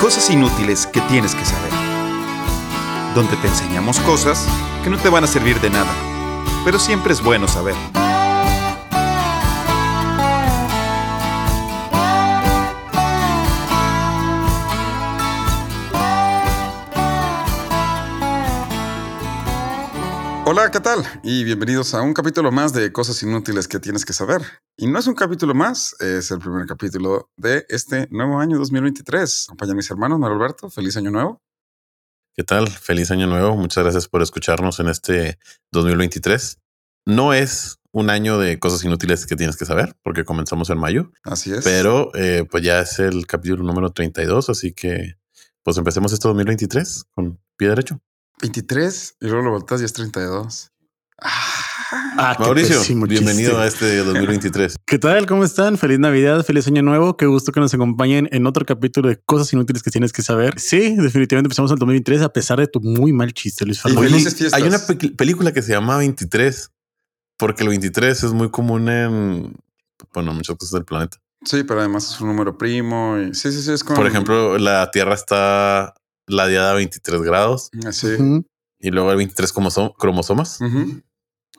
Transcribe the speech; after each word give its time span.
Cosas 0.00 0.30
inútiles 0.30 0.86
que 0.86 1.00
tienes 1.02 1.34
que 1.34 1.44
saber. 1.44 1.70
Donde 3.14 3.36
te 3.36 3.48
enseñamos 3.48 4.00
cosas 4.00 4.46
que 4.82 4.88
no 4.88 4.96
te 4.96 5.10
van 5.10 5.24
a 5.24 5.26
servir 5.26 5.60
de 5.60 5.68
nada, 5.68 5.92
pero 6.64 6.78
siempre 6.78 7.12
es 7.12 7.22
bueno 7.22 7.46
saber. 7.46 7.74
Hola, 20.52 20.68
¿qué 20.72 20.80
tal? 20.80 21.04
Y 21.22 21.44
bienvenidos 21.44 21.94
a 21.94 22.02
un 22.02 22.12
capítulo 22.12 22.50
más 22.50 22.72
de 22.72 22.90
Cosas 22.90 23.22
Inútiles 23.22 23.68
que 23.68 23.78
tienes 23.78 24.04
que 24.04 24.12
saber. 24.12 24.42
Y 24.76 24.88
no 24.88 24.98
es 24.98 25.06
un 25.06 25.14
capítulo 25.14 25.54
más, 25.54 25.94
es 26.00 26.32
el 26.32 26.40
primer 26.40 26.66
capítulo 26.66 27.30
de 27.36 27.64
este 27.68 28.08
nuevo 28.10 28.40
año 28.40 28.58
2023. 28.58 29.44
Acompañan 29.44 29.76
mis 29.76 29.88
hermanos, 29.92 30.18
Mario 30.18 30.34
Alberto. 30.34 30.68
Feliz 30.68 30.96
año 30.96 31.12
nuevo. 31.12 31.40
¿Qué 32.34 32.42
tal? 32.42 32.68
Feliz 32.68 33.12
año 33.12 33.28
nuevo. 33.28 33.54
Muchas 33.54 33.84
gracias 33.84 34.08
por 34.08 34.22
escucharnos 34.22 34.80
en 34.80 34.88
este 34.88 35.38
2023. 35.70 36.58
No 37.06 37.32
es 37.32 37.78
un 37.92 38.10
año 38.10 38.36
de 38.40 38.58
cosas 38.58 38.84
inútiles 38.84 39.26
que 39.26 39.36
tienes 39.36 39.56
que 39.56 39.66
saber, 39.66 39.94
porque 40.02 40.24
comenzamos 40.24 40.68
en 40.70 40.78
mayo. 40.78 41.12
Así 41.22 41.52
es. 41.52 41.62
Pero 41.62 42.10
eh, 42.16 42.44
pues 42.50 42.64
ya 42.64 42.80
es 42.80 42.98
el 42.98 43.24
capítulo 43.28 43.62
número 43.62 43.92
32, 43.92 44.50
así 44.50 44.72
que 44.72 45.14
pues 45.62 45.76
empecemos 45.76 46.12
este 46.12 46.26
2023 46.26 47.04
con 47.14 47.38
pie 47.56 47.68
derecho. 47.68 48.00
23 48.40 49.16
y 49.20 49.26
luego 49.26 49.42
lo 49.42 49.50
volteas 49.50 49.82
y 49.82 49.84
es 49.84 49.92
32. 49.92 50.70
Ah, 51.22 52.36
Mauricio, 52.38 52.80
bienvenido 53.06 53.58
a 53.58 53.66
este 53.66 53.98
2023. 53.98 54.76
¿Qué 54.86 54.98
tal? 54.98 55.26
¿Cómo 55.26 55.44
están? 55.44 55.76
Feliz 55.76 55.98
Navidad, 55.98 56.44
feliz 56.44 56.66
Año 56.66 56.82
Nuevo. 56.82 57.16
Qué 57.16 57.26
gusto 57.26 57.52
que 57.52 57.60
nos 57.60 57.74
acompañen 57.74 58.28
en 58.32 58.46
otro 58.46 58.64
capítulo 58.64 59.08
de 59.08 59.20
cosas 59.20 59.52
inútiles 59.52 59.82
que 59.82 59.90
tienes 59.90 60.12
que 60.12 60.22
saber. 60.22 60.58
Sí, 60.58 60.96
definitivamente 60.96 61.48
empezamos 61.48 61.70
el 61.72 61.78
2023 61.78 62.22
a 62.22 62.32
pesar 62.32 62.58
de 62.58 62.68
tu 62.68 62.80
muy 62.80 63.12
mal 63.12 63.34
chiste, 63.34 63.66
Luis 63.66 63.82
Fernando. 63.82 64.16
Hay 64.52 64.62
una 64.62 64.78
película 65.16 65.52
que 65.52 65.60
se 65.62 65.72
llama 65.72 65.98
23, 65.98 66.70
porque 67.36 67.64
el 67.64 67.68
23 67.68 68.24
es 68.24 68.32
muy 68.32 68.50
común 68.50 68.88
en, 68.88 69.54
bueno, 70.14 70.32
muchas 70.32 70.56
cosas 70.56 70.72
del 70.72 70.84
planeta. 70.84 71.18
Sí, 71.44 71.64
pero 71.64 71.80
además 71.80 72.10
es 72.10 72.20
un 72.20 72.28
número 72.28 72.56
primo. 72.56 73.18
Y... 73.18 73.34
Sí, 73.34 73.52
sí, 73.52 73.62
sí. 73.62 73.72
Es 73.72 73.84
como... 73.84 73.96
Por 73.96 74.06
ejemplo, 74.06 74.56
la 74.58 74.90
Tierra 74.90 75.14
está 75.14 75.94
la 76.32 76.46
diada 76.46 76.74
23 76.74 77.22
grados. 77.22 77.70
Sí. 77.92 78.08
Y 78.78 78.90
luego 78.90 79.10
el 79.10 79.18
23 79.18 79.52
cromosomas. 79.98 80.58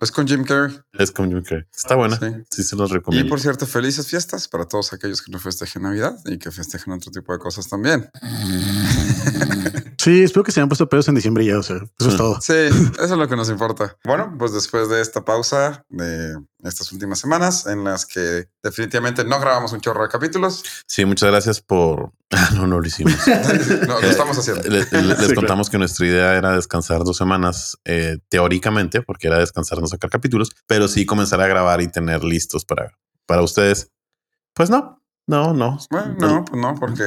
Es 0.01 0.11
con 0.11 0.27
Jim 0.27 0.43
Carrey. 0.43 0.79
Es 0.93 1.11
con 1.11 1.29
Jim 1.29 1.43
Carrey. 1.43 1.65
Está 1.71 1.95
buena. 1.95 2.19
Sí. 2.49 2.63
se 2.63 2.75
los 2.75 2.89
recomiendo. 2.89 3.27
Y 3.27 3.29
por 3.29 3.39
cierto, 3.39 3.67
felices 3.67 4.07
fiestas 4.07 4.47
para 4.47 4.65
todos 4.65 4.93
aquellos 4.93 5.21
que 5.21 5.31
no 5.31 5.37
festejen 5.37 5.83
Navidad 5.83 6.17
y 6.25 6.39
que 6.39 6.49
festejen 6.49 6.93
otro 6.93 7.11
tipo 7.11 7.31
de 7.31 7.37
cosas 7.37 7.69
también. 7.69 8.09
Sí, 10.01 10.23
espero 10.23 10.43
que 10.43 10.51
se 10.51 10.59
hayan 10.59 10.67
puesto 10.67 10.89
pedos 10.89 11.07
en 11.09 11.13
diciembre 11.13 11.45
ya. 11.45 11.59
O 11.59 11.61
sea, 11.61 11.75
eso 11.75 12.09
es 12.09 12.17
todo. 12.17 12.41
Sí, 12.41 12.53
eso 12.53 13.03
es 13.03 13.11
lo 13.11 13.27
que 13.27 13.35
nos 13.35 13.51
importa. 13.51 13.97
Bueno, 14.03 14.35
pues 14.39 14.51
después 14.51 14.89
de 14.89 14.99
esta 14.99 15.23
pausa 15.23 15.85
de 15.89 16.39
estas 16.63 16.91
últimas 16.91 17.19
semanas 17.19 17.67
en 17.67 17.83
las 17.83 18.07
que 18.07 18.47
definitivamente 18.63 19.23
no 19.23 19.39
grabamos 19.39 19.73
un 19.73 19.79
chorro 19.79 20.01
de 20.01 20.09
capítulos. 20.09 20.63
Sí, 20.87 21.05
muchas 21.05 21.29
gracias 21.29 21.61
por. 21.61 22.13
no, 22.55 22.65
no 22.65 22.79
lo 22.79 22.87
hicimos. 22.87 23.13
no, 23.87 24.01
lo 24.01 24.07
estamos 24.07 24.39
haciendo. 24.39 24.63
Les, 24.63 24.87
contamos 25.35 25.69
que 25.69 25.77
nuestra 25.77 26.07
idea 26.07 26.35
era 26.35 26.55
descansar 26.55 27.03
dos 27.03 27.17
semanas, 27.17 27.77
eh, 27.85 28.17
teóricamente, 28.27 29.03
porque 29.03 29.27
era 29.27 29.37
descansar, 29.37 29.81
no 29.81 29.87
sacar 29.87 30.09
capítulos, 30.09 30.49
pero 30.65 30.87
sí 30.87 31.05
comenzar 31.05 31.41
a 31.41 31.47
grabar 31.47 31.79
y 31.79 31.87
tener 31.87 32.23
listos 32.23 32.65
para, 32.65 32.97
para 33.27 33.43
ustedes. 33.43 33.91
Pues 34.55 34.71
no, 34.71 35.00
no, 35.27 35.53
no. 35.53 35.77
Bueno, 35.89 36.15
no, 36.19 36.45
pues 36.45 36.61
no, 36.61 36.75
porque 36.75 37.03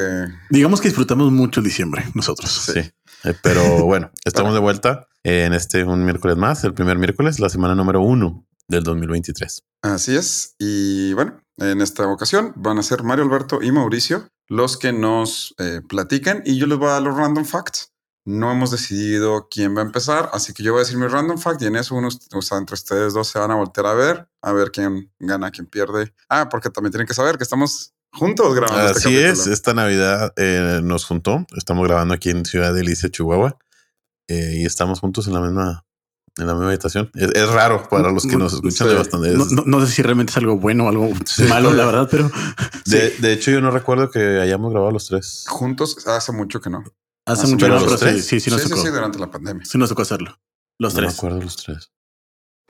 digamos 0.50 0.80
que 0.80 0.88
disfrutamos 0.88 1.30
mucho 1.32 1.60
diciembre 1.60 2.04
nosotros. 2.14 2.50
Sí, 2.50 2.80
eh, 2.80 3.34
pero 3.42 3.62
bueno, 3.84 4.10
estamos 4.24 4.54
de 4.54 4.60
vuelta 4.60 5.08
en 5.22 5.52
este 5.52 5.84
un 5.84 6.04
miércoles 6.04 6.36
más, 6.36 6.64
el 6.64 6.74
primer 6.74 6.98
miércoles, 6.98 7.40
la 7.40 7.48
semana 7.48 7.74
número 7.74 8.00
uno 8.00 8.46
del 8.68 8.82
2023. 8.82 9.62
Así 9.82 10.16
es. 10.16 10.54
Y 10.58 11.12
bueno, 11.14 11.40
en 11.58 11.80
esta 11.80 12.06
ocasión 12.08 12.52
van 12.56 12.78
a 12.78 12.82
ser 12.82 13.02
Mario 13.02 13.24
Alberto 13.24 13.62
y 13.62 13.70
Mauricio 13.72 14.28
los 14.48 14.76
que 14.76 14.92
nos 14.92 15.54
eh, 15.58 15.80
platican 15.88 16.42
y 16.44 16.58
yo 16.58 16.66
les 16.66 16.78
voy 16.78 16.88
a 16.88 16.92
dar 16.92 17.02
los 17.02 17.16
random 17.16 17.44
facts. 17.44 17.92
No 18.26 18.50
hemos 18.50 18.70
decidido 18.70 19.48
quién 19.50 19.76
va 19.76 19.80
a 19.82 19.84
empezar, 19.84 20.30
así 20.32 20.54
que 20.54 20.62
yo 20.62 20.72
voy 20.72 20.80
a 20.80 20.84
decir 20.84 20.96
mi 20.96 21.06
random 21.06 21.36
fact 21.36 21.60
y 21.60 21.66
en 21.66 21.76
eso 21.76 21.94
uno, 21.94 22.08
o 22.34 22.42
sea, 22.42 22.56
entre 22.56 22.74
ustedes 22.74 23.12
dos 23.12 23.28
se 23.28 23.38
van 23.38 23.50
a 23.50 23.54
voltear 23.54 23.86
a 23.86 23.92
ver, 23.92 24.28
a 24.40 24.52
ver 24.52 24.70
quién 24.70 25.12
gana, 25.18 25.50
quién 25.50 25.66
pierde. 25.66 26.14
Ah, 26.30 26.48
porque 26.48 26.70
también 26.70 26.90
tienen 26.90 27.06
que 27.06 27.12
saber 27.12 27.36
que 27.36 27.44
estamos 27.44 27.93
juntos 28.14 28.54
grabando. 28.54 28.92
Este 28.92 29.08
Así 29.08 29.16
es, 29.16 29.46
esta 29.46 29.74
Navidad 29.74 30.32
eh, 30.36 30.80
nos 30.82 31.04
juntó. 31.04 31.46
Estamos 31.56 31.86
grabando 31.86 32.14
aquí 32.14 32.30
en 32.30 32.44
Ciudad 32.44 32.72
de 32.72 32.80
Delicia, 32.80 33.10
Chihuahua, 33.10 33.58
eh, 34.28 34.58
y 34.58 34.64
estamos 34.64 35.00
juntos 35.00 35.26
en 35.26 35.34
la 35.34 35.40
misma 35.40 35.84
en 36.36 36.46
la 36.48 36.54
misma 36.54 36.68
habitación. 36.68 37.10
Es, 37.14 37.48
raro 37.48 37.88
para 37.88 38.10
los 38.10 38.26
que 38.26 38.36
nos 38.36 38.54
escuchan 38.54 38.88
de 38.88 38.94
bastante. 38.94 39.34
No, 39.66 39.86
sé 39.86 39.92
si 39.92 40.02
realmente 40.02 40.30
es 40.30 40.36
algo 40.36 40.58
bueno 40.58 40.86
o 40.86 40.88
algo 40.88 41.12
malo, 41.48 41.72
la 41.72 41.86
verdad, 41.86 42.08
pero 42.10 42.30
de, 42.86 43.32
hecho, 43.32 43.50
yo 43.50 43.60
no 43.60 43.70
recuerdo 43.70 44.10
que 44.10 44.40
hayamos 44.40 44.72
grabado 44.72 44.92
los 44.92 45.06
tres 45.06 45.44
juntos. 45.46 45.96
Hace 46.06 46.32
mucho 46.32 46.60
que 46.60 46.70
no. 46.70 46.82
Hace, 47.26 47.46
mucho 47.46 47.66
que 47.66 47.72
no, 47.72 47.96
sí, 47.96 48.20
sí, 48.20 48.40
sí, 48.40 48.50
sí, 48.50 48.68
sí, 48.68 48.88
durante 48.88 49.18
la 49.18 49.30
pandemia. 49.30 49.64
Sí, 49.64 49.78
nos 49.78 49.88
tocó 49.88 50.02
hacerlo. 50.02 50.38
Los 50.78 50.94
no 50.94 51.00
tres. 51.00 51.12
Me 51.12 51.18
acuerdo 51.18 51.40
los 51.40 51.56
tres. 51.56 51.90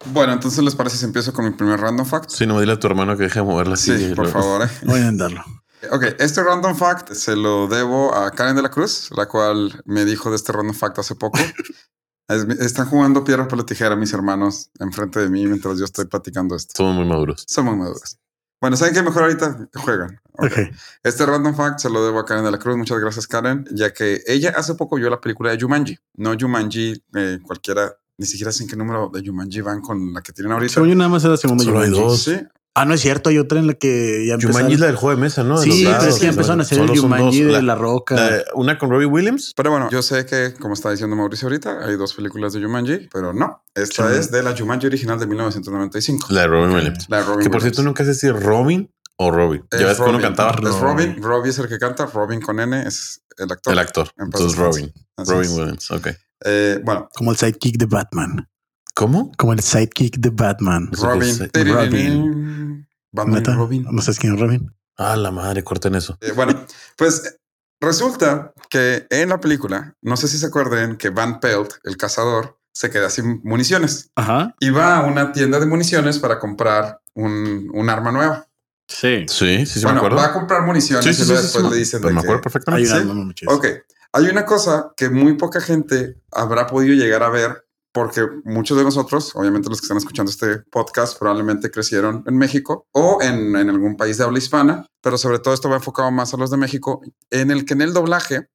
Bueno, 0.07 0.33
entonces 0.33 0.63
les 0.63 0.75
parece 0.75 0.97
si 0.97 1.05
empiezo 1.05 1.33
con 1.33 1.45
mi 1.45 1.51
primer 1.53 1.81
random 1.81 2.07
fact. 2.07 2.31
Sí, 2.31 2.47
no 2.47 2.55
me 2.55 2.61
dile 2.61 2.75
a 2.75 2.79
tu 2.79 2.87
hermano 2.87 3.17
que 3.17 3.25
deje 3.25 3.41
de 3.41 3.45
moverla 3.45 3.75
así. 3.75 3.97
Sí, 3.97 4.15
por 4.15 4.29
favor. 4.29 4.63
Eh. 4.63 4.71
Voy 4.87 5.01
a 5.01 5.11
darlo. 5.13 5.43
Ok, 5.91 6.05
este 6.19 6.43
random 6.43 6.77
fact 6.77 7.13
se 7.13 7.37
lo 7.37 7.67
debo 7.69 8.15
a 8.15 8.31
Karen 8.31 8.57
de 8.57 8.63
la 8.63 8.71
Cruz, 8.71 9.11
la 9.17 9.27
cual 9.27 9.83
me 9.85 10.05
dijo 10.05 10.31
de 10.31 10.37
este 10.37 10.53
random 10.53 10.75
fact 10.75 10.99
hace 10.99 11.15
poco. 11.15 11.39
Están 12.29 12.87
jugando 12.87 13.23
piedra, 13.23 13.47
por 13.49 13.59
la 13.59 13.67
tijera 13.67 13.97
mis 13.97 14.13
hermanos 14.15 14.71
enfrente 14.81 15.21
de 15.21 15.29
mí 15.29 15.47
mientras 15.47 15.79
yo 15.79 15.85
estoy 15.85 16.07
platicando 16.07 16.57
esto. 16.57 16.73
Somos 16.75 16.97
muy 16.97 17.07
maduros. 17.07 17.45
Somos 17.47 17.75
muy 17.75 17.85
maduros. 17.85 18.19
Bueno, 18.61 18.79
¿saben 18.79 18.95
qué 18.95 19.03
mejor 19.03 19.25
ahorita 19.25 19.69
juegan? 19.75 20.19
Okay. 20.33 20.71
Este 21.03 21.27
random 21.27 21.55
fact 21.55 21.81
se 21.81 21.91
lo 21.91 22.03
debo 22.03 22.19
a 22.19 22.25
Karen 22.25 22.45
de 22.45 22.51
la 22.51 22.59
Cruz. 22.59 22.79
Muchas 22.79 22.99
gracias, 22.99 23.27
Karen, 23.27 23.67
ya 23.73 23.93
que 23.93 24.23
ella 24.27 24.55
hace 24.57 24.75
poco 24.75 24.97
vio 24.97 25.11
la 25.11 25.21
película 25.21 25.51
de 25.51 25.61
Jumanji. 25.61 25.99
No 26.15 26.35
Jumanji, 26.39 27.05
eh, 27.15 27.41
cualquiera, 27.43 27.95
ni 28.19 28.27
siquiera 28.27 28.53
sé 28.53 28.65
en 28.65 28.69
qué 28.69 28.77
número 28.77 29.11
de 29.13 29.23
Jumanji 29.25 29.61
van 29.61 29.81
con 29.81 30.13
la 30.13 30.21
que 30.23 30.33
tienen 30.33 30.53
ahorita. 30.53 30.75
Según 30.75 30.91
yo 30.91 30.95
nada 30.95 31.11
más 31.11 31.25
la 31.25 31.37
segunda 31.37 31.65
Solo 31.65 31.81
Jumanji. 31.81 31.99
Hay 31.99 32.05
dos. 32.05 32.23
Sí, 32.23 32.37
Ah, 32.77 32.85
no 32.85 32.95
es 32.95 33.03
cierto, 33.03 33.31
hay 33.31 33.39
otra 33.39 33.61
en 33.61 33.69
la 33.69 33.75
que 33.75 34.27
ya 34.27 34.35
empezaron. 34.35 34.57
Jumanji 34.57 34.75
es 34.75 34.81
la 34.81 34.87
del 34.87 34.97
juego 34.97 35.15
de 35.15 35.23
mesa, 35.23 35.45
¿no? 35.45 35.59
sí, 35.59 35.85
pero 35.87 36.11
es 36.11 36.17
que 36.17 36.23
ya 36.25 36.31
empezaron 36.31 36.59
a 36.59 36.65
hacer 36.65 36.81
el 36.81 36.99
Jumanji 36.99 37.43
de 37.43 37.63
la, 37.63 37.77
Roca. 37.77 38.43
una 38.55 38.79
con 38.79 38.91
Robbie 38.91 39.07
Williams. 39.07 39.53
Pero 39.57 39.71
bueno, 39.71 39.89
yo 39.91 40.03
sé 40.03 40.27
que, 40.27 40.55
como 40.59 40.75
está 40.75 40.91
diciendo 40.91 41.15
Mauricio 41.15 41.47
ahorita, 41.47 41.87
hay 41.87 41.95
dos 41.95 42.15
películas 42.15 42.53
de 42.53 42.61
Jumanji, 42.61 43.09
pero 43.13 43.33
no. 43.33 43.63
Esta 43.77 44.13
es 44.17 44.33
de 44.33 44.43
la 44.43 44.57
Jumanji 44.57 44.89
original 44.89 45.21
de 45.21 45.27
1995. 45.29 46.27
La 46.31 46.41
de 46.43 46.47
Robin 46.49 46.75
Williams. 46.75 47.07
La 47.09 47.19
de 47.19 47.23
Robin 47.23 47.45
que 47.45 47.51
por 47.51 47.61
cierto 47.61 47.81
nunca 47.85 48.05
sé 48.05 48.13
si 48.13 48.29
Robin 48.29 48.91
o 49.19 49.31
Robin. 49.31 49.65
Ya 49.71 49.87
ves 49.87 49.99
cuando 49.99 50.21
cantaba. 50.21 50.57
Es 50.69 50.77
Robin. 50.81 51.23
Robin 51.23 51.51
es 51.51 51.59
el 51.61 51.69
que 51.69 51.79
canta. 51.79 52.07
Robin 52.07 52.41
con 52.41 52.59
N 52.59 52.83
es 52.85 53.23
el 53.39 53.53
actor. 53.53 53.73
El 53.73 53.79
actor. 53.79 54.11
Entonces 54.19 54.59
Robin. 54.59 54.93
Robin 55.17 55.51
Williams. 55.53 55.91
Ok. 55.93 56.09
Eh, 56.45 56.81
bueno. 56.85 57.09
Como 57.15 57.31
el 57.33 57.37
sidekick 57.37 57.77
de 57.79 57.87
Batman. 57.87 58.49
¿Cómo? 58.95 59.33
Como 59.37 59.53
el 59.53 59.61
sidekick 59.61 60.19
de 60.19 60.31
Batman. 60.31 60.91
Robin. 60.93 61.51
Robin. 61.53 62.87
Batman 63.11 63.45
Robin. 63.45 63.87
No 63.91 64.03
sabes 64.03 64.19
quién 64.19 64.35
es 64.35 64.41
Robin. 64.41 64.73
Ah, 64.97 65.17
la 65.17 65.31
madre, 65.31 65.65
corten 65.65 65.95
eso. 65.95 66.17
Eh, 66.21 66.33
bueno, 66.33 66.67
pues 66.97 67.39
resulta 67.81 68.53
que 68.71 69.07
en 69.11 69.31
la 69.31 69.41
película, 69.41 69.97
no 70.03 70.17
sé 70.17 70.29
si 70.29 70.39
se 70.39 70.47
acuerden 70.47 70.97
que 70.97 71.11
Van 71.11 71.41
Pelt, 71.41 71.75
el 71.83 71.97
cazador, 71.97 72.59
se 72.73 72.91
queda 72.91 73.11
sin 73.11 73.41
municiones. 73.43 74.11
Ajá. 74.15 74.55
Y 74.61 74.71
va 74.71 74.99
a 74.99 75.07
una 75.07 75.33
tienda 75.33 75.59
de 75.59 75.67
municiones 75.67 76.19
para 76.19 76.39
comprar 76.39 77.01
un, 77.15 77.71
un 77.73 77.89
arma 77.89 78.13
nueva. 78.13 78.47
Sí. 78.87 79.25
Sí, 79.29 79.65
sí, 79.65 79.67
sí 79.67 79.81
bueno, 79.83 79.95
me 79.95 80.07
acuerdo. 80.07 80.17
va 80.17 80.27
a 80.27 80.33
comprar 80.33 80.63
municiones 80.63 81.07
y 81.19 81.25
después 81.25 81.65
le 81.65 81.77
dicen. 81.77 82.01
Pero 82.01 82.09
de 82.09 82.15
me 82.15 82.21
acuerdo 82.21 82.41
que, 82.41 82.51
perfectamente. 82.51 82.93
Hay. 82.93 83.47
Ok. 83.47 83.67
Hay 84.17 84.27
una 84.27 84.47
cosa 84.47 84.93
que 84.97 85.11
muy 85.11 85.35
poca 85.35 85.61
gente 85.61 86.23
habrá 86.31 86.69
podido 86.69 86.95
llegar 86.95 87.25
a 87.25 87.31
ver 87.31 87.67
porque 87.93 88.25
muchos 88.45 88.79
de 88.79 88.85
nosotros, 88.85 89.33
obviamente 89.35 89.69
los 89.69 89.81
que 89.81 89.87
están 89.87 89.97
escuchando 89.97 90.31
este 90.31 90.59
podcast, 90.71 91.19
probablemente 91.19 91.69
crecieron 91.69 92.23
en 92.25 92.39
México 92.39 92.87
o 92.93 93.19
en, 93.21 93.57
algún 93.57 93.97
país 93.97 94.17
de 94.17 94.23
habla 94.23 94.39
hispana, 94.39 94.87
pero 95.01 95.19
sobre 95.19 95.41
todo 95.41 95.53
esto 95.53 95.69
va 95.69 95.77
enfocado 95.77 96.13
más 96.13 96.33
a 96.33 96.37
los 96.37 96.53
de 96.53 96.57
México, 96.57 97.03
en 97.29 97.51
el 97.51 97.65
que 97.65 97.75
en 97.75 97.83
el 97.83 97.93
doblaje, 97.93 98.51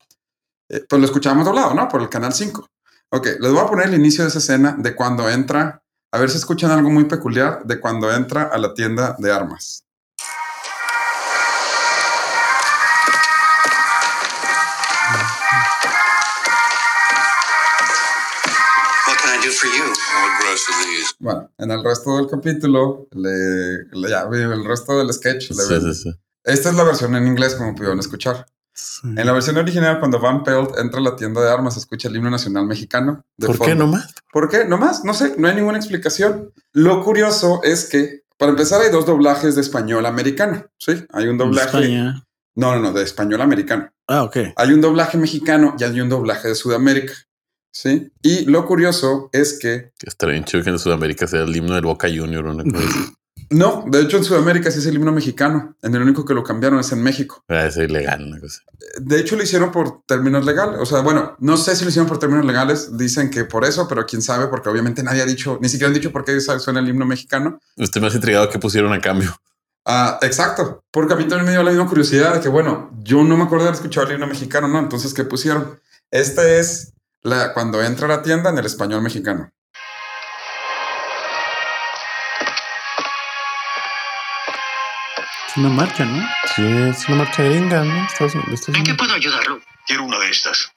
eh, 0.70 0.86
pues 0.88 1.02
lo 1.02 1.06
escuchábamos 1.06 1.44
doblado, 1.44 1.74
¿no? 1.74 1.90
Por 1.90 2.02
el 2.02 2.08
canal 2.08 2.32
5. 2.32 2.66
Ok, 3.10 3.26
les 3.42 3.52
voy 3.52 3.60
a 3.60 3.68
poner 3.68 3.88
el 3.88 3.96
inicio 3.96 4.24
de 4.24 4.30
esa 4.30 4.40
escena 4.40 4.78
de 4.80 4.96
cuando 4.96 5.30
entra, 5.30 5.84
a 6.14 6.20
ver 6.20 6.30
si 6.30 6.38
escuchan 6.38 6.72
algo 6.72 6.90
muy 6.90 7.04
peculiar, 7.04 7.66
de 7.66 7.82
cuando 7.82 8.10
entra 8.14 8.44
a 8.44 8.58
la 8.58 8.74
tienda 8.74 9.18
de 9.20 9.30
armas. 9.30 9.84
Bueno, 21.20 21.52
en 21.58 21.72
el 21.72 21.84
resto 21.84 22.18
del 22.18 22.28
capítulo, 22.28 23.08
le, 23.12 23.86
le 23.92 24.10
ya, 24.10 24.24
el 24.32 24.66
resto 24.66 24.98
del 24.98 25.12
sketch. 25.14 25.50
Le 25.52 25.56
sí, 25.64 25.82
sí, 25.82 25.94
sí. 25.94 26.12
Esta 26.44 26.70
es 26.70 26.76
la 26.76 26.84
versión 26.84 27.16
en 27.16 27.28
inglés, 27.28 27.56
como 27.56 27.76
pudieron 27.76 28.00
escuchar. 28.00 28.46
Sí. 28.74 29.08
En 29.08 29.26
la 29.26 29.34
versión 29.34 29.58
original, 29.58 30.00
cuando 30.00 30.20
Van 30.20 30.44
Pelt 30.44 30.78
entra 30.78 31.00
a 31.00 31.04
la 31.04 31.16
tienda 31.16 31.42
de 31.42 31.52
armas, 31.52 31.76
escucha 31.76 32.08
el 32.08 32.16
himno 32.16 32.30
nacional 32.30 32.66
mexicano. 32.66 33.26
de 33.38 33.48
¿Por 33.48 33.58
qué 33.60 33.70
fondo. 33.72 33.86
nomás? 33.86 34.14
¿Por 34.32 34.50
qué? 34.50 34.66
No 34.66 34.78
más, 34.78 35.04
no 35.04 35.14
sé, 35.14 35.36
no 35.38 35.48
hay 35.48 35.56
ninguna 35.56 35.78
explicación. 35.78 36.54
Lo 36.72 37.04
curioso 37.04 37.62
es 37.64 37.86
que, 37.86 38.24
para 38.38 38.52
empezar, 38.52 38.82
hay 38.82 38.90
dos 38.90 39.06
doblajes 39.06 39.56
de 39.56 39.62
español 39.62 40.06
americano. 40.06 40.66
Sí, 40.78 41.06
hay 41.12 41.28
un 41.28 41.38
doblaje. 41.38 41.78
España. 41.78 42.26
No, 42.56 42.74
no, 42.74 42.80
no, 42.80 42.94
de 42.94 43.04
español 43.04 43.42
americano. 43.42 43.92
Ah, 44.08 44.24
ok. 44.24 44.38
Hay 44.56 44.74
un 44.74 44.82
doblaje 44.82 45.18
mexicano 45.18 45.76
y 45.78 45.84
hay 45.84 46.00
un 46.02 46.10
doblaje 46.10 46.48
de 46.48 46.56
Sudamérica. 46.56 47.14
Sí. 47.72 48.12
Y 48.22 48.46
lo 48.46 48.66
curioso 48.66 49.30
es 49.32 49.58
que 49.60 49.92
Estaría 50.06 50.34
bien 50.34 50.46
chido 50.46 50.64
que 50.64 50.70
en 50.70 50.80
Sudamérica 50.80 51.28
sea 51.28 51.44
el 51.44 51.56
himno 51.56 51.76
del 51.76 51.86
Boca 51.86 52.08
Junior 52.08 52.46
o 52.46 52.52
una 52.52 52.64
cosa 52.64 52.88
así. 52.88 53.14
no, 53.52 53.86
de 53.88 54.02
hecho 54.02 54.18
en 54.18 54.24
Sudamérica 54.24 54.72
sí 54.72 54.80
es 54.80 54.86
el 54.86 54.96
himno 54.96 55.12
mexicano. 55.12 55.76
En 55.82 55.96
el 55.96 56.02
único 56.02 56.26
que 56.26 56.34
lo 56.34 56.44
cambiaron 56.44 56.80
es 56.80 56.92
en 56.92 57.02
México. 57.02 57.44
Ah, 57.48 57.66
Es 57.66 57.78
ilegal, 57.78 58.24
una 58.24 58.40
cosa. 58.40 58.62
De 59.00 59.20
hecho 59.20 59.36
lo 59.36 59.44
hicieron 59.44 59.72
por 59.72 60.04
términos 60.06 60.46
legales. 60.46 60.80
O 60.80 60.86
sea, 60.86 61.02
bueno, 61.02 61.36
no 61.40 61.58
sé 61.58 61.76
si 61.76 61.84
lo 61.84 61.90
hicieron 61.90 62.08
por 62.08 62.20
términos 62.20 62.46
legales. 62.46 62.98
Dicen 62.98 63.30
que 63.30 63.46
por 63.46 63.66
eso, 63.66 63.88
pero 63.88 64.06
quién 64.06 64.22
sabe, 64.22 64.48
porque 64.48 64.70
obviamente 64.70 65.04
nadie 65.04 65.22
ha 65.22 65.26
dicho, 65.26 65.60
ni 65.62 65.70
siquiera 65.70 65.88
han 65.88 65.94
dicho 65.94 66.12
por 66.12 66.26
qué 66.26 66.40
suena 66.42 66.80
el 66.80 66.90
himno 66.90 67.06
mexicano. 67.06 67.60
Usted 67.78 68.02
me 68.02 68.08
has 68.08 68.16
intrigado 68.16 68.50
que 68.50 68.60
pusieron 68.60 68.92
a 68.94 69.00
cambio. 69.00 69.36
Ah, 69.86 70.20
exacto. 70.22 70.84
Porque 70.92 71.14
a 71.14 71.16
mí 71.16 71.24
también 71.24 71.46
me 71.46 71.52
dio 71.52 71.64
la 71.64 71.72
misma 71.72 71.88
curiosidad 71.88 72.36
de 72.36 72.42
que, 72.42 72.50
bueno, 72.50 72.92
yo 73.04 73.24
no 73.24 73.38
me 73.38 73.44
acuerdo 73.44 73.64
de 73.66 73.70
haber 73.70 73.80
escuchado 73.80 74.08
el 74.08 74.14
himno 74.14 74.28
mexicano, 74.28 74.68
¿no? 74.68 74.80
Entonces, 74.80 75.14
¿qué 75.14 75.24
pusieron? 75.24 75.80
Este 76.12 76.60
es 76.60 76.94
la, 77.24 77.54
cuando 77.54 77.82
entra 77.84 78.06
a 78.06 78.10
la 78.10 78.22
tienda 78.22 78.50
en 78.50 78.58
el 78.58 78.66
español 78.66 79.02
mexicano. 79.02 79.52
Es 85.48 85.58
una 85.58 85.70
marcha, 85.70 86.06
¿no? 86.06 86.24
Sí, 86.56 86.64
es 86.66 87.08
una 87.08 87.18
marcha 87.20 87.44
gringa, 87.44 87.84
¿no? 87.84 88.06
Estados 88.06 88.36
Unidos, 88.36 88.54
Estados 88.60 88.78
¿En 88.80 88.86
qué 88.86 88.94
puedo 88.94 89.14
ayudarlo? 89.14 89.60
Quiero 89.88 90.04
una 90.04 90.20
de 90.20 90.30
estas. 90.30 90.72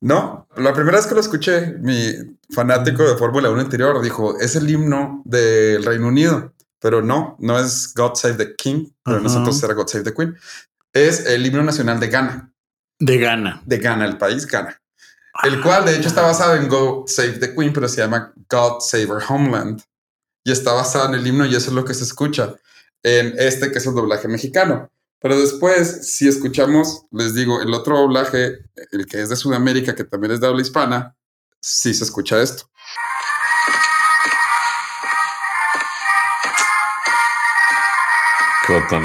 No, 0.00 0.46
la 0.56 0.72
primera 0.72 0.98
vez 0.98 1.06
que 1.06 1.14
lo 1.14 1.20
escuché, 1.20 1.74
mi 1.80 2.12
fanático 2.54 3.02
de 3.02 3.16
Fórmula 3.16 3.50
1 3.50 3.60
anterior 3.60 4.00
dijo, 4.02 4.38
es 4.38 4.54
el 4.54 4.68
himno 4.70 5.22
del 5.24 5.82
Reino 5.84 6.08
Unido, 6.08 6.52
pero 6.78 7.00
no, 7.02 7.36
no 7.40 7.58
es 7.58 7.92
God 7.94 8.14
Save 8.14 8.34
the 8.34 8.54
King, 8.54 8.90
pero 9.02 9.16
Ajá. 9.16 9.24
nosotros 9.24 9.62
era 9.62 9.74
God 9.74 9.88
Save 9.88 10.04
the 10.04 10.14
Queen. 10.14 10.36
Es 10.92 11.26
el 11.26 11.44
himno 11.46 11.62
nacional 11.62 11.98
de 12.00 12.08
Ghana, 12.08 12.52
De 12.98 13.18
Ghana. 13.18 13.62
de 13.64 13.78
Ghana, 13.78 14.04
el 14.04 14.18
país 14.18 14.46
Ghana. 14.46 14.78
El 15.42 15.60
cual 15.60 15.84
de 15.84 15.96
hecho 15.96 16.08
está 16.08 16.22
basado 16.22 16.54
en 16.54 16.68
God 16.68 17.08
Save 17.08 17.38
the 17.38 17.54
Queen, 17.54 17.72
pero 17.72 17.88
se 17.88 18.00
llama 18.00 18.32
God 18.48 18.80
Save 18.80 19.10
Our 19.10 19.22
Homeland. 19.28 19.82
Y 20.44 20.52
está 20.52 20.72
basado 20.72 21.08
en 21.08 21.14
el 21.14 21.26
himno 21.26 21.44
y 21.46 21.54
eso 21.54 21.70
es 21.70 21.74
lo 21.74 21.84
que 21.84 21.94
se 21.94 22.04
escucha 22.04 22.54
en 23.02 23.34
este 23.38 23.70
que 23.70 23.78
es 23.78 23.86
el 23.86 23.94
doblaje 23.94 24.28
mexicano. 24.28 24.90
Pero 25.20 25.40
después, 25.40 26.06
si 26.14 26.28
escuchamos, 26.28 27.06
les 27.10 27.34
digo, 27.34 27.62
el 27.62 27.72
otro 27.72 27.98
doblaje, 27.98 28.58
el 28.92 29.06
que 29.06 29.22
es 29.22 29.30
de 29.30 29.36
Sudamérica, 29.36 29.94
que 29.94 30.04
también 30.04 30.32
es 30.32 30.40
de 30.40 30.46
habla 30.46 30.60
hispana, 30.60 31.16
sí 31.60 31.94
se 31.94 32.04
escucha 32.04 32.42
esto. 32.42 32.70
Qué 38.66 38.72
botón. 38.72 39.04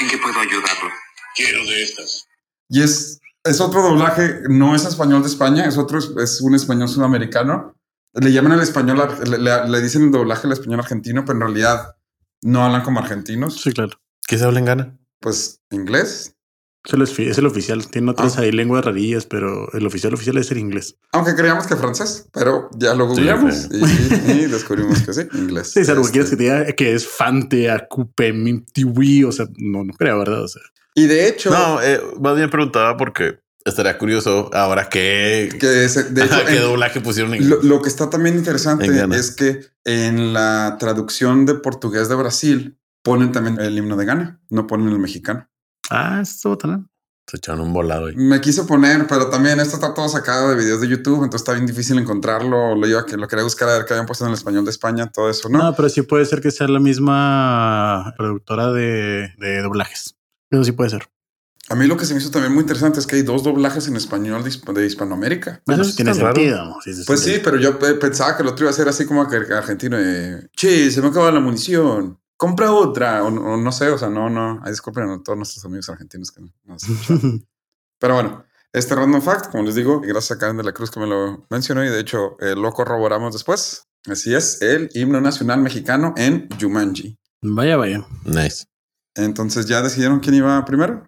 ¿En 0.00 0.08
qué 0.08 0.18
puedo 0.18 0.40
ayudarlo? 0.40 0.90
Quiero 1.34 1.64
de 1.66 1.82
estas. 1.82 2.26
Y 2.68 2.82
es, 2.82 3.19
es 3.44 3.60
otro 3.60 3.82
doblaje, 3.82 4.40
no 4.48 4.74
es 4.74 4.84
español 4.84 5.22
de 5.22 5.28
España, 5.28 5.64
es 5.66 5.78
otro, 5.78 5.98
es 5.98 6.40
un 6.40 6.54
español 6.54 6.88
sudamericano. 6.88 7.74
Le 8.14 8.32
llaman 8.32 8.52
el 8.52 8.60
español, 8.60 9.00
le, 9.28 9.38
le- 9.38 9.68
le 9.68 9.80
dicen 9.80 10.02
el 10.02 10.10
doblaje 10.10 10.46
al 10.46 10.52
español 10.52 10.80
argentino, 10.80 11.24
pero 11.24 11.36
en 11.38 11.42
realidad 11.42 11.96
no 12.42 12.64
hablan 12.64 12.82
como 12.82 12.98
argentinos. 13.00 13.60
Sí, 13.60 13.72
claro. 13.72 13.92
¿Qué 14.26 14.36
se 14.38 14.44
habla 14.44 14.58
en 14.58 14.64
Ghana? 14.64 14.98
Pues 15.20 15.60
inglés. 15.70 16.34
Es, 16.82 17.36
el 17.38 17.46
oficial. 17.46 17.86
Tiene 17.88 18.10
otras 18.10 18.38
Ah. 18.38 18.40
ahí 18.40 18.52
lenguas 18.52 18.82
rarillas, 18.84 19.26
pero 19.26 19.70
el 19.74 19.86
oficial 19.86 20.14
oficial 20.14 20.38
es 20.38 20.50
el 20.50 20.56
inglés. 20.58 20.96
Aunque 21.12 21.34
creíamos 21.34 21.66
que 21.66 21.76
francés, 21.76 22.26
pero 22.32 22.70
ya 22.78 22.94
lo 22.94 23.06
googleamos 23.06 23.54
sí. 23.54 23.68
y, 23.72 24.30
y 24.32 24.46
descubrimos 24.46 25.02
que 25.02 25.12
sí, 25.12 25.22
inglés. 25.34 25.70
Sí, 25.74 25.84
salvo 25.84 26.10
que 26.10 26.20
Este, 26.20 26.38
que 26.38 26.74
que 26.74 26.94
es 26.94 27.06
Fante, 27.06 27.70
Acupe, 27.70 28.32
Mintiwi. 28.32 29.24
O 29.24 29.32
sea, 29.32 29.46
no, 29.58 29.84
no 29.84 29.92
creo, 29.92 30.18
¿verdad? 30.20 30.42
O 30.44 30.48
sea, 30.48 30.62
Y 30.94 31.06
de 31.06 31.28
hecho, 31.28 31.50
No, 31.50 31.80
eh, 31.82 32.00
más 32.20 32.36
bien 32.36 32.50
preguntaba 32.50 32.96
porque 32.96 33.40
estaría 33.64 33.96
curioso 33.98 34.50
ahora 34.52 34.88
que, 34.88 35.48
que 35.60 35.66
de 35.66 35.84
hecho, 35.86 36.00
qué 36.46 36.56
en- 36.56 36.62
doblaje 36.62 37.00
pusieron 37.00 37.34
en 37.34 37.48
lo, 37.48 37.62
lo 37.62 37.82
que 37.82 37.88
está 37.88 38.08
también 38.10 38.36
interesante 38.36 38.86
es 39.16 39.30
que 39.30 39.60
en 39.84 40.32
la 40.32 40.76
traducción 40.80 41.46
de 41.46 41.54
portugués 41.54 42.08
de 42.08 42.14
Brasil 42.16 42.78
ponen 43.02 43.32
también 43.32 43.60
el 43.60 43.76
himno 43.78 43.96
de 43.96 44.04
Ghana, 44.06 44.40
no 44.50 44.66
ponen 44.66 44.88
el 44.88 44.98
mexicano. 44.98 45.48
ah, 45.90 46.20
esto 46.22 46.56
tan. 46.58 46.88
Se 47.26 47.36
echaron 47.36 47.60
un 47.60 47.72
volado 47.72 48.06
ahí. 48.06 48.16
Me 48.16 48.40
quise 48.40 48.64
poner, 48.64 49.06
pero 49.06 49.30
también 49.30 49.60
esto 49.60 49.76
está 49.76 49.94
todo 49.94 50.08
sacado 50.08 50.50
de 50.50 50.56
videos 50.56 50.80
de 50.80 50.88
YouTube, 50.88 51.22
entonces 51.22 51.42
está 51.42 51.52
bien 51.52 51.64
difícil 51.66 51.96
encontrarlo. 51.96 52.74
Lo 52.74 52.88
iba 52.88 53.06
que 53.06 53.16
lo 53.16 53.28
quería 53.28 53.44
buscar 53.44 53.68
a 53.68 53.74
ver 53.78 53.84
qué 53.86 53.92
habían 53.94 54.06
puesto 54.06 54.24
en 54.24 54.30
el 54.30 54.34
español 54.36 54.64
de 54.64 54.72
España, 54.72 55.06
todo 55.12 55.30
eso, 55.30 55.48
No, 55.48 55.58
¿no? 55.58 55.76
pero 55.76 55.88
sí 55.88 56.02
puede 56.02 56.24
ser 56.26 56.40
que 56.40 56.50
sea 56.50 56.66
la 56.66 56.80
misma 56.80 58.12
productora 58.16 58.72
de, 58.72 59.32
de 59.38 59.62
doblajes. 59.62 60.16
Eso 60.50 60.64
sí 60.64 60.72
puede 60.72 60.90
ser. 60.90 61.08
A 61.68 61.76
mí 61.76 61.86
lo 61.86 61.96
que 61.96 62.04
se 62.04 62.14
me 62.14 62.20
hizo 62.20 62.30
también 62.32 62.52
muy 62.52 62.62
interesante 62.62 62.98
es 62.98 63.06
que 63.06 63.16
hay 63.16 63.22
dos 63.22 63.44
doblajes 63.44 63.86
en 63.86 63.94
español 63.96 64.42
de, 64.42 64.50
Hisp- 64.50 64.72
de 64.72 64.86
Hispanoamérica. 64.86 65.62
Bueno, 65.66 65.82
Eso 65.82 65.90
sí 65.92 65.96
tiene 65.98 66.14
sentido. 66.14 66.76
Sí, 66.84 66.92
sí, 66.94 67.04
Pues 67.06 67.20
sí, 67.20 67.40
pero 67.44 67.58
yo 67.58 67.78
pe- 67.78 67.94
pensaba 67.94 68.36
que 68.36 68.42
el 68.42 68.48
otro 68.48 68.64
iba 68.64 68.70
a 68.70 68.74
ser 68.74 68.88
así 68.88 69.06
como 69.06 69.28
que 69.28 69.36
argentino 69.36 69.96
de, 69.96 70.48
che, 70.56 70.90
se 70.90 71.00
me 71.00 71.08
acaba 71.08 71.30
la 71.30 71.38
munición, 71.38 72.18
compra 72.36 72.72
otra, 72.72 73.22
o, 73.22 73.28
o 73.28 73.56
no 73.56 73.70
sé, 73.70 73.88
o 73.90 73.98
sea, 73.98 74.08
no, 74.08 74.28
no, 74.28 74.60
ahí 74.64 74.70
disculpen 74.72 75.08
a 75.10 75.22
todos 75.22 75.36
nuestros 75.38 75.64
amigos 75.64 75.88
argentinos 75.90 76.32
que 76.32 76.40
no, 76.40 76.52
no 76.64 76.78
se 76.78 76.92
escuchan. 76.92 77.46
Pero 78.00 78.14
bueno, 78.14 78.44
este 78.72 78.94
random 78.96 79.22
fact, 79.22 79.52
como 79.52 79.62
les 79.62 79.74
digo, 79.76 80.00
gracias 80.00 80.32
a 80.32 80.38
Karen 80.38 80.56
de 80.56 80.64
la 80.64 80.72
Cruz 80.72 80.90
que 80.90 80.98
me 80.98 81.06
lo 81.06 81.46
mencionó 81.50 81.84
y 81.84 81.88
de 81.88 82.00
hecho 82.00 82.36
eh, 82.40 82.56
lo 82.56 82.72
corroboramos 82.72 83.32
después. 83.34 83.84
Así 84.08 84.34
es, 84.34 84.60
el 84.62 84.88
himno 84.94 85.20
nacional 85.20 85.60
mexicano 85.60 86.14
en 86.16 86.48
Jumanji. 86.58 87.16
Vaya, 87.42 87.76
vaya. 87.76 88.04
Nice. 88.24 88.64
Entonces 89.14 89.66
ya 89.66 89.82
decidieron 89.82 90.20
quién 90.20 90.34
iba 90.36 90.64
primero. 90.64 91.06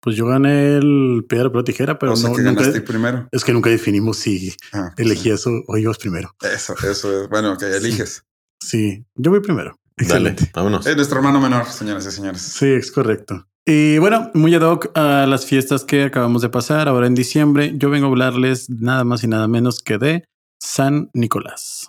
Pues 0.00 0.16
yo 0.16 0.26
gané 0.26 0.76
el 0.76 1.24
piedra, 1.28 1.48
papel, 1.48 1.64
tijera, 1.64 1.98
pero 1.98 2.12
o 2.12 2.16
sea 2.16 2.28
no, 2.30 2.36
que 2.36 2.42
nunca, 2.42 2.60
ganaste 2.60 2.82
primero. 2.82 3.26
es 3.32 3.42
que 3.42 3.52
nunca 3.54 3.70
definimos 3.70 4.18
si 4.18 4.54
Ah, 4.72 4.92
elegí 4.98 5.30
eso 5.30 5.50
o 5.66 5.76
ibas 5.78 5.96
primero. 5.98 6.34
Eso, 6.42 6.74
eso 6.88 7.22
es. 7.22 7.28
Bueno, 7.30 7.56
que 7.56 7.66
eliges. 7.74 8.22
Sí, 8.60 9.04
yo 9.14 9.30
voy 9.30 9.40
primero. 9.40 9.78
Dale, 9.96 10.30
Excelente. 10.30 10.50
vámonos. 10.54 10.86
Es 10.86 10.96
nuestro 10.96 11.18
hermano 11.18 11.40
menor, 11.40 11.66
señoras 11.66 12.04
y 12.06 12.10
señores. 12.10 12.42
Sí, 12.42 12.66
es 12.66 12.90
correcto. 12.90 13.46
Y 13.64 13.96
bueno, 13.98 14.30
muy 14.34 14.54
ad 14.54 14.62
hoc 14.62 14.90
a 14.94 15.24
las 15.26 15.46
fiestas 15.46 15.84
que 15.84 16.02
acabamos 16.04 16.42
de 16.42 16.50
pasar 16.50 16.86
ahora 16.88 17.06
en 17.06 17.14
diciembre, 17.14 17.72
yo 17.76 17.88
vengo 17.88 18.06
a 18.06 18.10
hablarles 18.10 18.68
nada 18.68 19.04
más 19.04 19.24
y 19.24 19.28
nada 19.28 19.48
menos 19.48 19.80
que 19.80 19.96
de 19.96 20.24
San 20.60 21.08
Nicolás. 21.14 21.88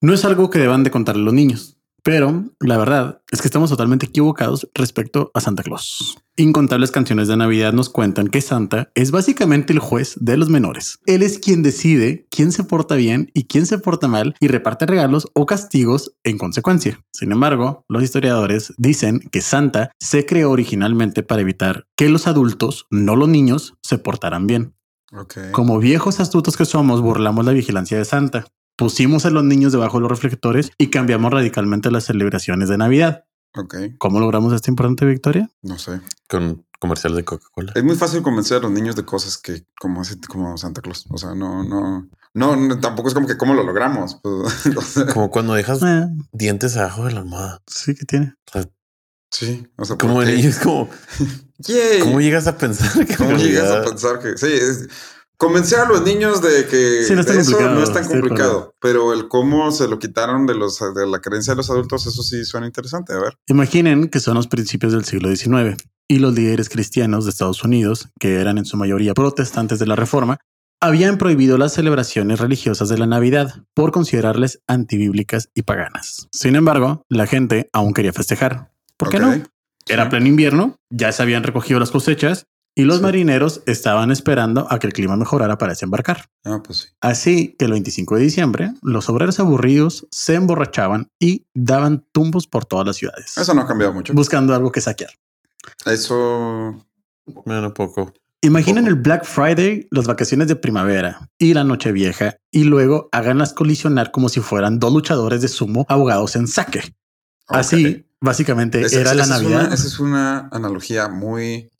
No 0.00 0.12
es 0.14 0.24
algo 0.24 0.48
que 0.50 0.60
deban 0.60 0.84
de 0.84 0.92
contar 0.92 1.16
los 1.16 1.34
niños, 1.34 1.76
pero 2.08 2.46
la 2.60 2.78
verdad 2.78 3.20
es 3.30 3.42
que 3.42 3.48
estamos 3.48 3.68
totalmente 3.68 4.06
equivocados 4.06 4.66
respecto 4.72 5.30
a 5.34 5.42
Santa 5.42 5.62
Claus. 5.62 6.16
Incontables 6.38 6.90
canciones 6.90 7.28
de 7.28 7.36
Navidad 7.36 7.74
nos 7.74 7.90
cuentan 7.90 8.28
que 8.28 8.40
Santa 8.40 8.90
es 8.94 9.10
básicamente 9.10 9.74
el 9.74 9.78
juez 9.78 10.16
de 10.18 10.38
los 10.38 10.48
menores. 10.48 11.00
Él 11.04 11.22
es 11.22 11.38
quien 11.38 11.62
decide 11.62 12.26
quién 12.30 12.50
se 12.50 12.64
porta 12.64 12.94
bien 12.94 13.30
y 13.34 13.44
quién 13.44 13.66
se 13.66 13.76
porta 13.76 14.08
mal 14.08 14.34
y 14.40 14.48
reparte 14.48 14.86
regalos 14.86 15.28
o 15.34 15.44
castigos 15.44 16.14
en 16.24 16.38
consecuencia. 16.38 16.98
Sin 17.12 17.30
embargo, 17.30 17.84
los 17.88 18.02
historiadores 18.02 18.72
dicen 18.78 19.20
que 19.30 19.42
Santa 19.42 19.90
se 20.00 20.24
creó 20.24 20.50
originalmente 20.50 21.22
para 21.22 21.42
evitar 21.42 21.84
que 21.94 22.08
los 22.08 22.26
adultos, 22.26 22.86
no 22.90 23.16
los 23.16 23.28
niños, 23.28 23.74
se 23.82 23.98
portaran 23.98 24.46
bien. 24.46 24.72
Como 25.52 25.78
viejos 25.78 26.20
astutos 26.20 26.56
que 26.56 26.66
somos, 26.66 27.00
burlamos 27.00 27.44
la 27.44 27.52
vigilancia 27.52 27.96
de 27.96 28.04
Santa. 28.04 28.46
Pusimos 28.78 29.26
a 29.26 29.30
los 29.30 29.42
niños 29.44 29.72
debajo 29.72 29.98
de 29.98 30.02
los 30.02 30.10
reflectores 30.10 30.70
y 30.78 30.88
cambiamos 30.88 31.32
radicalmente 31.32 31.90
las 31.90 32.04
celebraciones 32.04 32.68
de 32.68 32.78
Navidad. 32.78 33.24
Ok. 33.56 33.74
¿Cómo 33.98 34.20
logramos 34.20 34.52
esta 34.52 34.70
importante 34.70 35.04
victoria? 35.04 35.50
No 35.62 35.78
sé. 35.78 36.00
Con 36.28 36.64
comercial 36.78 37.16
de 37.16 37.24
Coca-Cola. 37.24 37.72
Es 37.74 37.82
muy 37.82 37.96
fácil 37.96 38.22
convencer 38.22 38.58
a 38.58 38.60
los 38.60 38.70
niños 38.70 38.94
de 38.94 39.04
cosas 39.04 39.36
que 39.36 39.66
como, 39.80 40.02
hace- 40.02 40.20
como 40.28 40.56
Santa 40.56 40.80
Claus. 40.80 41.06
O 41.10 41.18
sea, 41.18 41.34
no, 41.34 41.64
no, 41.64 42.08
no, 42.34 42.54
no, 42.56 42.78
tampoco 42.78 43.08
es 43.08 43.14
como 43.14 43.26
que 43.26 43.36
cómo 43.36 43.54
lo 43.54 43.64
logramos. 43.64 44.20
Pues, 44.22 44.64
o 44.76 44.80
sea, 44.80 45.06
Como 45.06 45.28
cuando 45.30 45.54
dejas 45.54 45.82
Eh, 45.82 46.06
dientes 46.30 46.76
abajo 46.76 47.04
de 47.06 47.12
la 47.14 47.20
almohada. 47.20 47.60
sí 47.66 47.96
que 47.96 48.04
tiene. 48.04 48.34
O 48.46 48.52
sea, 48.52 48.68
sí, 49.32 49.66
o 49.76 49.84
sea, 49.84 49.96
¿por 49.98 50.08
como 50.08 50.20
qué? 50.20 50.26
niño 50.36 50.48
es 50.50 50.58
como, 50.60 50.88
Yay. 51.58 51.98
¿cómo 52.00 52.20
llegas 52.20 52.46
a 52.46 52.56
pensar 52.56 53.04
que 53.04 53.16
¿Cómo 53.16 53.36
llegas 53.38 53.70
a 53.72 53.82
pensar 53.82 54.20
que 54.20 54.36
sí? 54.38 54.46
Es, 54.52 54.88
convencer 55.38 55.78
a 55.78 55.88
los 55.88 56.02
niños 56.02 56.42
de 56.42 56.66
que 56.66 57.04
Sí, 57.04 57.14
no 57.14 57.20
eso 57.22 57.60
no 57.60 57.82
es 57.82 57.92
tan 57.92 58.06
complicado, 58.06 58.74
pero 58.80 59.14
el 59.14 59.28
cómo 59.28 59.70
se 59.70 59.88
lo 59.88 59.98
quitaron 59.98 60.46
de 60.46 60.54
los 60.54 60.80
de 60.94 61.06
la 61.06 61.20
creencia 61.20 61.54
de 61.54 61.58
los 61.58 61.70
adultos, 61.70 62.06
eso 62.06 62.22
sí 62.22 62.44
suena 62.44 62.66
interesante. 62.66 63.14
A 63.14 63.20
ver, 63.20 63.38
Imaginen 63.46 64.08
que 64.08 64.20
son 64.20 64.34
los 64.34 64.48
principios 64.48 64.92
del 64.92 65.04
siglo 65.04 65.34
XIX 65.34 65.82
y 66.08 66.18
los 66.18 66.34
líderes 66.34 66.68
cristianos 66.68 67.24
de 67.24 67.30
Estados 67.30 67.64
Unidos, 67.64 68.08
que 68.18 68.40
eran 68.40 68.58
en 68.58 68.64
su 68.64 68.76
mayoría 68.76 69.14
protestantes 69.14 69.78
de 69.78 69.86
la 69.86 69.96
Reforma, 69.96 70.38
habían 70.80 71.18
prohibido 71.18 71.58
las 71.58 71.72
celebraciones 71.72 72.40
religiosas 72.40 72.88
de 72.88 72.98
la 72.98 73.06
Navidad 73.06 73.62
por 73.74 73.92
considerarles 73.92 74.60
antibíblicas 74.66 75.50
y 75.54 75.62
paganas. 75.62 76.28
Sin 76.32 76.56
embargo, 76.56 77.04
la 77.08 77.26
gente 77.26 77.68
aún 77.72 77.94
quería 77.94 78.12
festejar. 78.12 78.70
¿Por 78.96 79.10
qué 79.10 79.18
no? 79.18 79.42
Era 79.86 80.08
pleno 80.10 80.26
invierno, 80.26 80.76
ya 80.90 81.12
se 81.12 81.22
habían 81.22 81.42
recogido 81.42 81.80
las 81.80 81.90
cosechas 81.90 82.46
y 82.78 82.84
los 82.84 82.96
Sí. 82.98 83.02
marineros 83.02 83.62
estaban 83.66 84.10
esperando 84.10 84.66
a 84.70 84.78
que 84.78 84.86
el 84.86 84.92
clima 84.92 85.16
mejorara 85.16 85.58
para 85.58 85.72
desembarcar. 85.72 86.30
Ah, 86.44 86.62
pues 86.64 86.78
sí. 86.78 86.88
Así 87.00 87.56
que 87.58 87.64
el 87.66 87.72
25 87.72 88.14
de 88.16 88.22
diciembre, 88.22 88.72
los 88.82 89.08
obreros 89.10 89.38
aburridos 89.40 90.06
se 90.10 90.34
emborrachaban 90.36 91.10
y 91.18 91.46
daban 91.54 92.06
tumbos 92.12 92.46
por 92.46 92.64
todas 92.64 92.86
las 92.86 92.96
ciudades, 92.96 93.36
Eso 93.36 93.52
no 93.54 93.62
ha 93.62 93.66
cambiado 93.66 93.92
mucho. 93.92 94.14
buscando 94.14 94.54
algo 94.54 94.70
que 94.72 94.80
saquear. 94.80 95.10
Eso. 95.84 96.84
Bueno, 97.44 97.74
poco. 97.74 98.12
Imaginen 98.40 98.86
el 98.86 98.94
Black 98.94 99.24
Friday, 99.24 99.88
las 99.90 100.06
vacaciones 100.06 100.46
de 100.46 100.54
primavera 100.54 101.28
y 101.38 101.54
la 101.54 101.64
noche 101.64 101.90
vieja 101.90 102.36
y 102.52 102.64
luego 102.64 103.08
háganlas 103.10 103.52
colisionar 103.52 104.12
como 104.12 104.28
si 104.28 104.40
fueran 104.40 104.78
dos 104.78 104.92
luchadores 104.92 105.42
de 105.42 105.48
sumo 105.48 105.84
ahogados 105.88 106.36
en 106.36 106.46
saque. 106.46 106.94
Así, 107.48 108.06
básicamente, 108.20 108.80
Esa- 108.82 109.00
era 109.00 109.14
la 109.14 109.24
esa 109.24 109.36
es 109.36 109.42
Navidad. 109.42 109.64
una- 109.66 109.74
esa 109.74 109.86
es 109.86 109.98
una 109.98 110.48
analogía 110.52 111.08
muy 111.08 111.70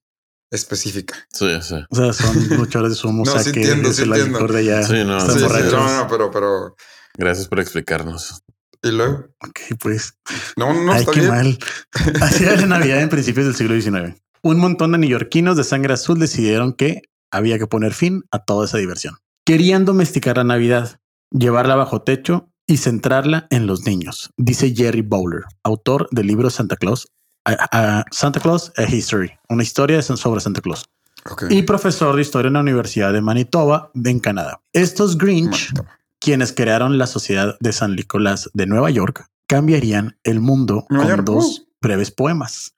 específica. 0.50 1.14
Sí, 1.32 1.46
sí. 1.62 1.74
O 1.90 1.96
sea, 1.96 2.12
son 2.12 2.48
luchadores 2.58 2.92
de 2.92 2.96
sumo, 2.98 3.24
No, 3.24 3.32
sí 3.38 3.44
saque, 3.44 3.60
entiendo, 3.60 3.92
sí 3.92 4.02
entiendo. 4.02 4.38
licor 4.38 4.52
de 4.52 4.58
allá. 4.60 4.82
Sí, 4.82 5.04
no, 5.04 5.18
están 5.18 5.32
sí, 5.34 5.38
sí, 5.40 5.44
borrachos. 5.44 5.72
no, 5.72 5.96
no, 5.96 6.08
pero, 6.08 6.30
pero. 6.30 6.76
Gracias 7.16 7.48
por 7.48 7.60
explicarnos. 7.60 8.42
Y 8.82 8.90
luego. 8.92 9.26
Ok, 9.46 9.60
pues. 9.80 10.14
No, 10.56 10.72
no, 10.72 10.92
Ay, 10.92 11.00
está 11.00 11.12
qué 11.12 11.20
bien. 11.20 11.32
mal. 11.32 11.58
Así 12.22 12.44
era 12.44 12.56
la 12.56 12.66
Navidad 12.66 13.00
en 13.00 13.08
principios 13.08 13.46
del 13.46 13.56
siglo 13.56 13.80
XIX. 13.80 14.20
Un 14.42 14.58
montón 14.58 14.92
de 14.92 14.98
neoyorquinos 14.98 15.56
de 15.56 15.64
sangre 15.64 15.94
azul 15.94 16.18
decidieron 16.20 16.72
que 16.72 17.02
había 17.32 17.58
que 17.58 17.66
poner 17.66 17.92
fin 17.92 18.22
a 18.30 18.38
toda 18.44 18.66
esa 18.66 18.78
diversión. 18.78 19.16
Querían 19.44 19.84
domesticar 19.84 20.36
la 20.36 20.44
Navidad, 20.44 21.00
llevarla 21.30 21.74
bajo 21.74 22.02
techo 22.02 22.48
y 22.66 22.76
centrarla 22.76 23.46
en 23.50 23.66
los 23.66 23.84
niños, 23.86 24.30
dice 24.36 24.74
Jerry 24.76 25.00
Bowler, 25.02 25.42
autor 25.64 26.06
del 26.10 26.26
libro 26.26 26.50
Santa 26.50 26.76
Claus, 26.76 27.08
a- 27.52 27.98
a- 28.00 28.04
Santa 28.10 28.40
Claus 28.40 28.72
a 28.76 28.82
History, 28.84 29.32
una 29.48 29.62
historia 29.62 30.00
sobre 30.02 30.40
Santa 30.40 30.60
Claus, 30.60 30.84
Ok. 31.30 31.44
y 31.50 31.62
profesor 31.62 32.14
de 32.16 32.22
historia 32.22 32.48
en 32.48 32.54
la 32.54 32.60
Universidad 32.60 33.12
de 33.12 33.20
Manitoba, 33.20 33.90
en 33.94 34.18
Canadá. 34.20 34.60
Estos 34.72 35.16
Grinch 35.18 35.72
Manitoba. 35.72 35.98
quienes 36.20 36.52
crearon 36.52 36.98
la 36.98 37.06
Sociedad 37.06 37.56
de 37.60 37.72
San 37.72 37.94
Nicolás 37.96 38.50
de 38.54 38.66
Nueva 38.66 38.90
York, 38.90 39.26
cambiarían 39.46 40.18
el 40.24 40.40
mundo 40.40 40.86
Nueva 40.90 41.04
con 41.06 41.16
York, 41.16 41.26
dos 41.26 41.58
uh. 41.60 41.66
breves 41.80 42.10
poemas. 42.10 42.74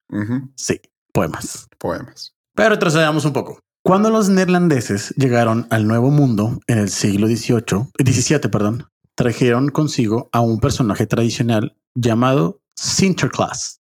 Sí, 0.56 0.80
poemas. 1.12 1.68
Poemas. 1.78 2.34
Pero 2.54 2.70
retrocedamos 2.70 3.24
un 3.24 3.32
poco. 3.32 3.60
Cuando 3.82 4.10
los 4.10 4.28
neerlandeses 4.28 5.14
llegaron 5.16 5.66
al 5.70 5.86
Nuevo 5.88 6.10
Mundo 6.10 6.60
en 6.66 6.78
el 6.78 6.90
siglo 6.90 7.26
XVIII, 7.28 7.88
XVII, 8.04 8.40
perdón, 8.50 8.86
trajeron 9.14 9.70
consigo 9.70 10.28
a 10.32 10.40
un 10.40 10.60
personaje 10.60 11.06
tradicional 11.06 11.76
llamado 11.94 12.60
Sinterklaas, 12.76 13.79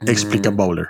explica 0.00 0.50
Mm, 0.50 0.56
Bowler. 0.56 0.86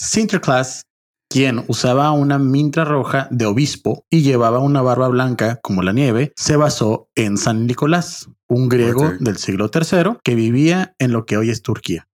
Sinterklaas, 0.00 0.82
quien 1.30 1.64
usaba 1.68 2.10
una 2.12 2.38
mintra 2.38 2.84
roja 2.84 3.28
de 3.30 3.46
obispo 3.46 4.04
y 4.10 4.22
llevaba 4.22 4.58
una 4.58 4.82
barba 4.82 5.08
blanca 5.08 5.58
como 5.62 5.82
la 5.82 5.92
nieve, 5.92 6.32
se 6.36 6.56
basó 6.56 7.08
en 7.14 7.38
San 7.38 7.66
Nicolás, 7.66 8.28
un 8.48 8.68
griego 8.68 9.12
del 9.20 9.38
siglo 9.38 9.70
III 9.72 10.18
que 10.22 10.34
vivía 10.34 10.94
en 10.98 11.12
lo 11.12 11.24
que 11.24 11.36
hoy 11.36 11.50
es 11.50 11.62
Turquía. 11.62 12.08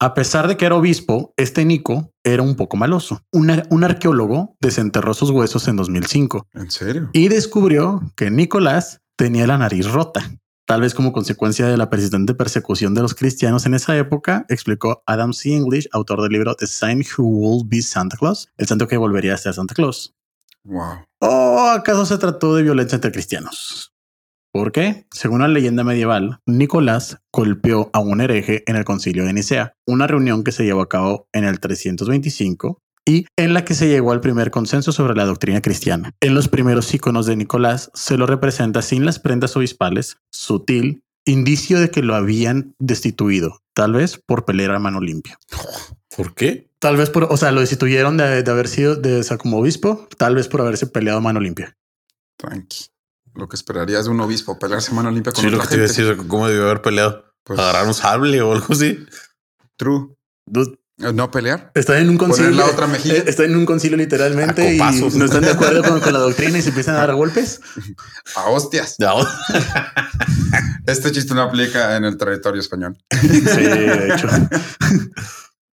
A 0.00 0.14
pesar 0.14 0.48
de 0.48 0.56
que 0.56 0.66
era 0.66 0.74
obispo, 0.74 1.32
este 1.36 1.64
Nico 1.64 2.10
era 2.24 2.42
un 2.42 2.56
poco 2.56 2.76
maloso. 2.76 3.22
Un, 3.32 3.50
ar- 3.50 3.66
un 3.70 3.84
arqueólogo 3.84 4.56
desenterró 4.60 5.14
sus 5.14 5.30
huesos 5.30 5.68
en 5.68 5.76
2005 5.76 6.48
¿En 6.52 6.70
serio? 6.70 7.10
y 7.12 7.28
descubrió 7.28 8.02
que 8.16 8.30
Nicolás 8.30 9.00
tenía 9.16 9.46
la 9.46 9.56
nariz 9.56 9.90
rota. 9.90 10.32
Tal 10.66 10.80
vez 10.80 10.94
como 10.94 11.12
consecuencia 11.12 11.68
de 11.68 11.76
la 11.76 11.90
persistente 11.90 12.34
persecución 12.34 12.92
de 12.92 13.00
los 13.00 13.14
cristianos 13.14 13.66
en 13.66 13.74
esa 13.74 13.96
época, 13.96 14.46
explicó 14.48 15.04
Adam 15.06 15.32
C. 15.32 15.54
English, 15.54 15.88
autor 15.92 16.20
del 16.22 16.32
libro 16.32 16.56
The 16.56 16.66
Saint 16.66 17.06
Who 17.06 17.24
Will 17.24 17.62
Be 17.64 17.82
Santa 17.82 18.16
Claus, 18.16 18.52
el 18.56 18.66
santo 18.66 18.88
que 18.88 18.96
volvería 18.96 19.34
a 19.34 19.38
ser 19.38 19.54
Santa 19.54 19.76
Claus. 19.76 20.16
Wow. 20.64 21.04
¿O 21.20 21.68
acaso 21.70 22.04
se 22.04 22.18
trató 22.18 22.56
de 22.56 22.64
violencia 22.64 22.96
entre 22.96 23.12
cristianos? 23.12 23.94
¿Por 24.50 24.72
qué? 24.72 25.06
Según 25.12 25.42
la 25.42 25.48
leyenda 25.48 25.84
medieval, 25.84 26.40
Nicolás 26.46 27.18
golpeó 27.32 27.88
a 27.92 28.00
un 28.00 28.20
hereje 28.20 28.64
en 28.66 28.74
el 28.74 28.84
concilio 28.84 29.24
de 29.24 29.34
Nicea, 29.34 29.76
una 29.86 30.08
reunión 30.08 30.42
que 30.42 30.50
se 30.50 30.64
llevó 30.64 30.80
a 30.80 30.88
cabo 30.88 31.28
en 31.32 31.44
el 31.44 31.60
325 31.60 32.82
y 33.08 33.26
en 33.36 33.54
la 33.54 33.64
que 33.64 33.74
se 33.74 33.88
llegó 33.88 34.12
al 34.12 34.20
primer 34.20 34.50
consenso 34.50 34.92
sobre 34.92 35.14
la 35.14 35.24
doctrina 35.24 35.62
cristiana. 35.62 36.12
En 36.20 36.34
los 36.34 36.48
primeros 36.48 36.92
iconos 36.92 37.26
de 37.26 37.36
Nicolás 37.36 37.90
se 37.94 38.16
lo 38.18 38.26
representa 38.26 38.82
sin 38.82 39.04
las 39.06 39.18
prendas 39.20 39.56
obispales, 39.56 40.16
sutil, 40.32 41.02
indicio 41.24 41.80
de 41.80 41.90
que 41.90 42.02
lo 42.02 42.14
habían 42.14 42.74
destituido, 42.78 43.60
tal 43.74 43.92
vez 43.94 44.20
por 44.26 44.44
pelear 44.44 44.72
a 44.74 44.78
mano 44.80 45.00
limpia. 45.00 45.38
¿Por 46.16 46.34
qué? 46.34 46.68
Tal 46.78 46.96
vez 46.96 47.10
por, 47.10 47.24
o 47.24 47.36
sea, 47.36 47.52
lo 47.52 47.60
destituyeron 47.60 48.16
de, 48.16 48.42
de 48.42 48.50
haber 48.50 48.68
sido 48.68 48.96
de, 48.96 49.20
o 49.20 49.22
sea, 49.22 49.38
como 49.38 49.58
obispo, 49.58 50.08
tal 50.18 50.34
vez 50.34 50.48
por 50.48 50.60
haberse 50.60 50.86
peleado 50.86 51.18
a 51.18 51.22
mano 51.22 51.40
limpia. 51.40 51.76
Tranqui. 52.36 52.86
Lo 53.34 53.48
que 53.48 53.56
esperarías 53.56 54.06
de 54.06 54.10
un 54.10 54.20
obispo, 54.20 54.58
pelearse 54.58 54.92
mano 54.94 55.10
limpia 55.10 55.32
con 55.32 55.42
Sí, 55.44 55.50
lo 55.50 55.58
que 55.60 55.66
te 55.68 55.74
iba 55.76 55.84
a 55.84 55.88
gente. 55.88 56.02
decir, 56.04 56.26
¿cómo 56.26 56.48
debió 56.48 56.64
haber 56.64 56.80
peleado? 56.82 57.24
Pues, 57.44 57.58
Agarrar 57.58 57.86
un 57.86 57.94
sable 57.94 58.40
o 58.40 58.52
algo 58.52 58.66
así. 58.70 59.04
True. 59.76 60.14
Dude, 60.46 60.78
No 60.98 61.30
pelear. 61.30 61.70
Están 61.74 61.98
en 61.98 62.08
un 62.08 62.16
concilio. 62.16 62.50
La 62.52 62.64
otra 62.66 62.86
mejilla. 62.86 63.16
eh, 63.16 63.24
Están 63.26 63.46
en 63.46 63.56
un 63.56 63.66
concilio 63.66 63.98
literalmente 63.98 64.74
y 64.74 64.78
no 64.78 65.24
están 65.26 65.42
de 65.42 65.50
acuerdo 65.50 65.82
con, 65.82 66.00
con 66.00 66.12
la 66.12 66.18
doctrina 66.20 66.56
y 66.58 66.62
se 66.62 66.70
empiezan 66.70 66.94
a 66.96 66.98
dar 67.00 67.14
golpes. 67.14 67.60
A 68.34 68.48
hostias. 68.48 68.96
Ya. 68.98 69.12
Este 70.86 71.12
chiste 71.12 71.34
no 71.34 71.42
aplica 71.42 71.96
en 71.96 72.04
el 72.04 72.16
territorio 72.16 72.60
español. 72.60 72.96
Sí, 73.10 73.28
de 73.28 74.08
hecho. 74.14 74.28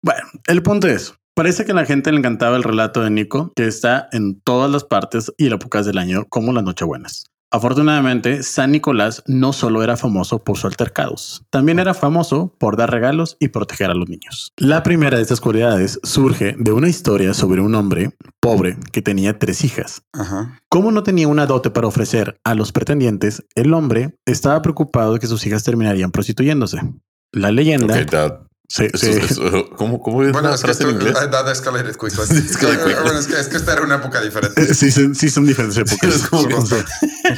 bueno, 0.01 0.22
el 0.48 0.63
punto 0.63 0.88
es, 0.88 1.13
parece 1.36 1.66
que 1.66 1.72
a 1.74 1.75
la 1.75 1.86
gente 1.86 2.12
le 2.12 2.18
encantaba 2.18 2.58
el 2.58 2.63
relato 2.63 3.01
de 3.01 3.10
Nico, 3.12 3.51
que 3.56 3.68
está 3.68 4.08
en 4.12 4.42
todas 4.42 4.72
las 4.72 4.84
partes 4.86 5.32
y 5.38 5.54
épocas 5.54 5.86
del 5.86 5.98
año, 6.00 6.25
como 6.30 6.51
las 6.54 6.63
Nochebuenas. 6.63 7.25
Afortunadamente, 7.53 8.43
San 8.43 8.72
Nicolás 8.72 9.24
no 9.27 9.51
solo 9.51 9.84
era 9.84 9.98
famoso 9.98 10.41
por 10.41 10.55
sus 10.55 10.65
altercados, 10.65 11.43
también 11.50 11.79
era 11.79 11.93
famoso 11.93 12.55
por 12.58 12.77
dar 12.77 12.89
regalos 12.89 13.36
y 13.41 13.50
proteger 13.50 13.91
a 13.91 13.93
los 13.93 14.08
niños. 14.08 14.53
La 14.55 14.84
primera 14.84 15.17
de 15.17 15.24
estas 15.24 15.41
cualidades 15.41 16.00
surge 16.03 16.55
de 16.58 16.72
una 16.72 16.88
historia 16.88 17.34
sobre 17.34 17.62
un 17.62 17.75
hombre 17.75 18.15
pobre 18.39 18.77
que 18.93 19.01
tenía 19.01 19.38
tres 19.38 19.65
hijas. 19.65 20.03
Ajá. 20.13 20.62
Como 20.70 20.93
no 20.93 21.03
tenía 21.03 21.27
una 21.27 21.46
dote 21.46 21.72
para 21.72 21.88
ofrecer 21.88 22.39
a 22.46 22.55
los 22.55 22.72
pretendientes, 22.72 23.43
el 23.55 23.74
hombre 23.74 24.17
estaba 24.25 24.62
preocupado 24.62 25.13
de 25.13 25.20
que 25.20 25.27
sus 25.27 25.46
hijas 25.46 25.63
terminarían 25.65 26.12
prostituyéndose. 26.12 26.79
La 27.34 27.51
leyenda 27.51 27.98
Sí, 28.74 28.88
eso- 28.94 29.06
sí. 29.06 29.20
eso- 29.20 29.70
¿Cómo, 29.75 30.01
cómo 30.01 30.24
es 30.24 30.32
Bueno, 30.32 30.54
es 30.54 30.63
que 30.63 30.72
esto, 30.72 30.88
en 30.88 30.96
inglés? 30.96 31.13
that 31.13 31.50
escalated 31.51 31.92
quickly. 31.98 32.08
Escalated 32.22 32.86
quickly. 32.86 32.94
Bueno, 33.04 33.20
es 33.20 33.28
que, 33.28 33.40
es 33.40 33.48
que 33.50 33.58
esta 33.58 33.74
era 33.74 33.82
una 33.82 33.96
época 33.96 34.22
diferente. 34.22 34.74
Sí, 34.74 34.92
son, 34.92 35.13
sí, 35.13 35.30
son 35.30 35.46
diferentes 35.46 35.78
épocas. 35.78 36.16
Es 36.16 36.28
como 36.30 36.44
sí, 36.66 36.75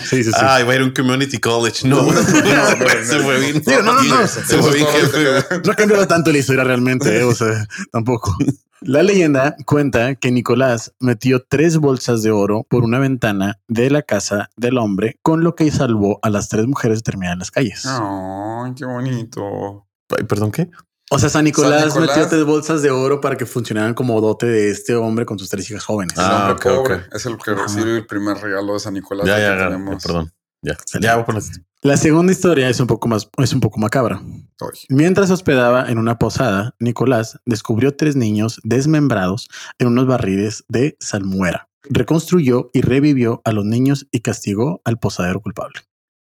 sí, 0.10 0.24
sí. 0.26 0.32
Ah, 0.36 0.60
iba 0.62 0.74
a 0.74 0.76
ir 0.76 0.82
a 0.82 0.86
un 0.86 0.92
community 0.92 1.40
college. 1.40 1.88
No, 1.88 2.04
No, 2.04 2.12
no, 2.12 2.14
no, 2.14 2.22
se 2.22 3.18
no, 3.18 3.24
fue 3.24 3.34
no. 3.34 3.40
bien. 3.40 3.64
No, 3.66 3.82
no, 3.82 4.04
no. 4.04 4.28
Se 4.28 4.42
fue 4.58 4.74
bien 4.74 4.88
jefe. 4.88 5.60
No 5.66 5.72
ha 5.72 5.76
cambiado 5.76 6.08
tanto 6.08 6.32
la 6.32 6.38
historia 6.38 6.64
realmente, 6.64 7.18
eh, 7.20 7.24
o 7.24 7.34
sea, 7.34 7.68
tampoco. 7.92 8.36
La 8.82 9.02
leyenda 9.02 9.56
cuenta 9.66 10.16
que 10.16 10.30
Nicolás 10.32 10.94
metió 11.00 11.42
tres 11.48 11.78
bolsas 11.78 12.22
de 12.22 12.32
oro 12.32 12.66
por 12.70 12.84
una 12.84 13.00
ventana 13.00 13.60
de 13.70 13.90
la 13.90 14.02
casa 14.02 14.50
del 14.58 14.78
hombre, 14.78 15.18
con 15.22 15.42
lo 15.44 15.56
que 15.56 15.72
salvó 15.72 16.20
a 16.22 16.30
las 16.30 16.50
tres 16.50 16.68
mujeres 16.68 17.00
de 17.00 17.04
terminar 17.04 17.34
en 17.34 17.40
las 17.40 17.50
calles. 17.50 17.86
Ay, 17.88 18.74
qué 18.76 18.84
bonito. 18.86 19.88
Ay, 20.16 20.26
perdón, 20.26 20.52
¿qué? 20.52 20.70
O 21.14 21.20
sea, 21.20 21.30
San 21.30 21.46
Nicolás, 21.46 21.80
San 21.80 21.88
Nicolás- 22.02 22.18
metió 22.18 22.30
tres 22.30 22.44
bolsas 22.46 22.82
de 22.82 22.90
oro 22.92 23.22
para 23.22 23.38
que 23.38 23.46
funcionaran 23.46 23.94
como 23.94 24.20
dote 24.20 24.46
de 24.46 24.70
este 24.72 24.96
hombre 24.96 25.26
con 25.26 25.38
sus 25.40 25.50
tres 25.50 25.70
hijas 25.70 25.84
jóvenes. 25.86 26.18
El 26.18 26.24
Ah, 26.24 26.48
hombre 26.50 26.54
ok, 26.72 26.78
pobre 26.78 27.02
es 27.14 27.26
el 27.26 27.38
que 27.38 27.52
Ajá. 27.52 27.62
recibe 27.64 27.98
el 27.98 28.06
primer 28.08 28.38
regalo 28.38 28.74
de 28.74 28.80
San 28.80 28.94
Nicolás. 28.94 29.28
Ya, 29.28 29.36
que 29.36 29.42
ya, 29.42 29.70
ya, 29.70 29.98
perdón. 30.00 30.32
Ya, 30.62 30.78
ya. 31.00 31.26
La 31.82 31.98
segunda 31.98 32.32
historia 32.32 32.70
es 32.70 32.80
un 32.80 32.88
poco 32.88 33.08
más, 33.10 33.28
es 33.38 33.54
un 33.54 33.60
poco 33.60 33.80
macabra. 33.80 34.22
Mientras 34.90 35.30
hospedaba 35.30 35.90
en 35.92 35.98
una 35.98 36.18
posada, 36.18 36.74
Nicolás 36.80 37.40
descubrió 37.46 37.96
tres 37.96 38.16
niños 38.16 38.62
desmembrados 38.64 39.50
en 39.80 39.88
unos 39.88 40.08
barriles 40.08 40.64
de 40.70 40.96
salmuera. 41.02 41.68
Reconstruyó 41.84 42.70
y 42.74 42.80
revivió 42.82 43.42
a 43.44 43.52
los 43.52 43.66
niños 43.66 44.08
y 44.12 44.22
castigó 44.22 44.82
al 44.86 45.00
posadero 45.00 45.42
culpable. 45.42 45.82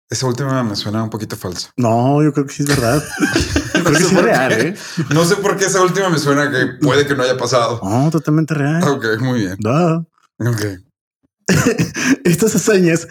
Esa 0.09 0.25
última 0.25 0.63
me 0.63 0.75
suena 0.75 1.03
un 1.03 1.09
poquito 1.09 1.35
falsa. 1.35 1.69
No, 1.77 2.23
yo 2.23 2.33
creo 2.33 2.45
que 2.47 2.53
sí 2.53 2.63
es 2.63 2.69
verdad. 2.69 3.03
creo 3.73 3.83
que 3.85 3.95
sé 3.95 3.99
sí 3.99 4.05
es 4.05 4.11
qué. 4.11 4.21
real, 4.21 4.51
¿eh? 4.53 4.75
No 5.11 5.23
sé 5.23 5.35
por 5.35 5.55
qué 5.55 5.65
esa 5.65 5.83
última 5.83 6.09
me 6.09 6.17
suena 6.17 6.49
que 6.49 6.65
puede 6.81 7.05
que 7.05 7.15
no 7.15 7.21
haya 7.21 7.37
pasado. 7.37 7.79
No, 7.83 8.09
totalmente 8.09 8.55
real. 8.55 8.81
Ok, 8.83 9.05
muy 9.19 9.41
bien. 9.41 9.57
Ok. 10.39 10.65
Estas 12.23 12.55
hazañas, 12.55 13.07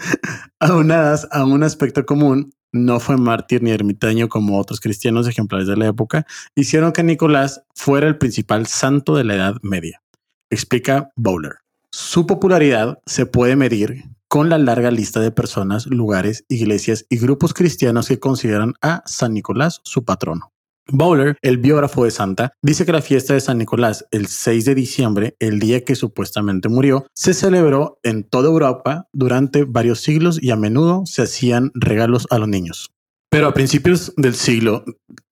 aunadas 0.59 1.27
a 1.31 1.45
un 1.45 1.63
aspecto 1.63 2.05
común, 2.05 2.51
no 2.71 2.99
fue 2.99 3.17
mártir 3.17 3.63
ni 3.63 3.71
ermitaño 3.71 4.27
como 4.27 4.59
otros 4.59 4.79
cristianos 4.79 5.27
ejemplares 5.27 5.67
de 5.67 5.77
la 5.77 5.87
época, 5.87 6.25
hicieron 6.55 6.91
que 6.91 7.03
Nicolás 7.03 7.61
fuera 7.75 8.07
el 8.07 8.17
principal 8.17 8.67
santo 8.67 9.15
de 9.15 9.23
la 9.23 9.35
Edad 9.35 9.55
Media, 9.61 10.01
explica 10.49 11.11
Bowler. 11.15 11.55
Su 11.91 12.27
popularidad 12.27 12.99
se 13.05 13.25
puede 13.25 13.55
medir 13.55 14.03
con 14.29 14.47
la 14.47 14.59
larga 14.59 14.91
lista 14.91 15.19
de 15.19 15.31
personas, 15.31 15.87
lugares, 15.87 16.45
iglesias 16.49 17.05
y 17.09 17.17
grupos 17.17 17.53
cristianos 17.53 18.07
que 18.07 18.19
consideran 18.19 18.75
a 18.81 19.01
San 19.05 19.33
Nicolás 19.33 19.81
su 19.83 20.05
patrono. 20.05 20.53
Bowler, 20.91 21.37
el 21.41 21.57
biógrafo 21.57 22.03
de 22.03 22.11
Santa, 22.11 22.53
dice 22.61 22.85
que 22.85 22.91
la 22.91 23.01
fiesta 23.01 23.33
de 23.33 23.41
San 23.41 23.57
Nicolás, 23.57 24.05
el 24.11 24.27
6 24.27 24.65
de 24.65 24.75
diciembre, 24.75 25.35
el 25.39 25.59
día 25.59 25.83
que 25.83 25.95
supuestamente 25.95 26.69
murió, 26.69 27.05
se 27.13 27.33
celebró 27.33 27.99
en 28.03 28.23
toda 28.23 28.49
Europa 28.49 29.07
durante 29.13 29.65
varios 29.65 30.01
siglos 30.01 30.41
y 30.41 30.51
a 30.51 30.55
menudo 30.55 31.05
se 31.05 31.23
hacían 31.23 31.71
regalos 31.73 32.27
a 32.29 32.37
los 32.37 32.47
niños. 32.47 32.91
Pero 33.29 33.47
a 33.47 33.53
principios 33.53 34.13
del 34.15 34.35
siglo 34.35 34.83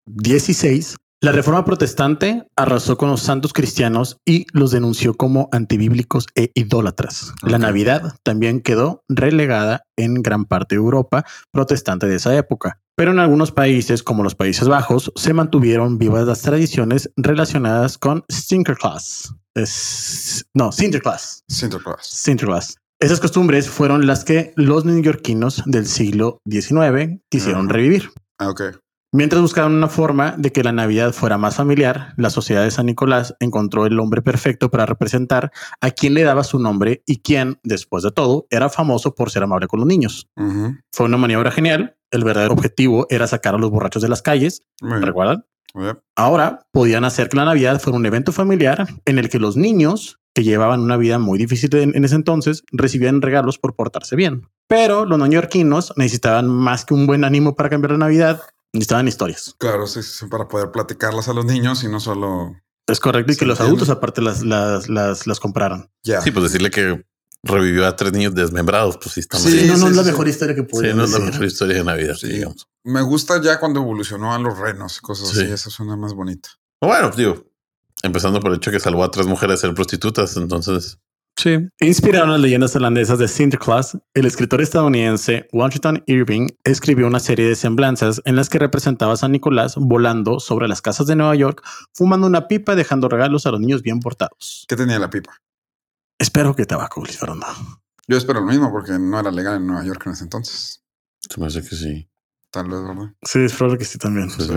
XVI, 0.05 0.95
la 1.21 1.31
reforma 1.31 1.65
protestante 1.65 2.43
arrasó 2.55 2.97
con 2.97 3.09
los 3.09 3.21
santos 3.21 3.51
cristianos 3.51 4.17
y 4.25 4.45
los 4.53 4.69
denunció 4.71 5.15
como 5.15 5.49
antibíblicos 5.51 6.27
e 6.35 6.51
idólatras. 6.53 7.33
La. 7.41 7.57
Navidad 7.57 8.15
también 8.23 8.61
quedó 8.61 9.03
relegada 9.09 9.81
en 9.97 10.21
gran 10.21 10.45
parte 10.45 10.75
de 10.75 10.79
Europa 10.81 11.25
protestante 11.51 12.05
de 12.07 12.15
esa 12.17 12.35
época. 12.37 12.79
Pero 12.95 13.11
en 13.11 13.19
algunos 13.19 13.51
países, 13.51 14.01
como 14.03 14.23
los 14.23 14.35
Países 14.35 14.67
Bajos, 14.67 15.11
se 15.15 15.33
mantuvieron 15.33 15.97
vivas 15.97 16.25
las 16.25 16.41
tradiciones 16.41 17.11
relacionadas 17.15 17.97
con 17.97 18.23
Sinterklaas. 18.29 19.33
Es- 19.55 20.45
no, 20.53 20.71
Sinterklaas. 20.71 21.43
Sinterklaas. 21.47 22.07
Sinterklaas. 22.07 22.75
Esas 22.99 23.19
costumbres 23.19 23.69
fueron 23.69 24.07
las 24.07 24.23
que 24.23 24.53
los 24.55 24.85
neoyorquinos 24.85 25.61
del 25.67 25.85
siglo 25.87 26.39
XIX 26.49 27.21
quisieron 27.29 27.69
revivir. 27.69 28.09
Ah, 28.39 28.49
ok. 28.49 28.61
Mientras 29.17 29.41
buscaban 29.41 29.73
una 29.73 29.87
forma 29.87 30.35
de 30.37 30.51
que 30.51 30.63
la 30.63 30.71
Navidad 30.71 31.11
fuera 31.11 31.39
más 31.39 31.55
familiar, 31.55 32.13
la 32.17 32.29
Sociedad 32.29 32.61
de 32.61 32.69
San 32.69 32.85
Nicolás 32.85 33.35
encontró 33.39 33.87
el 33.87 33.99
hombre 33.99 34.21
perfecto 34.21 34.69
para 34.69 34.85
representar 34.85 35.51
a 35.81 35.89
quien 35.89 36.13
le 36.13 36.21
daba 36.21 36.43
su 36.43 36.59
nombre 36.59 37.01
y 37.07 37.17
quien, 37.17 37.59
después 37.63 38.03
de 38.03 38.11
todo, 38.11 38.45
era 38.51 38.69
famoso 38.69 39.15
por 39.15 39.31
ser 39.31 39.41
amable 39.41 39.65
con 39.65 39.79
los 39.79 39.89
niños. 39.89 40.29
Fue 40.91 41.07
una 41.07 41.17
maniobra 41.17 41.49
genial. 41.49 41.97
El 42.11 42.25
verdadero 42.25 42.53
objetivo 42.53 43.07
era 43.09 43.25
sacar 43.25 43.55
a 43.55 43.57
los 43.57 43.71
borrachos 43.71 44.03
de 44.03 44.09
las 44.09 44.21
calles. 44.21 44.61
Yep. 45.73 45.99
Ahora 46.15 46.67
podían 46.71 47.03
hacer 47.03 47.29
que 47.29 47.37
la 47.37 47.45
Navidad 47.45 47.81
fuera 47.81 47.97
un 47.97 48.05
evento 48.05 48.31
familiar 48.31 48.85
en 49.05 49.17
el 49.17 49.29
que 49.29 49.39
los 49.39 49.57
niños 49.57 50.19
que 50.35 50.43
llevaban 50.43 50.81
una 50.81 50.95
vida 50.95 51.17
muy 51.17 51.39
difícil 51.39 51.75
en, 51.75 51.95
en 51.95 52.05
ese 52.05 52.13
entonces 52.13 52.63
recibían 52.71 53.23
regalos 53.23 53.57
por 53.57 53.75
portarse 53.75 54.15
bien. 54.15 54.47
Pero 54.67 55.05
los 55.05 55.17
neoyorquinos 55.17 55.93
necesitaban 55.95 56.47
más 56.47 56.85
que 56.85 56.93
un 56.93 57.07
buen 57.07 57.23
ánimo 57.23 57.55
para 57.55 57.69
cambiar 57.69 57.93
la 57.93 57.97
Navidad, 57.97 58.41
necesitaban 58.77 59.07
historias. 59.07 59.55
Claro, 59.57 59.87
sí, 59.87 60.01
sí, 60.03 60.25
para 60.27 60.47
poder 60.47 60.71
platicarlas 60.71 61.27
a 61.27 61.33
los 61.33 61.45
niños 61.45 61.83
y 61.83 61.87
no 61.89 61.99
solo 61.99 62.55
Es 62.87 62.99
correcto 62.99 63.33
y 63.33 63.35
que 63.35 63.45
los 63.45 63.59
adultos 63.59 63.89
aparte 63.89 64.21
las, 64.21 64.43
las, 64.43 64.87
las, 64.89 65.27
las 65.27 65.39
compraran. 65.39 65.89
ya. 66.03 66.21
Sí, 66.21 66.31
pues 66.31 66.43
decirle 66.45 66.69
que 66.71 67.03
revivió 67.43 67.85
a 67.85 67.95
tres 67.95 68.13
niños 68.13 68.33
desmembrados, 68.35 68.97
pues 68.97 69.13
sí 69.13 69.19
está 69.19 69.37
Sí, 69.37 69.51
Sí, 69.51 69.67
no, 69.67 69.77
no 69.77 69.85
sí, 69.85 69.91
es 69.91 69.95
la 69.97 70.03
sí. 70.03 70.09
mejor 70.11 70.27
historia 70.27 70.55
que 70.55 70.61
Sí, 70.61 70.67
podía 70.69 70.93
no 70.93 71.03
es 71.03 71.11
la 71.11 71.19
mejor 71.19 71.45
historia 71.45 71.77
de 71.77 71.83
Navidad, 71.83 72.15
Sí. 72.15 72.27
digamos. 72.27 72.67
Me 72.83 73.01
gusta 73.01 73.41
ya 73.41 73.59
cuando 73.59 73.79
evolucionó 73.81 74.33
a 74.33 74.39
los 74.39 74.57
renos 74.57 74.97
y 74.97 75.01
cosas 75.01 75.29
Sí. 75.29 75.41
así. 75.43 75.51
Eso 75.51 75.69
suena 75.69 75.95
más 75.95 76.13
bonito. 76.13 76.49
Bueno, 76.81 77.11
digo, 77.15 77.45
empezando 78.03 78.39
por 78.39 78.51
el 78.51 78.57
hecho 78.57 78.71
que 78.71 78.79
salvó 78.79 79.03
a 79.03 79.11
tres 79.11 79.27
mujeres 79.27 79.59
de 79.61 79.67
ser 79.67 79.75
prostitutas, 79.75 80.35
entonces 80.37 80.97
Sí. 81.37 81.69
Inspirado 81.79 82.25
en 82.25 82.31
las 82.31 82.41
leyendas 82.41 82.73
irlandesas 82.73 83.19
de 83.19 83.27
Sinterklaas, 83.27 83.95
el 84.15 84.25
escritor 84.25 84.59
estadounidense 84.59 85.47
Washington 85.53 86.03
Irving 86.07 86.47
escribió 86.63 87.05
una 87.05 87.19
serie 87.19 87.47
de 87.47 87.55
semblanzas 87.55 88.23
en 88.25 88.35
las 88.35 88.49
que 88.49 88.57
representaba 88.57 89.13
a 89.13 89.17
San 89.17 89.33
Nicolás 89.33 89.75
volando 89.77 90.39
sobre 90.39 90.67
las 90.67 90.81
casas 90.81 91.05
de 91.05 91.15
Nueva 91.15 91.35
York, 91.35 91.63
fumando 91.93 92.25
una 92.25 92.47
pipa, 92.47 92.73
y 92.73 92.75
dejando 92.75 93.07
regalos 93.07 93.45
a 93.45 93.51
los 93.51 93.59
niños 93.59 93.83
bien 93.83 93.99
portados. 93.99 94.65
¿Qué 94.67 94.75
tenía 94.75 94.97
la 94.97 95.11
pipa? 95.11 95.39
Espero 96.17 96.55
que 96.55 96.65
tabaco, 96.65 97.01
Luis 97.01 97.19
Fernando. 97.19 97.45
Yo 98.07 98.17
espero 98.17 98.39
lo 98.39 98.47
mismo 98.47 98.71
porque 98.71 98.97
no 98.97 99.19
era 99.19 99.29
legal 99.29 99.57
en 99.57 99.67
Nueva 99.67 99.85
York 99.85 100.01
en 100.07 100.13
ese 100.13 100.23
entonces. 100.23 100.83
se 101.29 101.39
me 101.39 101.45
hace 101.45 101.61
que 101.61 101.75
sí. 101.75 102.09
Tal 102.49 102.67
vez, 102.67 102.81
¿verdad? 102.81 103.13
Sí, 103.21 103.39
es 103.39 103.53
probable 103.53 103.77
que 103.77 103.85
sí 103.85 103.99
también. 103.99 104.31
Sí, 104.31 104.41
sí. 104.41 104.53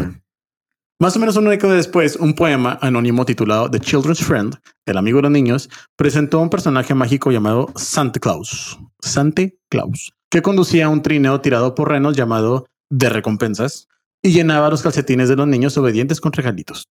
Más 1.01 1.17
o 1.17 1.19
menos 1.19 1.37
una 1.37 1.49
década 1.51 1.75
después, 1.75 2.17
un 2.17 2.35
poema 2.35 2.79
anónimo 2.83 3.25
titulado 3.25 3.71
The 3.71 3.81
Children's 3.81 4.21
Friend, 4.23 4.55
el 4.85 4.97
amigo 4.99 5.17
de 5.19 5.23
los 5.23 5.31
niños, 5.31 5.71
presentó 5.97 6.39
a 6.39 6.43
un 6.43 6.51
personaje 6.51 6.95
mágico 6.95 7.31
llamado 7.33 7.73
Santa 7.75 8.21
Claus, 8.21 8.79
Santa 9.01 9.45
Claus, 9.71 10.13
que 10.31 10.43
conducía 10.43 10.91
un 10.91 11.01
trineo 11.01 11.41
tirado 11.41 11.75
por 11.75 11.89
renos 11.89 12.17
llamado 12.17 12.67
de 12.91 13.09
recompensas 13.09 13.89
y 14.23 14.33
llenaba 14.33 14.69
los 14.69 14.83
calcetines 14.83 15.31
de 15.31 15.37
los 15.37 15.49
niños 15.49 15.79
obedientes 15.79 16.21
con 16.21 16.33
regalitos. 16.33 16.85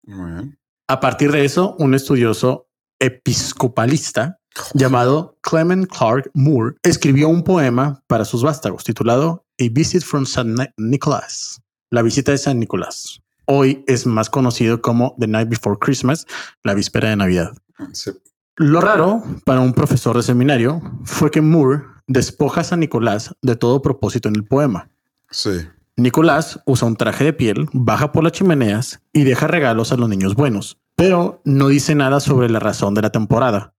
A 0.88 1.00
partir 1.00 1.30
de 1.30 1.44
eso, 1.44 1.76
un 1.78 1.92
estudioso 1.94 2.66
episcopalista 2.98 4.38
llamado 4.72 5.36
Clement 5.42 5.86
Clark 5.86 6.30
Moore 6.32 6.76
escribió 6.82 7.28
un 7.28 7.44
poema 7.44 8.02
para 8.06 8.24
sus 8.24 8.42
vástagos 8.42 8.84
titulado 8.84 9.44
A 9.60 9.64
Visit 9.70 10.02
from 10.02 10.22
St. 10.22 10.48
Ni- 10.48 10.88
Nicholas, 10.90 11.60
la 11.90 12.00
visita 12.00 12.32
de 12.32 12.38
San 12.38 12.58
Nicolás. 12.58 13.20
Hoy 13.50 13.82
es 13.86 14.06
más 14.06 14.28
conocido 14.28 14.82
como 14.82 15.16
The 15.18 15.26
Night 15.26 15.48
Before 15.48 15.78
Christmas, 15.80 16.26
la 16.62 16.74
víspera 16.74 17.08
de 17.08 17.16
Navidad. 17.16 17.52
Sí. 17.92 18.10
Lo 18.56 18.82
raro 18.82 19.22
para 19.46 19.60
un 19.60 19.72
profesor 19.72 20.16
de 20.16 20.22
seminario 20.22 20.82
fue 21.04 21.30
que 21.30 21.40
Moore 21.40 21.82
despoja 22.06 22.60
a 22.60 22.64
San 22.64 22.80
Nicolás 22.80 23.34
de 23.40 23.56
todo 23.56 23.80
propósito 23.80 24.28
en 24.28 24.36
el 24.36 24.44
poema. 24.44 24.90
Sí. 25.30 25.50
Nicolás 25.96 26.60
usa 26.66 26.86
un 26.86 26.96
traje 26.96 27.24
de 27.24 27.32
piel, 27.32 27.68
baja 27.72 28.12
por 28.12 28.22
las 28.22 28.32
chimeneas 28.32 29.00
y 29.14 29.24
deja 29.24 29.46
regalos 29.46 29.92
a 29.92 29.96
los 29.96 30.10
niños 30.10 30.34
buenos, 30.34 30.78
pero 30.94 31.40
no 31.44 31.68
dice 31.68 31.94
nada 31.94 32.20
sobre 32.20 32.50
la 32.50 32.58
razón 32.58 32.92
de 32.92 33.02
la 33.02 33.10
temporada, 33.10 33.72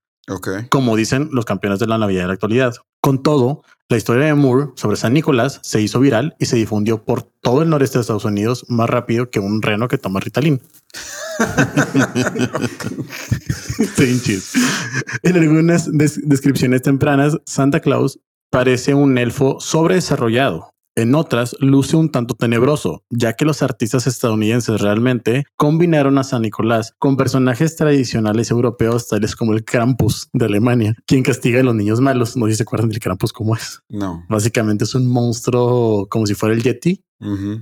como 0.68 0.96
dicen 0.96 1.28
los 1.30 1.44
campeones 1.44 1.78
de 1.78 1.86
la 1.86 1.96
Navidad 1.96 2.22
de 2.22 2.26
la 2.26 2.34
actualidad. 2.34 2.74
Con 3.00 3.22
todo, 3.22 3.62
la 3.90 3.96
historia 3.96 4.26
de 4.26 4.34
Moore 4.34 4.68
sobre 4.76 4.96
San 4.96 5.12
Nicolás 5.12 5.58
se 5.62 5.80
hizo 5.82 5.98
viral 5.98 6.36
y 6.38 6.46
se 6.46 6.54
difundió 6.56 7.04
por 7.04 7.22
todo 7.24 7.62
el 7.62 7.68
noreste 7.68 7.98
de 7.98 8.02
Estados 8.02 8.24
Unidos 8.24 8.64
más 8.68 8.88
rápido 8.88 9.30
que 9.30 9.40
un 9.40 9.60
reno 9.62 9.88
que 9.88 9.98
toma 9.98 10.20
Ritalin. 10.20 10.60
En 15.22 15.36
algunas 15.36 15.96
des- 15.96 16.20
descripciones 16.28 16.82
tempranas, 16.82 17.36
Santa 17.44 17.80
Claus 17.80 18.18
parece 18.50 18.94
un 18.94 19.18
elfo 19.18 19.58
sobredesarrollado. 19.60 20.70
En 21.00 21.14
otras, 21.14 21.56
luce 21.60 21.96
un 21.96 22.10
tanto 22.10 22.34
tenebroso, 22.34 23.04
ya 23.10 23.32
que 23.34 23.44
los 23.44 23.62
artistas 23.62 24.06
estadounidenses 24.06 24.80
realmente 24.80 25.44
combinaron 25.56 26.18
a 26.18 26.24
San 26.24 26.42
Nicolás 26.42 26.94
con 26.98 27.16
personajes 27.16 27.76
tradicionales 27.76 28.50
europeos 28.50 29.08
tales 29.08 29.34
como 29.34 29.52
el 29.54 29.64
Krampus 29.64 30.28
de 30.32 30.44
Alemania, 30.44 30.94
quien 31.06 31.22
castiga 31.22 31.60
a 31.60 31.62
los 31.62 31.74
niños 31.74 32.00
malos. 32.00 32.36
No 32.36 32.46
sé 32.46 32.52
si 32.52 32.56
se 32.58 32.62
acuerdan 32.64 32.90
del 32.90 33.00
Krampus 33.00 33.32
cómo 33.32 33.56
es. 33.56 33.80
No. 33.88 34.24
Básicamente 34.28 34.84
es 34.84 34.94
un 34.94 35.06
monstruo 35.06 36.06
como 36.10 36.26
si 36.26 36.34
fuera 36.34 36.54
el 36.54 36.62
Yeti. 36.62 37.02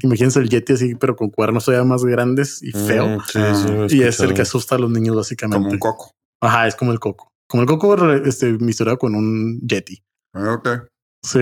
Imagínense 0.03 0.39
el 0.39 0.49
Yeti 0.49 0.73
así, 0.75 0.95
pero 0.95 1.17
con 1.17 1.31
cuernos 1.31 1.65
todavía 1.65 1.85
más 1.89 2.05
grandes 2.05 2.63
y 2.63 2.71
feo. 2.73 3.09
Mm, 3.09 3.21
sí, 3.27 3.39
Ah. 3.41 3.87
sí, 3.89 3.97
Y 3.97 4.03
es 4.03 4.21
el 4.21 4.35
que 4.35 4.43
asusta 4.43 4.77
a 4.77 4.79
los 4.79 4.91
niños 4.91 5.17
básicamente. 5.17 5.59
Como 5.65 5.73
un 5.73 5.79
coco. 5.79 6.13
Ajá, 6.41 6.67
es 6.69 6.77
como 6.77 6.93
el 6.93 7.01
coco. 7.01 7.33
Como 7.49 7.63
el 7.63 7.69
coco 7.69 8.13
este, 8.25 8.53
misturado 8.59 8.99
con 8.99 9.15
un 9.15 9.61
Yeti. 9.61 10.03
Ok. 10.35 10.69
Sí. 11.25 11.41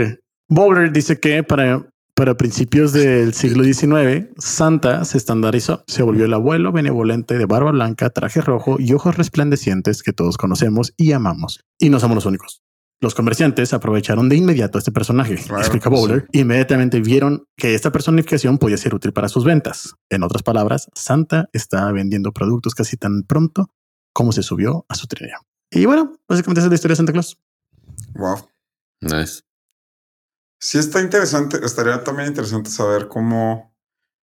Bowler 0.48 0.92
dice 0.92 1.18
que 1.18 1.42
para, 1.42 1.88
para 2.14 2.36
principios 2.36 2.92
del 2.92 3.34
siglo 3.34 3.64
XIX, 3.64 4.28
Santa 4.38 5.04
se 5.04 5.18
estandarizó. 5.18 5.82
Se 5.86 6.02
volvió 6.02 6.24
el 6.24 6.34
abuelo 6.34 6.72
benevolente 6.72 7.36
de 7.36 7.46
barba 7.46 7.72
blanca, 7.72 8.10
traje 8.10 8.40
rojo 8.40 8.76
y 8.78 8.92
ojos 8.92 9.16
resplandecientes 9.16 10.02
que 10.02 10.12
todos 10.12 10.36
conocemos 10.36 10.94
y 10.96 11.12
amamos. 11.12 11.60
Y 11.78 11.90
no 11.90 11.98
somos 12.00 12.14
los 12.14 12.26
únicos. 12.26 12.62
Los 13.00 13.14
comerciantes 13.14 13.74
aprovecharon 13.74 14.30
de 14.30 14.36
inmediato 14.36 14.78
a 14.78 14.80
este 14.80 14.90
personaje, 14.90 15.34
Claro, 15.34 15.60
explica 15.60 15.90
sí. 15.90 15.94
Bowler. 15.94 16.26
Inmediatamente 16.32 17.00
vieron 17.00 17.44
que 17.56 17.74
esta 17.74 17.92
personificación 17.92 18.56
podía 18.56 18.78
ser 18.78 18.94
útil 18.94 19.12
para 19.12 19.28
sus 19.28 19.44
ventas. 19.44 19.94
En 20.08 20.22
otras 20.22 20.42
palabras, 20.42 20.88
Santa 20.94 21.50
estaba 21.52 21.92
vendiendo 21.92 22.32
productos 22.32 22.74
casi 22.74 22.96
tan 22.96 23.24
pronto 23.24 23.70
como 24.14 24.32
se 24.32 24.42
subió 24.42 24.86
a 24.88 24.94
su 24.94 25.06
trineo. 25.06 25.40
Y 25.70 25.84
bueno, 25.84 26.14
básicamente 26.26 26.60
esa 26.60 26.68
es 26.68 26.70
la 26.70 26.74
historia 26.76 26.92
de 26.92 26.96
Santa 26.96 27.12
Claus. 27.12 27.36
Wow. 28.14 28.48
Nice. 29.02 29.42
Sí, 30.58 30.78
está 30.78 31.00
interesante. 31.00 31.58
Estaría 31.64 32.02
también 32.04 32.28
interesante 32.28 32.70
saber 32.70 33.08
cómo, 33.08 33.74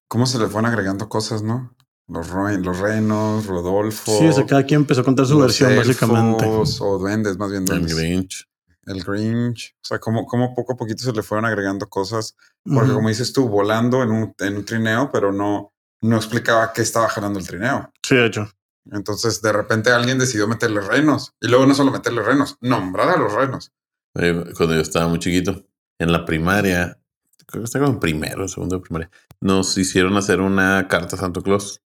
cómo 0.09 0.27
se 0.27 0.39
le 0.39 0.47
fueron 0.47 0.71
agregando 0.71 1.09
cosas, 1.09 1.43
¿no? 1.43 1.75
Los, 2.07 2.29
los 2.31 2.79
renos, 2.81 3.47
Rodolfo. 3.47 4.19
Sí, 4.19 4.27
o 4.27 4.33
sea, 4.33 4.45
cada 4.47 4.65
quien 4.65 4.81
empezó 4.83 5.01
a 5.01 5.05
contar 5.05 5.27
su 5.27 5.39
versión, 5.39 5.75
básicamente. 5.77 6.45
elfos, 6.45 6.81
O 6.81 6.99
duendes, 6.99 7.39
más 7.39 7.51
bien 7.51 7.63
El 7.63 7.67
duendes. 7.69 7.97
Grinch. 7.97 8.49
El 8.87 9.03
Grinch. 9.03 9.75
O 9.83 9.85
sea, 9.87 9.99
cómo, 9.99 10.27
cómo 10.27 10.55
poco 10.55 10.75
a 10.75 10.77
poquito 10.77 11.03
se 11.03 11.13
le 11.13 11.23
fueron 11.23 11.47
agregando 11.47 11.89
cosas. 11.89 12.37
Porque 12.65 12.93
como 12.93 13.09
dices 13.09 13.33
tú, 13.33 13.49
volando 13.49 14.03
en 14.03 14.11
un, 14.11 14.35
en 14.39 14.57
un 14.57 14.65
trineo, 14.67 15.11
pero 15.11 15.33
no, 15.33 15.73
no 16.03 16.17
explicaba 16.17 16.73
qué 16.75 16.83
estaba 16.83 17.09
jalando 17.09 17.39
el 17.39 17.47
trineo. 17.47 17.91
Sí, 18.03 18.17
de 18.17 18.27
hecho. 18.27 18.51
Entonces, 18.93 19.41
de 19.41 19.53
repente 19.53 19.91
alguien 19.91 20.19
decidió 20.19 20.47
meterle 20.47 20.83
renos. 20.83 21.33
Y 21.41 21.49
luego 21.49 21.65
no 21.65 21.75
solo 21.75 21.91
meterle 21.91 22.23
renos, 22.23 22.59
nombrar 22.61 23.09
a 23.09 23.17
los 23.17 23.33
renos. 23.33 23.73
Eh, 24.15 24.45
Cuando 24.57 24.75
yo 24.75 24.83
estaba 24.83 25.09
muy 25.09 25.19
chiquito, 25.19 25.65
en 25.99 26.13
la 26.13 26.25
primaria, 26.25 26.99
creo 27.47 27.63
que 27.63 27.67
estaba 27.67 27.87
en 27.87 28.01
primero, 28.01 28.49
segundo 28.49 28.77
de 28.77 28.83
primaria, 28.83 29.11
nos 29.41 29.77
hicieron 29.79 30.17
hacer 30.17 30.41
una 30.41 30.89
carta 30.89 31.17
a 31.17 31.19
Santo 31.19 31.43
Claus, 31.43 31.81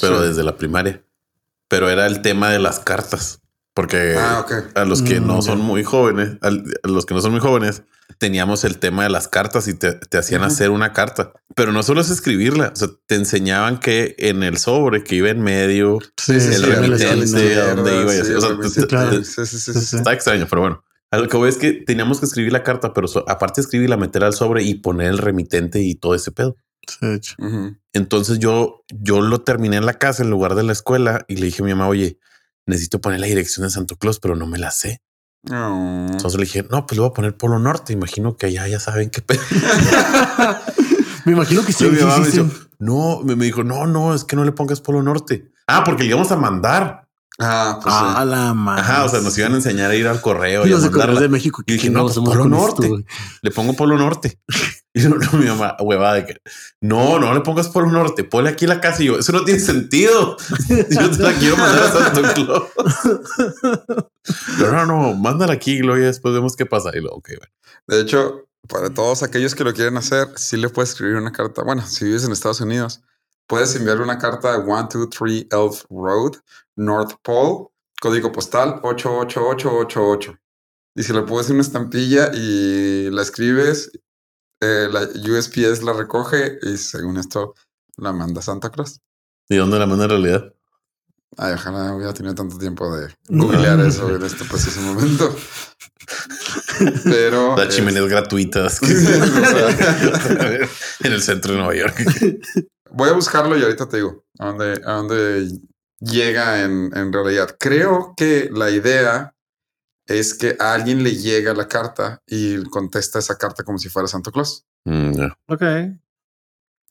pero 0.00 0.20
Sí. 0.22 0.28
desde 0.28 0.42
la 0.44 0.56
primaria. 0.56 1.02
Pero 1.68 1.88
era 1.90 2.06
el 2.06 2.22
tema 2.22 2.50
de 2.50 2.58
las 2.58 2.80
cartas, 2.80 3.36
Porque 3.72 4.16
Ah, 4.18 4.40
ok. 4.40 4.76
a 4.76 4.84
los 4.84 5.00
que 5.00 5.20
Mm, 5.20 5.26
no 5.28 5.36
ya. 5.36 5.42
son 5.42 5.60
muy 5.60 5.84
jóvenes, 5.84 6.36
a 6.42 6.50
los 6.88 7.06
que 7.06 7.14
no 7.14 7.20
son 7.20 7.30
muy 7.30 7.40
jóvenes, 7.40 7.84
teníamos 8.18 8.64
el 8.64 8.78
tema 8.78 9.04
de 9.04 9.10
las 9.10 9.28
cartas 9.28 9.68
y 9.68 9.74
te, 9.74 9.92
te 9.94 10.18
hacían 10.18 10.42
hacer 10.42 10.70
una 10.70 10.92
carta, 10.92 11.32
pero 11.54 11.70
no 11.70 11.84
solo 11.84 12.00
es 12.00 12.10
escribirla, 12.10 12.72
o 12.74 12.76
sea, 12.76 12.88
te 13.06 13.14
enseñaban 13.14 13.78
que 13.78 14.16
en 14.18 14.42
el 14.42 14.58
sobre 14.58 15.04
que 15.04 15.14
iba 15.14 15.30
en 15.30 15.40
medio, 15.40 15.98
Sí, 16.20 16.32
el 16.32 16.40
sí, 16.40 16.56
remitente, 16.62 17.60
a 17.60 17.74
dónde 17.76 18.00
iba 18.02 18.14
y 18.14 18.18
así. 18.18 18.32
O 18.32 18.40
sea, 18.40 18.50
Sí, 18.68 18.80
te- 18.80 18.86
claro. 18.88 19.10
te- 19.10 19.24
sí, 19.24 19.46
sí, 19.46 19.46
sí, 19.46 19.58
Sí, 19.60 19.72
sí. 19.80 19.86
sí. 19.86 19.96
está 19.98 20.12
extraño, 20.12 20.46
pero 20.50 20.62
bueno. 20.62 20.84
A 21.12 21.18
lo 21.18 21.28
que 21.28 21.36
voy 21.36 21.48
es 21.48 21.56
que 21.58 21.72
teníamos 21.72 22.20
que 22.20 22.26
escribir 22.26 22.52
la 22.52 22.62
carta, 22.62 22.92
pero 22.94 23.08
so- 23.08 23.24
aparte 23.28 23.60
de 23.60 23.64
escribirla, 23.64 23.96
meter 23.96 24.22
al 24.24 24.32
sobre 24.34 24.62
y 24.62 24.74
poner 24.76 25.08
el 25.08 25.18
remitente 25.18 25.80
y 25.80 25.94
todo 25.96 26.14
ese 26.14 26.30
pedo. 26.32 26.56
Sí. 26.86 27.34
Entonces 27.92 28.38
yo, 28.38 28.84
yo 28.88 29.20
lo 29.20 29.40
terminé 29.42 29.76
en 29.76 29.86
la 29.86 29.94
casa 29.94 30.22
en 30.22 30.30
lugar 30.30 30.54
de 30.54 30.62
la 30.62 30.72
escuela 30.72 31.24
y 31.28 31.36
le 31.36 31.46
dije 31.46 31.62
a 31.62 31.64
mi 31.66 31.72
mamá, 31.72 31.88
oye, 31.88 32.18
necesito 32.66 33.00
poner 33.00 33.20
la 33.20 33.26
dirección 33.26 33.64
de 33.66 33.70
Santo 33.70 33.96
Claus, 33.96 34.18
pero 34.20 34.36
no 34.36 34.46
me 34.46 34.58
la 34.58 34.70
sé. 34.70 35.02
Oh. 35.50 36.06
Entonces 36.10 36.38
le 36.38 36.44
dije, 36.44 36.64
no, 36.70 36.86
pues 36.86 36.96
le 36.96 37.00
voy 37.02 37.10
a 37.10 37.14
poner 37.14 37.36
Polo 37.36 37.58
Norte. 37.58 37.92
Imagino 37.92 38.36
que 38.36 38.46
allá 38.46 38.68
ya 38.68 38.78
saben 38.80 39.10
qué 39.10 39.20
pedo. 39.22 39.40
Me 41.24 41.32
imagino 41.32 41.64
que 41.64 41.72
sí. 41.72 41.84
Mi 41.90 41.96
sí, 41.96 42.02
mamá 42.04 42.14
sí, 42.16 42.20
me, 42.20 42.26
sí. 42.30 42.38
dijo, 42.40 42.54
no, 42.78 43.20
me, 43.22 43.36
me 43.36 43.44
dijo, 43.44 43.62
no, 43.62 43.86
no, 43.86 44.14
es 44.14 44.24
que 44.24 44.36
no 44.36 44.44
le 44.44 44.52
pongas 44.52 44.80
Polo 44.80 45.02
Norte. 45.02 45.50
Ah, 45.66 45.82
porque 45.84 46.02
le 46.04 46.08
íbamos 46.10 46.30
a 46.32 46.36
mandar. 46.36 47.08
Ah, 47.42 47.78
pues 47.82 47.94
Ah, 47.96 48.20
sí. 48.22 48.28
la 48.28 48.54
madre. 48.54 48.82
Ajá, 48.82 49.04
o 49.04 49.08
sea, 49.08 49.20
nos 49.20 49.36
iban 49.38 49.52
a 49.52 49.56
enseñar 49.56 49.90
a 49.90 49.94
ir 49.96 50.06
al 50.06 50.20
correo 50.20 50.66
y 50.66 50.72
a 50.72 50.76
de 50.76 50.80
Correos 50.82 50.92
mandarla. 50.92 51.20
de 51.22 51.28
México. 51.30 51.62
Y 51.66 51.72
dije, 51.72 51.88
¿qué 51.88 51.90
no, 51.90 52.02
pues, 52.04 52.16
Polo 52.16 52.44
Norte. 52.48 52.86
esto? 52.86 52.98
Le 53.42 53.50
pongo 53.50 53.74
Polo 53.74 53.96
Norte. 53.98 54.38
Y 54.92 55.02
no, 55.02 55.10
no, 55.14 55.38
mi 55.38 55.46
mamá, 55.46 55.76
huevada 55.78 56.14
de 56.14 56.26
que 56.26 56.36
no, 56.80 57.20
no 57.20 57.32
le 57.32 57.42
pongas 57.42 57.68
Polo 57.68 57.86
Norte, 57.92 58.24
ponle 58.24 58.50
aquí 58.50 58.66
la 58.66 58.80
casa. 58.80 59.04
Y 59.04 59.06
yo, 59.06 59.20
eso 59.20 59.30
no 59.30 59.44
tiene 59.44 59.60
sentido. 59.60 60.36
Yo 60.68 61.10
te 61.12 61.22
la 61.22 61.32
quiero 61.34 61.56
mandar 61.56 61.84
a 61.84 61.92
Santo 61.92 62.22
Claus. 62.34 62.62
No, 64.58 64.70
no, 64.72 64.86
no, 64.86 65.14
mándala 65.14 65.52
aquí 65.52 65.74
y 65.74 65.78
luego 65.78 66.00
ya 66.00 66.06
después 66.06 66.34
vemos 66.34 66.56
qué 66.56 66.66
pasa. 66.66 66.90
Y 66.92 67.00
luego, 67.00 67.16
ok, 67.18 67.28
bueno. 67.38 67.52
De 67.86 68.00
hecho, 68.00 68.48
para 68.68 68.90
todos 68.92 69.22
aquellos 69.22 69.54
que 69.54 69.62
lo 69.64 69.72
quieren 69.72 69.96
hacer, 69.96 70.28
sí 70.36 70.56
le 70.56 70.68
puedes 70.68 70.90
escribir 70.90 71.16
una 71.16 71.32
carta. 71.32 71.62
Bueno, 71.62 71.86
si 71.86 72.04
vives 72.04 72.24
en 72.24 72.32
Estados 72.32 72.60
Unidos, 72.60 73.00
puedes 73.50 73.74
enviarle 73.74 74.04
una 74.04 74.16
carta 74.16 74.54
a 74.54 74.64
123 74.64 75.48
Elf 75.50 75.84
Road, 75.90 76.36
North 76.76 77.16
Pole, 77.22 77.66
código 78.00 78.30
postal 78.30 78.78
88888. 78.84 80.38
Y 80.94 81.02
si 81.02 81.12
le 81.12 81.22
puedes 81.22 81.46
hacer 81.46 81.54
una 81.54 81.62
estampilla 81.62 82.30
y 82.32 83.10
la 83.10 83.22
escribes, 83.22 83.90
eh, 84.60 84.88
la 84.90 85.00
USPS 85.02 85.82
la 85.82 85.94
recoge 85.94 86.60
y 86.62 86.76
según 86.76 87.16
esto 87.16 87.54
la 87.96 88.12
manda 88.12 88.40
Santa 88.40 88.70
Claus. 88.70 89.00
¿Y 89.48 89.56
dónde 89.56 89.80
la 89.80 89.86
manda 89.86 90.04
en 90.04 90.10
realidad? 90.10 90.54
Ay, 91.36 91.54
ojalá 91.54 91.92
hubiera 91.94 92.14
tenido 92.14 92.36
tanto 92.36 92.56
tiempo 92.56 92.94
de 92.94 93.12
googlear 93.28 93.80
eso 93.80 94.14
en 94.14 94.22
este 94.22 94.44
preciso 94.44 94.80
momento. 94.80 95.34
Pero. 97.04 97.56
Las 97.56 97.66
eh, 97.66 97.76
chimeneas 97.76 98.06
gratuitas 98.06 98.80
en 101.00 101.12
el 101.12 101.22
centro 101.22 101.52
de 101.52 101.58
Nueva 101.58 101.74
York. 101.74 101.96
Voy 102.92 103.08
a 103.08 103.14
buscarlo 103.14 103.56
y 103.56 103.62
ahorita 103.62 103.88
te 103.88 103.98
digo 103.98 104.24
a 104.38 104.46
dónde, 104.46 104.80
a 104.84 104.92
dónde 104.92 105.48
llega 106.00 106.62
en, 106.62 106.90
en 106.94 107.12
realidad. 107.12 107.56
Creo 107.58 108.14
que 108.16 108.48
la 108.52 108.70
idea 108.70 109.34
es 110.06 110.34
que 110.34 110.56
a 110.58 110.74
alguien 110.74 111.02
le 111.04 111.14
llega 111.14 111.54
la 111.54 111.68
carta 111.68 112.22
y 112.26 112.62
contesta 112.64 113.18
esa 113.20 113.38
carta 113.38 113.62
como 113.62 113.78
si 113.78 113.88
fuera 113.88 114.08
Santo 114.08 114.32
Claus. 114.32 114.66
Mm. 114.84 115.12
Ok. 115.46 115.62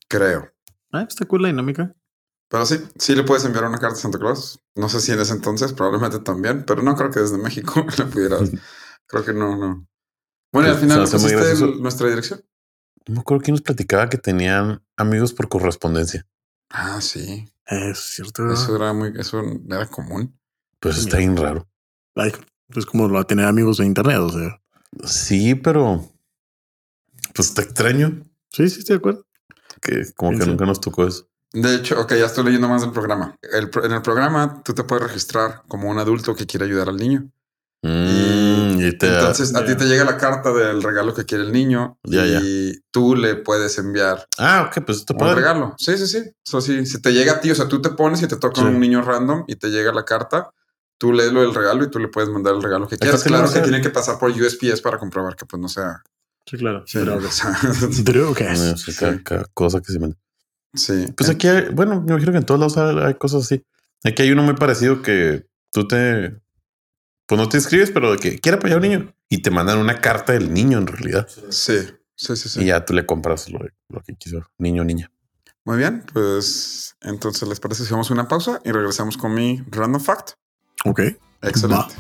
Creo. 0.08 0.50
Ah, 0.92 1.06
está 1.08 1.26
cool 1.26 1.42
la 1.42 1.50
dinámica. 1.50 1.94
Pero 2.50 2.66
sí, 2.66 2.80
sí 2.98 3.16
le 3.16 3.24
puedes 3.24 3.46
enviar 3.46 3.66
una 3.66 3.78
carta 3.78 3.98
a 3.98 4.02
Santa 4.02 4.18
Claus. 4.18 4.60
No 4.76 4.90
sé 4.90 5.02
si 5.02 5.12
en 5.12 5.20
ese 5.20 5.34
entonces, 5.34 5.74
probablemente 5.74 6.20
también, 6.20 6.64
pero 6.66 6.82
no 6.82 6.96
creo 6.96 7.12
que 7.12 7.20
desde 7.20 7.38
México 7.38 7.86
le 7.98 8.06
pudieras. 8.06 8.52
Creo 9.08 9.26
que 9.26 9.34
no, 9.34 9.58
no. 9.58 9.88
Bueno, 10.54 10.70
y 10.70 10.72
al 10.72 10.78
final 10.78 11.02
pusiste 11.10 11.66
nuestra 11.80 12.10
dirección. 12.10 12.44
No 13.10 13.16
me 13.16 13.20
acuerdo 13.22 13.44
quién 13.44 13.54
nos 13.56 13.62
platicaba 13.64 14.08
que 14.08 14.20
tenían 14.20 14.84
amigos 14.96 15.34
por 15.34 15.50
correspondencia. 15.50 16.28
Ah, 16.70 17.02
sí. 17.02 17.48
Es 17.66 17.98
cierto. 17.98 18.52
Eso 18.54 18.76
era 18.76 18.94
muy, 18.94 19.12
eso 19.18 19.42
era 19.68 19.88
común. 19.88 20.38
Pues 20.80 21.00
está 21.00 21.18
bien 21.18 21.36
raro. 21.36 21.68
Ay, 22.16 22.32
pues 22.72 22.86
como 22.86 23.08
lo 23.08 23.16
va 23.16 23.22
a 23.22 23.28
tener 23.28 23.46
amigos 23.46 23.78
de 23.78 23.86
internet, 23.88 24.18
o 24.20 24.30
sea. 24.30 24.62
Sí, 25.06 25.56
pero 25.56 26.08
pues 27.34 27.50
está 27.50 27.62
extraño 27.64 28.26
Sí, 28.52 28.70
sí, 28.70 28.80
estoy 28.80 28.96
de 28.96 28.98
acuerdo. 29.00 29.26
que 29.82 30.04
como 30.16 30.38
que 30.38 30.44
Sí. 30.44 30.50
nunca 30.50 30.66
nos 30.66 30.80
tocó 30.80 31.08
eso. 31.08 31.28
De 31.52 31.76
hecho, 31.76 32.00
ok, 32.00 32.12
ya 32.14 32.26
estoy 32.28 32.44
leyendo 32.44 32.68
más 32.70 32.82
del 32.82 32.92
programa. 32.92 33.36
El 33.42 33.72
en 33.84 33.92
el 33.92 34.02
programa 34.04 34.62
tú 34.64 34.74
te 34.74 34.84
puedes 34.84 35.08
registrar 35.08 35.64
como 35.68 35.90
un 35.90 35.98
adulto 35.98 36.36
que 36.36 36.46
quiere 36.46 36.66
ayudar 36.66 36.90
al 36.90 36.98
niño. 36.98 37.32
Mm, 37.82 37.88
y 38.08 38.39
te, 38.98 39.08
Entonces 39.08 39.56
a 39.56 39.66
ti 39.66 39.76
te 39.76 39.86
llega 39.86 40.04
la 40.06 40.18
carta 40.18 40.52
del 40.54 40.82
regalo 40.84 41.14
que 41.14 41.26
quiere 41.26 41.44
el 41.44 41.52
niño 41.52 41.98
Ya, 42.04 42.26
y 42.26 42.74
tú 42.92 43.16
le 43.16 43.36
puedes 43.36 43.78
enviar 43.78 44.26
ah, 44.38 44.68
ok, 44.70 44.84
pues 44.86 45.00
está 45.00 45.14
un 45.14 45.20
padre. 45.20 45.36
regalo. 45.36 45.76
Sí, 45.78 45.98
sí, 45.98 46.08
sí. 46.08 46.24
Eso 46.46 46.62
sí, 46.62 46.86
si 46.86 47.02
te 47.02 47.12
llega 47.14 47.34
a 47.34 47.40
ti, 47.42 47.52
o 47.52 47.56
sea, 47.56 47.68
tú 47.68 47.82
te 47.82 47.90
pones 47.92 48.22
y 48.22 48.28
te 48.28 48.36
toca 48.38 48.62
Sí. 48.62 48.68
un 48.68 48.80
niño 48.80 49.02
random 49.02 49.44
y 49.48 49.56
te 49.56 49.70
llega 49.70 49.92
la 49.94 50.04
carta, 50.06 50.50
tú 50.98 51.14
lees 51.14 51.32
lo 51.32 51.42
del 51.42 51.54
regalo 51.54 51.84
y 51.84 51.90
tú 51.92 52.00
le 52.00 52.08
puedes 52.10 52.30
mandar 52.30 52.56
el 52.56 52.62
regalo 52.64 52.88
que 52.88 52.98
quieras. 52.98 53.24
Claro 53.24 53.44
o 53.46 53.48
que 53.48 53.54
sea- 53.54 53.64
tiene 53.64 53.82
que 53.82 53.90
pasar 53.90 54.18
por 54.20 54.32
USPS 54.32 54.82
para 54.82 54.98
comprobar 54.98 55.36
que 55.36 55.46
pues 55.46 55.62
no 55.62 55.68
sea. 55.70 56.02
Sí, 56.46 56.58
claro. 56.58 56.84
Sí, 56.88 56.98
Pero, 57.00 57.18
o 57.18 57.22
sea, 57.32 57.56
pero, 58.06 58.34
¿qué 58.34 58.46
Eh, 58.46 58.72
es? 58.74 58.82
sí, 58.82 58.94
cada, 58.96 59.22
cada 59.24 59.46
cosa 59.54 59.82
que 59.82 59.92
se 59.94 60.00
manda. 60.00 60.18
sí. 60.74 61.06
Pues 61.16 61.30
aquí 61.30 61.48
hay, 61.48 61.70
bueno, 61.74 62.02
me 62.02 62.12
imagino 62.14 62.32
que 62.32 62.38
en 62.40 62.46
todos 62.46 62.60
lados 62.60 62.78
hay, 62.78 62.98
hay 63.08 63.14
cosas 63.16 63.44
así. 63.44 63.64
Aquí 64.04 64.22
hay 64.24 64.32
uno 64.32 64.44
muy 64.44 64.56
parecido 64.56 65.02
que 65.02 65.46
tú 65.72 65.88
te, 65.88 66.40
pues 67.30 67.40
no 67.40 67.48
te 67.48 67.58
inscribes, 67.58 67.92
pero 67.92 68.12
de 68.12 68.18
que 68.18 68.40
quiere 68.40 68.58
apoyar 68.58 68.78
a 68.78 68.82
un 68.82 68.90
niño 68.90 69.14
y 69.30 69.44
te 69.44 69.52
mandan 69.52 69.78
una 69.78 70.02
carta 70.02 70.34
del 70.34 70.52
niño 70.52 70.80
en 70.80 70.88
realidad. 70.88 71.28
Sí, 71.52 71.78
sí, 72.16 72.36
sí, 72.36 72.50
sí. 72.50 72.64
Y 72.64 72.66
ya 72.66 72.84
tú 72.84 72.94
le 72.96 73.06
compras 73.06 73.52
lo, 73.52 73.60
lo 73.88 74.02
que 74.02 74.16
quiso, 74.16 74.42
niño 74.58 74.82
o 74.82 74.86
niña. 74.86 75.12
Muy 75.64 75.78
bien, 75.78 76.04
pues 76.12 76.96
entonces 77.02 77.48
les 77.48 77.60
parece 77.60 77.86
si 77.86 77.92
vamos 77.92 78.10
a 78.10 78.16
una 78.16 78.28
pausa 78.28 78.60
y 78.66 78.72
regresamos 78.72 79.16
con 79.16 79.36
mi 79.36 79.64
random 79.70 80.02
fact. 80.02 80.32
Ok. 80.86 81.02
Excelente. 81.44 81.94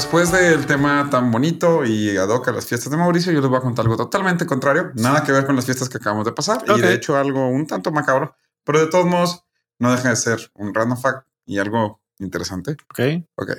Después 0.00 0.32
del 0.32 0.64
tema 0.64 1.08
tan 1.10 1.30
bonito 1.30 1.84
y 1.84 2.16
ad 2.16 2.28
hoc 2.30 2.48
a 2.48 2.52
las 2.52 2.64
fiestas 2.64 2.90
de 2.90 2.96
Mauricio, 2.96 3.32
yo 3.32 3.40
les 3.42 3.50
voy 3.50 3.58
a 3.58 3.62
contar 3.62 3.84
algo 3.84 3.98
totalmente 3.98 4.46
contrario, 4.46 4.92
nada 4.94 5.22
que 5.22 5.30
ver 5.30 5.44
con 5.44 5.56
las 5.56 5.66
fiestas 5.66 5.90
que 5.90 5.98
acabamos 5.98 6.24
de 6.24 6.32
pasar 6.32 6.58
Ok. 6.70 6.78
y 6.78 6.80
de 6.80 6.94
hecho 6.94 7.16
algo 7.18 7.48
un 7.48 7.66
tanto 7.66 7.92
macabro, 7.92 8.34
pero 8.64 8.80
de 8.80 8.86
todos 8.86 9.04
modos 9.04 9.44
no 9.78 9.92
deja 9.92 10.08
de 10.08 10.16
ser 10.16 10.50
un 10.54 10.72
random 10.72 10.98
fact 10.98 11.26
y 11.44 11.58
algo 11.58 12.00
interesante. 12.18 12.72
Ok. 12.90 13.00
Ok, 13.36 13.50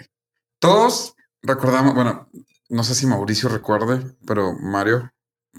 todos 0.59 1.15
recordamos, 1.43 1.93
bueno, 1.93 2.27
no 2.69 2.83
sé 2.83 2.95
si 2.95 3.05
Mauricio 3.05 3.47
recuerde, 3.47 4.01
pero 4.25 4.53
Mario, 4.53 5.11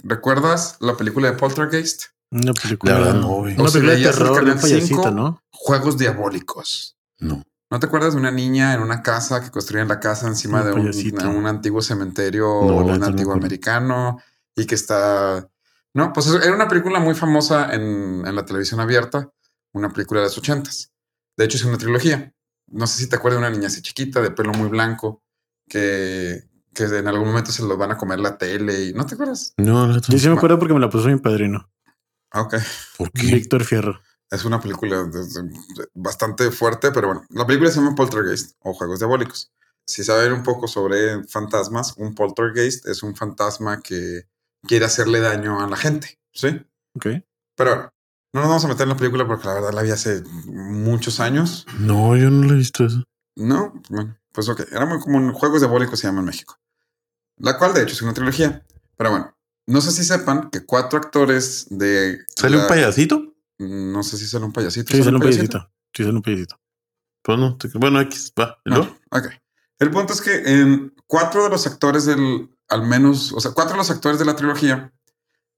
¿recuerdas 0.03 0.75
la 0.81 0.97
película 0.97 1.31
de 1.31 1.37
Poltergeist? 1.37 2.07
Una 2.29 2.51
película. 2.53 2.93
La 2.93 2.99
verdad, 2.99 3.13
no, 3.21 3.27
güey. 3.37 3.53
Una 3.57 3.69
película 3.71 3.93
de 3.93 4.01
terror 4.03 4.25
de 4.25 4.31
un 4.31 4.37
Canal 4.47 4.59
payasito, 4.61 5.03
5. 5.03 5.11
¿no? 5.11 5.41
Juegos 5.51 5.97
diabólicos. 5.97 6.97
No. 7.19 7.43
¿No 7.73 7.79
te 7.79 7.87
acuerdas 7.87 8.13
de 8.13 8.19
una 8.19 8.29
niña 8.29 8.75
en 8.75 8.81
una 8.81 9.01
casa 9.01 9.43
que 9.43 9.49
construían 9.49 9.87
la 9.87 9.99
casa 9.99 10.27
encima 10.27 10.61
Un 10.61 10.91
de 10.91 11.27
un, 11.27 11.47
antiguo 11.47 11.81
cementerio 11.81 12.45
No, 12.45 12.75
un 12.75 12.99
no 12.99 13.03
antiguo 13.03 13.33
americano 13.33 14.19
y 14.55 14.67
que 14.67 14.75
está... 14.75 15.49
No, 15.95 16.13
pues 16.13 16.27
era 16.27 16.53
una 16.53 16.67
película 16.67 16.99
muy 16.99 17.15
famosa 17.15 17.73
en, 17.73 18.27
en 18.27 18.35
la 18.35 18.45
televisión 18.45 18.79
abierta, 18.79 19.31
una 19.71 19.89
película 19.89 20.19
de 20.19 20.27
los 20.27 20.37
ochentas. 20.37 20.93
De 21.35 21.45
hecho, 21.45 21.57
es 21.57 21.63
una 21.63 21.79
trilogía. 21.79 22.31
No 22.67 22.85
sé 22.85 22.99
si 22.99 23.09
te 23.09 23.15
acuerdas 23.15 23.41
de 23.41 23.47
una 23.47 23.57
niña 23.57 23.69
así 23.69 23.81
chiquita, 23.81 24.21
de 24.21 24.29
pelo 24.29 24.51
muy 24.53 24.69
blanco, 24.69 25.23
que, 25.67 26.43
que 26.75 26.83
en 26.83 27.07
algún 27.07 27.29
momento 27.29 27.51
se 27.51 27.63
lo 27.63 27.75
van 27.75 27.89
a 27.89 27.97
comer 27.97 28.19
la 28.19 28.37
tele 28.37 28.83
y... 28.83 28.93
¿No 28.93 29.07
te 29.07 29.15
acuerdas? 29.15 29.55
No, 29.57 29.87
la 29.87 29.95
neta 29.95 30.09
Yo 30.09 30.13
no. 30.13 30.19
sí 30.19 30.29
me 30.29 30.35
acuerdo 30.35 30.59
porque 30.59 30.75
me 30.75 30.79
la 30.79 30.91
puso 30.91 31.07
mi 31.07 31.17
padrino, 31.17 31.71
Ah, 32.29 32.41
Ok. 32.41 32.53
¿Por 32.99 33.11
qué? 33.11 33.33
Víctor 33.33 33.63
Fierro. 33.63 33.99
Es 34.33 34.45
una 34.45 34.59
película 34.59 35.07
bastante 35.93 36.49
fuerte, 36.51 36.91
pero 36.91 37.07
bueno, 37.07 37.23
la 37.29 37.45
película 37.45 37.69
se 37.69 37.79
llama 37.79 37.95
Poltergeist 37.95 38.55
o 38.61 38.73
Juegos 38.73 38.99
Diabólicos. 38.99 39.51
Si 39.85 40.03
saben 40.03 40.33
un 40.33 40.43
poco 40.43 40.67
sobre 40.67 41.23
fantasmas, 41.25 41.93
un 41.97 42.15
poltergeist 42.15 42.87
es 42.87 43.03
un 43.03 43.15
fantasma 43.15 43.81
que 43.81 44.23
quiere 44.63 44.85
hacerle 44.85 45.19
daño 45.19 45.61
a 45.61 45.67
la 45.69 45.75
gente, 45.77 46.19
¿sí? 46.31 46.47
Ok. 46.95 47.07
Pero 47.55 47.93
no 48.33 48.39
nos 48.41 48.47
vamos 48.49 48.65
a 48.65 48.67
meter 48.69 48.83
en 48.83 48.89
la 48.89 48.97
película 48.97 49.27
porque 49.27 49.45
la 49.47 49.53
verdad 49.55 49.73
la 49.73 49.81
vi 49.83 49.91
hace 49.91 50.23
muchos 50.47 51.19
años. 51.19 51.65
No, 51.79 52.15
yo 52.15 52.31
no 52.31 52.47
lo 52.47 52.53
he 52.53 52.57
visto 52.57 52.85
eso. 52.85 53.03
No, 53.35 53.73
bueno, 53.89 54.17
pues 54.31 54.49
ok, 54.49 54.61
era 54.71 54.85
muy 54.85 54.99
común. 54.99 55.31
Juegos 55.33 55.61
Diabólicos 55.61 55.99
se 55.99 56.07
llama 56.07 56.21
en 56.21 56.25
México. 56.25 56.57
La 57.37 57.57
cual, 57.57 57.73
de 57.73 57.83
hecho, 57.83 57.93
es 57.93 58.01
una 58.01 58.13
trilogía. 58.13 58.65
Pero 58.97 59.09
bueno, 59.11 59.35
no 59.67 59.81
sé 59.81 59.91
si 59.91 60.03
sepan 60.03 60.49
que 60.49 60.65
cuatro 60.65 60.97
actores 60.97 61.67
de. 61.69 62.19
¿Sale 62.35 62.55
un 62.55 62.63
la- 62.63 62.67
payasito? 62.67 63.32
No 63.59 64.03
sé 64.03 64.17
si 64.17 64.27
sale 64.27 64.45
un 64.45 64.53
payasito. 64.53 64.87
Sí, 64.87 64.93
¿Sale 64.93 65.03
sale 65.05 65.15
un 65.17 65.21
payasito. 65.23 65.71
Sí, 65.93 66.03
sale 66.03 66.15
un 66.15 66.21
payasito. 66.21 66.59
Pues 67.21 67.37
no. 67.39 67.57
te- 67.57 67.67
Bueno, 67.77 68.01
X, 68.01 68.33
va. 68.39 68.57
¿Y 68.65 68.73
Ah, 68.73 68.77
luego? 68.77 68.97
ok. 69.11 69.27
El 69.79 69.91
punto 69.91 70.13
es 70.13 70.21
que 70.21 70.35
en 70.61 70.93
cuatro 71.07 71.43
de 71.43 71.49
los 71.49 71.65
actores 71.67 72.05
del, 72.05 72.49
al 72.69 72.83
menos, 72.87 73.31
o 73.33 73.39
sea, 73.39 73.51
cuatro 73.51 73.73
de 73.73 73.77
los 73.79 73.89
actores 73.91 74.19
de 74.19 74.25
la 74.25 74.35
trilogía 74.35 74.93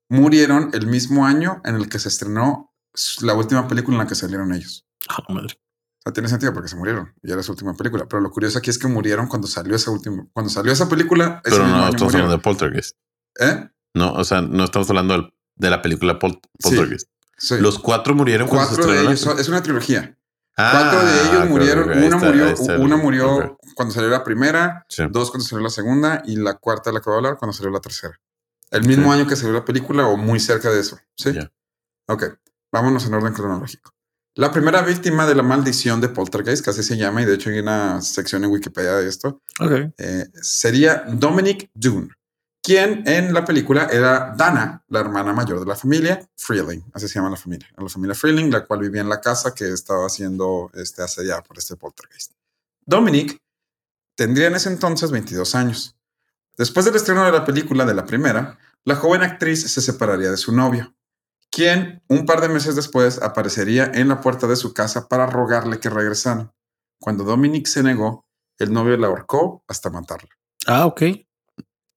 murieron 0.10 0.70
el 0.74 0.88
mismo 0.88 1.26
año 1.26 1.62
en 1.66 1.76
el 1.76 1.90
que 1.90 2.00
se 2.00 2.10
estrenó 2.10 2.74
la 3.22 3.34
última 3.34 3.68
película 3.68 3.96
en 3.98 4.04
la 4.04 4.08
que 4.08 4.16
salieron 4.16 4.54
ellos. 4.54 4.86
Ah, 5.10 5.24
madre. 5.30 5.58
O 6.00 6.02
sea, 6.04 6.14
tiene 6.14 6.30
sentido 6.30 6.54
porque 6.54 6.70
se 6.70 6.76
murieron 6.76 7.14
y 7.24 7.32
era 7.32 7.42
su 7.44 7.52
última 7.52 7.74
película. 7.76 8.06
Pero 8.08 8.22
lo 8.22 8.30
curioso 8.32 8.60
aquí 8.60 8.70
es 8.70 8.78
que 8.78 8.88
murieron 8.88 9.28
cuando 9.28 9.48
salió 9.48 9.76
esa 9.76 9.92
última, 9.92 10.28
cuando 10.34 10.50
salió 10.52 10.72
esa 10.72 10.88
película. 10.88 11.42
Pero 11.44 11.58
mismo 11.58 11.72
no 11.72 11.84
estamos 11.86 12.02
murieron. 12.04 12.22
hablando 12.32 12.38
de 12.38 12.44
Poltergeist. 12.44 12.98
¿Eh? 13.40 13.70
No, 13.96 14.14
o 14.14 14.24
sea, 14.24 14.42
no 14.42 14.64
estamos 14.64 14.90
hablando 14.90 15.34
de 15.56 15.70
la 15.70 15.82
película 15.82 16.20
Pol-. 16.20 16.40
Poltergeist. 16.62 17.08
Sí. 17.08 17.15
Los 17.60 17.80
cuatro 17.80 18.16
murieron 18.16 18.48
cuando 18.48 18.70
se 18.70 18.76
cuatro 18.76 18.92
de 18.92 18.98
estrenó 19.00 19.10
la- 19.10 19.16
ellos 19.34 19.40
es 19.42 19.50
una 19.50 19.64
trilogía. 19.64 20.18
Ah, 20.58 20.72
cuatro 20.92 21.06
de 21.06 21.22
ellos 21.22 21.50
murieron. 21.50 21.90
Una 21.90 22.06
está, 22.06 22.18
murió, 22.28 22.78
una 22.80 22.98
cuando 23.76 23.94
salió 23.94 24.10
la 24.10 24.24
primera, 24.24 24.86
sí. 24.88 25.04
dos 25.10 25.30
cuando 25.32 25.46
salió 25.46 25.64
la 25.64 25.70
segunda 25.70 26.22
y 26.26 26.38
la 26.38 26.54
cuarta 26.56 26.90
de 26.90 26.94
la 26.96 27.00
que 27.02 27.10
voy 27.10 27.16
a 27.16 27.18
hablar 27.18 27.38
cuando 27.38 27.54
salió 27.54 27.72
la 27.72 27.82
tercera. 27.82 28.18
El 28.72 28.86
mismo 28.88 29.12
año 29.12 29.28
que 29.28 29.36
salió 29.36 29.54
la 29.54 29.66
película 29.66 30.08
o 30.08 30.16
muy 30.18 30.40
cerca 30.40 30.72
de 30.72 30.80
eso. 30.80 30.98
Sí. 31.18 31.34
Ya. 31.34 31.52
Ok, 32.08 32.24
vámonos 32.72 33.06
en 33.06 33.14
orden 33.16 33.34
cronológico. 33.34 33.92
La 34.38 34.52
primera 34.52 34.82
víctima 34.82 35.26
de 35.26 35.36
la 35.36 35.44
maldición 35.44 36.02
de 36.02 36.10
Poltergeist, 36.10 36.64
que 36.64 36.70
así 36.72 36.84
se 36.84 36.98
llama, 36.98 37.22
y 37.22 37.26
de 37.26 37.36
hecho 37.36 37.50
hay 37.50 37.60
una 37.60 38.02
sección 38.02 38.44
en 38.44 38.52
Wikipedia 38.52 38.94
de 38.96 39.08
esto, 39.08 39.42
eh, 39.98 40.26
sería 40.42 41.04
Dominic 41.08 41.70
Dune, 41.74 42.10
quien 42.66 43.08
en 43.08 43.32
la 43.32 43.46
película 43.46 43.88
era 43.92 44.34
Dana, 44.36 44.84
la 44.88 45.00
hermana 45.00 45.34
mayor 45.34 45.60
de 45.60 45.68
la 45.68 45.76
familia, 45.76 46.28
Freeling, 46.36 46.82
así 46.94 47.08
se 47.08 47.14
llama 47.14 47.30
la 47.30 47.36
familia, 47.36 47.68
la 47.78 47.88
familia 47.88 48.16
Freeling, 48.16 48.50
la 48.50 48.66
cual 48.66 48.80
vivía 48.80 49.02
en 49.02 49.10
la 49.10 49.22
casa 49.22 49.54
que 49.54 49.72
estaba 49.72 50.10
siendo 50.10 50.72
este, 50.74 51.04
asediada 51.04 51.44
por 51.44 51.60
este 51.60 51.76
poltergeist. 51.76 52.32
Dominic 52.84 53.40
tendría 54.16 54.48
en 54.48 54.56
ese 54.56 54.70
entonces 54.70 55.12
22 55.12 55.54
años. 55.54 55.96
Después 56.58 56.88
del 56.88 56.96
estreno 56.96 57.24
de 57.24 57.34
la 57.34 57.46
película 57.46 57.86
de 57.86 57.94
la 57.94 58.08
primera, 58.08 58.58
la 58.84 58.96
joven 58.96 59.22
actriz 59.22 59.72
se 59.72 59.82
separaría 59.82 60.32
de 60.32 60.38
su 60.38 60.52
novio, 60.52 60.96
quien 61.52 62.02
un 62.08 62.26
par 62.26 62.42
de 62.42 62.50
meses 62.50 62.76
después 62.76 63.22
aparecería 63.22 63.92
en 63.94 64.08
la 64.08 64.22
puerta 64.22 64.48
de 64.48 64.56
su 64.56 64.74
casa 64.74 65.08
para 65.08 65.28
rogarle 65.28 65.80
que 65.80 65.92
regresaran. 65.92 66.52
Cuando 67.00 67.26
Dominic 67.26 67.68
se 67.68 67.84
negó, 67.84 68.26
el 68.58 68.74
novio 68.74 68.98
la 68.98 69.06
ahorcó 69.06 69.64
hasta 69.68 69.92
matarla. 69.92 70.30
Ah, 70.66 70.88
ok. 70.88 71.04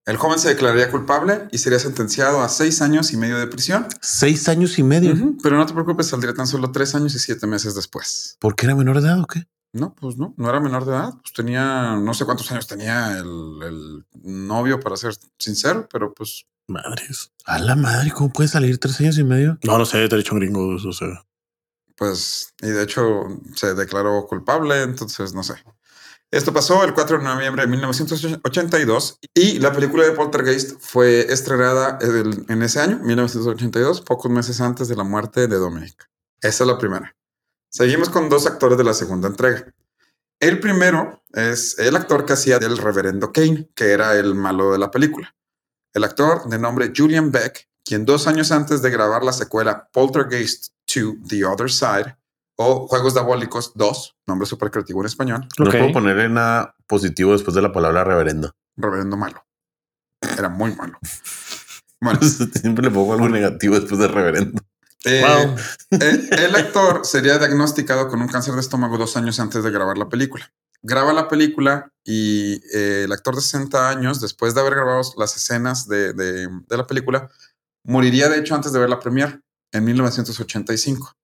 El 0.09 0.17
joven 0.17 0.39
se 0.39 0.49
declararía 0.49 0.91
culpable 0.91 1.49
y 1.53 1.59
sería 1.59 1.79
sentenciado 1.79 2.41
a 2.41 2.49
seis 2.49 2.81
años 2.81 3.13
y 3.13 3.19
medio 3.19 3.39
de 3.39 3.47
prisión. 3.47 3.87
Seis 4.01 4.49
años 4.49 4.79
y 4.79 4.83
medio. 4.83 5.15
Pero 5.43 5.59
no 5.59 5.67
te 5.67 5.75
preocupes, 5.75 6.07
saldría 6.07 6.33
tan 6.33 6.47
solo 6.47 6.73
tres 6.73 6.95
años 6.95 7.15
y 7.15 7.19
siete 7.19 7.47
meses 7.47 7.75
después. 7.75 8.39
¿Por 8.41 8.57
qué 8.57 8.65
era 8.65 8.75
menor 8.75 9.03
de 9.03 9.07
edad 9.07 9.21
o 9.21 9.27
qué? 9.27 9.47
No, 9.75 9.95
pues 9.95 10.17
no, 10.17 10.33
no 10.39 10.49
era 10.49 10.61
menor 10.61 10.87
de 10.87 10.93
edad. 10.93 11.13
Pues 11.21 11.35
tenía, 11.35 11.97
no 11.97 12.15
sé 12.15 12.25
cuántos 12.25 12.51
años 12.51 12.67
tenía 12.67 13.19
el, 13.19 13.59
el 13.63 14.07
novio, 14.23 14.81
para 14.81 14.97
ser 14.97 15.15
sincero, 15.37 15.87
pero 15.93 16.15
pues 16.15 16.47
Madres. 16.69 17.33
A 17.45 17.59
la 17.59 17.77
madre, 17.77 18.11
¿cómo 18.11 18.33
puede 18.33 18.49
salir 18.49 18.79
tres 18.79 18.99
años 19.01 19.19
y 19.19 19.25
medio? 19.25 19.59
No, 19.63 19.77
no 19.77 19.85
sé, 19.85 19.99
derecho 19.99 20.35
gringo, 20.37 20.69
o 20.69 20.93
sea. 20.93 21.27
pues, 21.97 22.55
y 22.63 22.69
de 22.69 22.83
hecho 22.83 23.25
se 23.55 23.75
declaró 23.75 24.27
culpable, 24.27 24.83
entonces 24.85 25.35
no 25.35 25.43
sé. 25.43 25.55
Esto 26.31 26.53
pasó 26.53 26.85
el 26.85 26.93
4 26.93 27.19
de 27.19 27.25
noviembre 27.25 27.63
de 27.63 27.69
1982 27.69 29.19
y 29.33 29.61
la 29.61 29.73
película 29.73 30.05
de 30.05 30.13
Poltergeist 30.13 30.79
fue 30.79 31.21
estrenada 31.33 31.99
en 32.03 32.63
ese 32.63 32.81
año, 32.81 32.99
1982, 32.99 34.03
pocos 34.03 34.31
meses 34.31 34.61
antes 34.61 34.89
de 34.89 34.97
la 34.97 35.05
muerte 35.05 35.47
de 35.47 35.57
Dominic. 35.57 36.11
Esa 36.43 36.65
es 36.65 36.69
la 36.69 36.77
primera. 36.77 37.17
Seguimos 37.71 38.11
con 38.11 38.29
dos 38.29 38.47
actores 38.47 38.77
de 38.77 38.85
la 38.85 38.93
segunda 38.93 39.29
entrega. 39.29 39.73
El 40.39 40.61
primero 40.61 41.23
es 41.33 41.79
el 41.79 41.97
actor 41.97 42.27
que 42.27 42.35
hacía 42.35 42.59
del 42.59 42.77
reverendo 42.77 43.33
Kane, 43.33 43.71
que 43.75 43.93
era 43.93 44.15
el 44.15 44.35
malo 44.35 44.73
de 44.73 44.79
la 44.79 44.91
película. 44.91 45.35
El 45.95 46.05
actor 46.05 46.47
de 46.47 46.59
nombre 46.59 46.93
Julian 46.95 47.33
Beck, 47.33 47.71
quien 47.83 48.05
dos 48.05 48.27
años 48.27 48.53
antes 48.53 48.83
de 48.83 48.91
grabar 48.91 49.25
la 49.25 49.33
secuela 49.33 49.89
Poltergeist 49.91 50.75
2 50.95 51.27
The 51.27 51.47
Other 51.47 51.71
Side 51.71 52.18
o 52.61 52.89
Juegos 52.89 53.15
Diabólicos 53.15 53.73
2, 53.77 54.17
nombre 54.27 54.47
súper 54.47 54.71
creativo 54.71 55.01
en 55.01 55.07
español, 55.07 55.47
No 55.59 55.65
Ok. 55.67 55.71
puedo 55.79 55.93
ponerle 55.93 56.29
nada 56.29 56.75
positivo 56.87 57.33
después 57.33 57.55
de 57.55 57.63
la 57.63 57.73
palabra 57.73 58.03
reverendo. 58.05 58.53
reverendo 58.77 59.17
malo. 59.17 59.45
Era 60.37 60.49
muy 60.49 60.75
malo. 60.75 60.99
Bueno, 62.01 62.21
Siempre 62.23 62.85
le 62.85 62.93
pongo 62.93 63.15
algo 63.15 63.29
negativo 63.29 63.75
después 63.75 63.99
de 63.99 64.07
reverendo. 64.07 64.63
eh, 65.05 65.21
Wow. 65.21 65.57
el, 66.01 66.33
el 66.33 66.55
actor 66.55 67.01
sería 67.05 67.39
diagnosticado 67.39 68.07
con 68.09 68.23
un 68.23 68.29
cáncer 68.29 68.55
de 68.55 68.61
estómago 68.61 68.97
dos 68.99 69.17
años 69.17 69.41
antes 69.41 69.65
de 69.65 69.71
grabar 69.73 69.99
la 69.99 70.09
película. 70.09 70.49
Graba 70.81 71.13
la 71.13 71.27
película 71.27 71.93
y 72.05 72.61
eh, 72.73 73.03
el 73.05 73.11
actor 73.13 73.35
de 73.35 73.41
60 73.41 73.89
años, 73.91 74.21
después 74.21 74.55
de 74.55 74.61
haber 74.61 74.77
grabado 74.77 75.03
las 75.17 75.35
escenas 75.37 75.89
de, 75.89 76.13
de- 76.13 76.47
de 76.69 76.77
la 76.77 76.87
película, 76.87 77.29
moriría 77.83 78.29
de 78.29 78.39
hecho 78.39 78.55
antes 78.55 78.73
de 78.73 78.79
ver 78.79 78.89
la 78.91 79.01
premiere 79.01 79.41
en 79.73 79.85
1985 79.85 81.17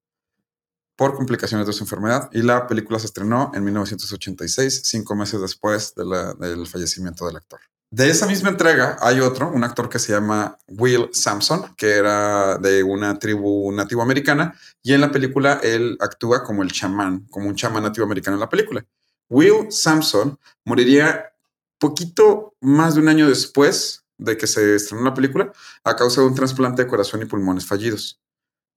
por 0.96 1.14
complicaciones 1.14 1.66
de 1.66 1.72
su 1.72 1.85
enfermedad 1.85 2.28
y 2.33 2.42
la 2.42 2.66
película 2.66 2.98
se 2.98 3.07
estrenó 3.07 3.50
en 3.54 3.64
1986, 3.64 4.83
cinco 4.85 5.14
meses 5.16 5.40
después 5.40 5.94
del 5.94 6.66
fallecimiento 6.66 7.26
del 7.26 7.37
actor. 7.37 7.61
De 7.90 8.11
esa 8.11 8.26
misma 8.26 8.48
entrega 8.48 8.96
hay 9.00 9.20
otro, 9.20 9.50
un 9.50 9.62
actor 9.62 9.88
que 9.88 10.00
se 10.00 10.12
llama 10.12 10.59
Will 10.66 11.11
Sampson, 11.12 11.74
que 11.76 11.92
era 11.92 12.59
de 12.59 12.83
una 12.83 13.18
tribu 13.18 13.70
nativo 13.70 14.02
americana 14.02 14.59
y 14.83 14.94
en 14.94 15.00
la 15.00 15.12
película 15.12 15.61
él 15.62 15.96
actúa 16.00 16.42
como 16.42 16.64
el 16.64 16.72
chamán, 16.72 17.26
como 17.30 17.48
un 17.48 17.54
chamán 17.54 17.85
nativo 17.85 18.04
americano 18.04 18.37
en 18.37 18.40
la 18.40 18.48
película. 18.48 18.85
Will 19.28 19.70
Sampson 19.70 20.38
moriría 20.64 21.33
poquito 21.78 22.57
más 22.61 22.94
de 22.94 23.00
un 23.00 23.09
año 23.09 23.28
después 23.28 24.04
de 24.18 24.37
que 24.37 24.46
se 24.46 24.74
estrenó 24.74 25.04
la 25.04 25.14
película 25.14 25.52
a 25.85 25.94
causa 25.96 26.20
de 26.20 26.26
un 26.26 26.35
trasplante 26.35 26.83
de 26.83 26.88
corazón 26.88 27.22
y 27.22 27.26
pulmones 27.26 27.66
fallidos, 27.66 28.20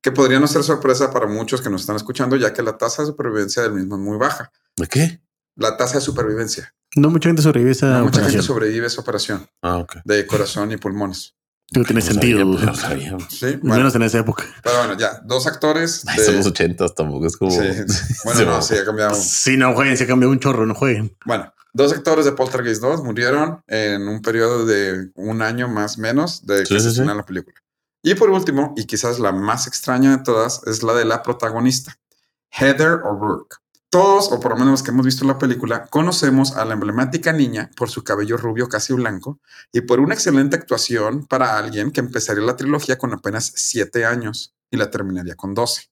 que 0.07 0.11
podría 0.13 0.39
no 0.39 0.47
ser 0.47 0.63
sorpresa 0.63 1.11
para 1.11 1.27
muchos 1.27 1.61
que 1.61 1.69
nos 1.69 1.81
están 1.81 1.97
escuchando, 1.97 2.37
ya 2.37 2.53
que 2.53 2.63
la 2.63 2.77
tasa 2.77 3.01
de 3.01 3.07
supervivencia 3.09 3.61
del 3.63 3.73
mismo 3.73 3.95
es 3.95 4.01
muy 4.01 4.17
baja. 4.17 4.53
¿De 4.77 4.87
qué? 4.87 5.19
La 5.57 5.75
tasa 5.75 5.95
de 5.95 6.01
supervivencia. 6.01 6.73
No 6.95 7.09
mucha 7.09 7.27
gente 7.27 7.41
sobrevive 7.41 7.71
a 7.71 7.73
esa 7.73 7.85
No 7.87 8.05
mucha 8.05 8.21
gente 8.21 8.27
operación. 8.39 8.43
sobrevive 8.43 8.83
a 8.85 8.87
esa 8.87 9.01
operación 9.01 9.49
Ah, 9.61 9.77
ok. 9.79 9.95
de 10.05 10.25
corazón 10.25 10.71
y 10.71 10.77
pulmones. 10.77 11.35
No 11.75 11.83
tiene 11.83 11.99
No 11.99 12.05
sentido. 12.07 12.39
sabía, 12.39 12.53
pues, 12.53 12.65
no 12.65 12.75
sabía. 12.75 13.17
Sí, 13.29 13.45
bueno, 13.61 13.75
Menos 13.75 13.95
en 13.95 14.03
esa 14.03 14.19
época. 14.19 14.45
pero 14.63 14.77
bueno, 14.77 14.97
ya, 14.97 15.19
dos 15.25 15.45
actores. 15.45 16.03
Ay, 16.07 16.19
de- 16.19 16.25
son 16.25 16.35
los 16.37 16.45
ochentas, 16.45 16.95
tampoco 16.95 17.25
es 17.27 17.35
como. 17.35 17.51
Sí, 17.51 17.57
bueno, 18.23 18.39
Sí, 18.39 18.45
no, 18.45 18.61
sí, 18.61 18.75
ha 18.75 18.85
cambiado. 18.85 19.13
Si 19.15 19.57
no 19.57 19.73
jueguen, 19.73 19.97
se 19.97 20.07
cambió 20.07 20.29
un 20.29 20.39
chorro, 20.39 20.65
no 20.65 20.73
jueguen. 20.73 21.17
Bueno, 21.25 21.53
dos 21.73 21.91
actores 21.91 22.23
de 22.23 22.31
Poltergeist 22.31 22.81
2 22.81 23.03
murieron 23.03 23.61
en 23.67 24.07
un 24.07 24.21
periodo 24.21 24.65
de 24.65 25.09
un 25.15 25.41
año 25.41 25.67
más 25.67 25.97
menos 25.97 26.45
de 26.45 26.59
que 26.59 26.65
Sí, 26.67 26.79
se 26.79 26.91
sí, 26.91 26.95
sí. 26.95 27.03
la 27.03 27.25
película. 27.25 27.57
Y 28.07 28.15
por 28.15 28.29
último, 28.29 28.73
y 28.77 28.85
quizás 28.85 29.19
la 29.19 29.33
más 29.33 29.67
extraña 29.67 30.15
de 30.15 30.23
todas, 30.23 30.61
es 30.65 30.81
la 30.81 30.93
de 30.93 31.03
la 31.03 31.23
protagonista, 31.23 31.99
Heather 32.51 33.01
O'Rourke. 33.03 33.57
Todos, 33.89 34.31
o 34.31 34.39
por 34.39 34.51
lo 34.51 34.57
menos 34.57 34.71
los 34.71 34.83
que 34.83 34.91
hemos 34.91 35.05
visto 35.05 35.25
la 35.25 35.37
película, 35.37 35.87
conocemos 35.87 36.55
a 36.55 36.63
la 36.63 36.75
emblemática 36.75 37.33
niña 37.33 37.69
por 37.75 37.89
su 37.89 38.05
cabello 38.05 38.37
rubio 38.37 38.69
casi 38.69 38.93
blanco 38.93 39.41
y 39.73 39.81
por 39.81 39.99
una 39.99 40.13
excelente 40.13 40.55
actuación 40.55 41.25
para 41.25 41.57
alguien 41.57 41.91
que 41.91 41.99
empezaría 41.99 42.45
la 42.45 42.55
trilogía 42.55 42.97
con 42.97 43.11
apenas 43.11 43.51
7 43.55 44.05
años 44.05 44.55
y 44.71 44.77
la 44.77 44.89
terminaría 44.89 45.35
con 45.35 45.53
12. 45.53 45.89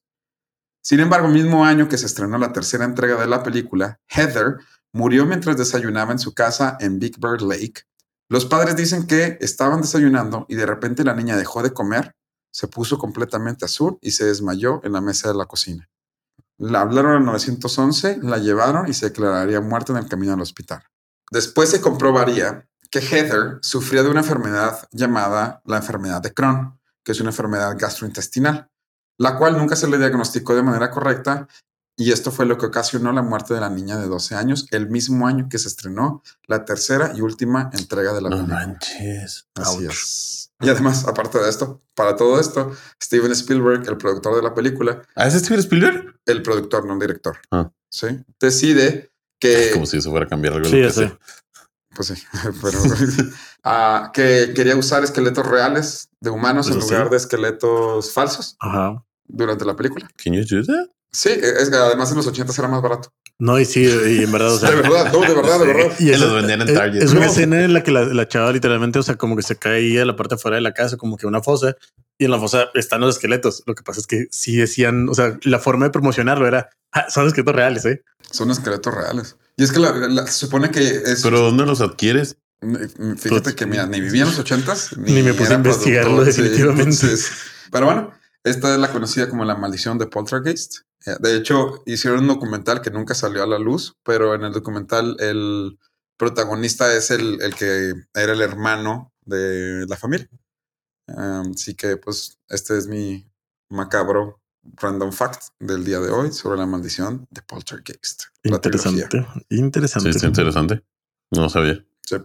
Sin 0.80 1.00
embargo, 1.00 1.28
mismo 1.28 1.66
año 1.66 1.86
que 1.86 1.98
se 1.98 2.06
estrenó 2.06 2.38
la 2.38 2.54
tercera 2.54 2.86
entrega 2.86 3.16
de 3.16 3.26
la 3.26 3.42
película, 3.42 4.00
Heather 4.08 4.56
murió 4.90 5.26
mientras 5.26 5.58
desayunaba 5.58 6.12
en 6.12 6.18
su 6.18 6.32
casa 6.32 6.78
en 6.80 6.98
Big 6.98 7.20
Bird 7.20 7.42
Lake. 7.42 7.82
Los 8.28 8.44
padres 8.44 8.76
dicen 8.76 9.06
que 9.06 9.38
estaban 9.40 9.82
desayunando 9.82 10.46
y 10.48 10.56
de 10.56 10.66
repente 10.66 11.04
la 11.04 11.14
niña 11.14 11.36
dejó 11.36 11.62
de 11.62 11.72
comer, 11.72 12.16
se 12.50 12.66
puso 12.66 12.98
completamente 12.98 13.64
azul 13.64 13.98
y 14.00 14.12
se 14.12 14.24
desmayó 14.24 14.80
en 14.82 14.92
la 14.92 15.00
mesa 15.00 15.28
de 15.28 15.36
la 15.36 15.46
cocina. 15.46 15.88
La 16.58 16.80
hablaron 16.80 17.16
al 17.16 17.24
911, 17.24 18.20
la 18.22 18.38
llevaron 18.38 18.88
y 18.88 18.94
se 18.94 19.10
declararía 19.10 19.60
muerta 19.60 19.92
en 19.92 19.98
el 19.98 20.08
camino 20.08 20.32
al 20.32 20.40
hospital. 20.40 20.82
Después 21.30 21.70
se 21.70 21.80
comprobaría 21.80 22.66
que 22.90 23.00
Heather 23.00 23.58
sufría 23.60 24.02
de 24.02 24.10
una 24.10 24.20
enfermedad 24.20 24.88
llamada 24.90 25.60
la 25.64 25.76
enfermedad 25.76 26.22
de 26.22 26.32
Crohn, 26.32 26.80
que 27.04 27.12
es 27.12 27.20
una 27.20 27.30
enfermedad 27.30 27.76
gastrointestinal, 27.78 28.68
la 29.18 29.36
cual 29.36 29.56
nunca 29.56 29.76
se 29.76 29.88
le 29.88 29.98
diagnosticó 29.98 30.54
de 30.54 30.62
manera 30.62 30.90
correcta 30.90 31.46
y 31.96 32.12
esto 32.12 32.30
fue 32.30 32.44
lo 32.46 32.58
que 32.58 32.66
ocasionó 32.66 33.10
la 33.12 33.22
muerte 33.22 33.54
de 33.54 33.60
la 33.60 33.70
niña 33.70 33.96
de 33.98 34.06
12 34.06 34.34
años, 34.34 34.66
el 34.70 34.88
mismo 34.90 35.26
año 35.26 35.48
que 35.48 35.58
se 35.58 35.68
estrenó 35.68 36.22
la 36.46 36.64
tercera 36.64 37.12
y 37.14 37.22
última 37.22 37.70
entrega 37.72 38.12
de 38.12 38.20
la 38.22 38.28
No 38.30 38.36
película. 38.36 38.66
manches. 38.66 39.46
Así 39.54 39.84
Ouch. 39.86 39.92
es. 39.92 40.50
Y 40.60 40.68
además, 40.70 41.06
aparte 41.06 41.38
de 41.38 41.48
esto, 41.50 41.82
para 41.94 42.16
todo 42.16 42.40
esto, 42.40 42.72
Steven 43.02 43.32
Spielberg, 43.32 43.86
el 43.88 43.96
productor 43.98 44.36
de 44.36 44.42
la 44.42 44.54
película, 44.54 45.02
¿Ah, 45.14 45.26
es 45.26 45.34
Steven 45.34 45.60
Spielberg? 45.60 46.14
el 46.26 46.42
productor, 46.42 46.86
no 46.86 46.94
el 46.94 46.98
director, 47.00 47.38
Ah. 47.50 47.70
¿sí? 47.90 48.06
decide 48.40 49.10
que 49.40 49.70
Como 49.74 49.86
si 49.86 49.98
eso 49.98 50.10
fuera 50.10 50.26
a 50.26 50.28
cambiar 50.28 50.54
algo. 50.54 50.68
de 50.68 50.70
Sí, 50.70 50.80
lo 50.80 50.88
que 50.88 50.92
sé. 50.94 51.18
Pues 51.94 52.08
sí, 52.08 52.22
pero 52.62 52.78
ah, 53.64 54.10
que 54.12 54.52
quería 54.54 54.76
usar 54.76 55.02
esqueletos 55.04 55.46
reales 55.46 56.08
de 56.20 56.30
humanos 56.30 56.66
en 56.68 56.74
Eso 56.78 56.82
sí. 56.88 56.92
lugar 56.92 57.10
de 57.10 57.16
esqueletos 57.16 58.12
falsos 58.12 58.56
Ajá. 58.60 59.02
durante 59.26 59.64
la 59.64 59.76
película. 59.76 60.08
Can 60.22 60.34
you 60.34 60.44
do 60.44 60.62
that? 60.64 60.90
Sí, 61.16 61.30
es 61.30 61.70
que 61.70 61.76
además 61.76 62.10
en 62.10 62.16
los 62.18 62.26
80 62.26 62.52
era 62.58 62.68
más 62.68 62.82
barato. 62.82 63.10
No, 63.38 63.58
y 63.58 63.64
sí, 63.64 63.82
y 63.84 64.24
en 64.24 64.32
verdad, 64.32 64.52
o 64.54 64.58
sea. 64.58 64.70
de 64.70 64.76
verdad, 64.76 65.10
no, 65.12 65.20
de 65.22 65.34
verdad, 65.34 65.58
de 65.60 65.66
verdad. 65.66 65.92
Y 65.98 66.10
eso- 66.10 66.26
los 66.26 66.34
vendían 66.34 66.60
en 66.62 66.68
es- 66.68 66.74
Target. 66.74 67.02
Es 67.02 67.10
una 67.12 67.20
No. 67.20 67.26
escena 67.26 67.62
en 67.64 67.72
la 67.72 67.82
que 67.82 67.90
la, 67.90 68.04
la 68.04 68.28
chava 68.28 68.52
literalmente, 68.52 68.98
o 68.98 69.02
sea, 69.02 69.16
como 69.16 69.34
que 69.36 69.42
se 69.42 69.56
caía 69.56 70.02
a 70.02 70.04
la 70.04 70.14
parte 70.14 70.34
de 70.34 70.40
fuera 70.40 70.56
de 70.56 70.60
la 70.60 70.74
casa, 70.74 70.96
como 70.98 71.16
que 71.16 71.26
una 71.26 71.42
fosa, 71.42 71.74
y 72.18 72.26
en 72.26 72.30
la 72.30 72.38
fosa 72.38 72.66
están 72.74 73.00
los 73.00 73.14
esqueletos. 73.16 73.62
Lo 73.66 73.74
que 73.74 73.82
pasa 73.82 74.00
es 74.00 74.06
que 74.06 74.26
sí 74.30 74.56
decían, 74.56 75.08
o 75.08 75.14
sea, 75.14 75.38
la 75.44 75.58
forma 75.58 75.86
de 75.86 75.90
promocionarlo 75.90 76.46
era, 76.46 76.68
"Ah, 76.92 77.06
son 77.08 77.26
esqueletos 77.26 77.54
reales, 77.56 77.84
¿eh? 77.86 78.02
Son 78.30 78.50
esqueletos 78.50 78.94
reales. 78.94 79.36
Y 79.56 79.64
es 79.64 79.72
que 79.72 79.80
la- 79.80 79.92
la- 79.92 80.26
se 80.26 80.32
supone 80.46 80.70
que 80.70 80.80
es. 80.86 81.22
Pero 81.22 81.40
¿dónde 81.40 81.64
los 81.64 81.80
adquieres? 81.80 82.36
Fíjate 83.18 83.54
que 83.54 83.64
mira, 83.66 83.86
ni 83.86 84.00
vivía 84.00 84.22
en 84.22 84.28
los 84.28 84.38
ochentas, 84.38 84.90
Ni 84.98 85.22
me 85.22 85.32
puse 85.34 85.52
a 85.52 85.56
investigarlo 85.56 86.20
sí, 86.24 86.26
definitivamente. 86.42 86.82
entonces- 87.06 87.30
pero 87.70 87.86
bueno, 87.86 88.12
esta 88.44 88.72
es 88.74 88.78
la 88.80 88.90
conocida 88.92 89.28
como 89.28 89.44
la 89.44 89.54
maldición 89.56 89.98
de 89.98 90.06
Poltergeist. 90.06 90.78
Eh, 91.06 91.16
De 91.20 91.36
hecho, 91.36 91.82
hicieron 91.86 92.20
un 92.20 92.28
documental 92.28 92.80
que 92.80 92.90
nunca 92.90 93.14
salió 93.14 93.42
a 93.42 93.46
la 93.46 93.58
luz, 93.58 93.96
pero 94.02 94.34
en 94.34 94.42
el 94.44 94.52
documental 94.52 95.16
el 95.20 95.78
protagonista 96.16 96.94
es 96.94 97.10
el, 97.10 97.40
el 97.42 97.54
que 97.54 97.92
era 98.14 98.32
el 98.32 98.40
hermano 98.40 99.12
de 99.24 99.86
la 99.88 99.96
familia. 99.96 100.28
Um, 101.08 101.52
así 101.54 101.74
que, 101.74 101.96
pues, 101.96 102.38
este 102.48 102.76
es 102.76 102.86
mi 102.88 103.30
macabro 103.70 104.40
random 104.80 105.12
fact 105.12 105.44
del 105.60 105.84
día 105.84 106.00
de 106.00 106.10
hoy 106.10 106.32
sobre 106.32 106.58
la 106.58 106.66
maldición 106.66 107.26
de 107.30 107.42
Poltergeist. 107.42 108.24
La 108.42 108.60
trilogía. 108.60 109.08
Interesante, 109.08 109.44
Sí, 109.48 109.56
interesante. 109.58 110.10
está 110.10 110.26
interesante. 110.26 110.84
No 111.30 111.48
sabía. 111.48 111.84
Sí, 112.04 112.16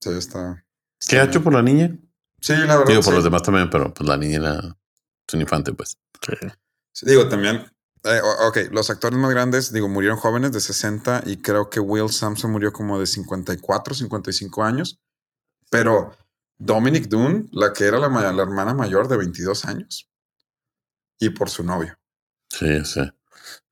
sí, 0.00 0.10
está. 0.10 0.64
¿Qué 1.06 1.18
ha 1.20 1.24
hecho 1.24 1.42
por 1.42 1.52
la 1.52 1.62
niña? 1.62 1.96
Sí, 2.40 2.52
la 2.54 2.76
verdad. 2.78 2.86
Digo, 2.86 3.00
por 3.02 3.12
sí. 3.12 3.16
los 3.16 3.24
demás 3.24 3.42
también, 3.42 3.70
pero 3.70 3.92
pues 3.94 4.08
la 4.08 4.16
niña 4.16 4.36
era 4.38 4.58
es 5.28 5.34
un 5.34 5.40
infante, 5.40 5.72
pues. 5.72 5.96
Sí. 6.26 6.34
Sí, 6.92 7.06
Digo, 7.06 7.28
también. 7.28 7.64
Eh, 8.04 8.20
ok, 8.46 8.58
los 8.72 8.90
actores 8.90 9.18
más 9.18 9.30
grandes, 9.30 9.72
digo, 9.72 9.88
murieron 9.88 10.18
jóvenes 10.18 10.52
de 10.52 10.60
60 10.60 11.22
y 11.26 11.38
creo 11.38 11.70
que 11.70 11.80
Will 11.80 12.10
Sampson 12.10 12.50
murió 12.52 12.72
como 12.72 12.98
de 13.00 13.06
54, 13.06 13.94
55 13.94 14.62
años. 14.62 15.00
Pero 15.70 16.14
Dominic 16.58 17.08
Dunn, 17.08 17.48
la 17.52 17.72
que 17.72 17.84
era 17.84 17.98
la, 17.98 18.08
la 18.08 18.42
hermana 18.42 18.74
mayor 18.74 19.08
de 19.08 19.16
22 19.16 19.64
años. 19.64 20.08
Y 21.18 21.30
por 21.30 21.48
su 21.50 21.64
novio. 21.64 21.98
Sí, 22.50 22.84
sí. 22.84 23.00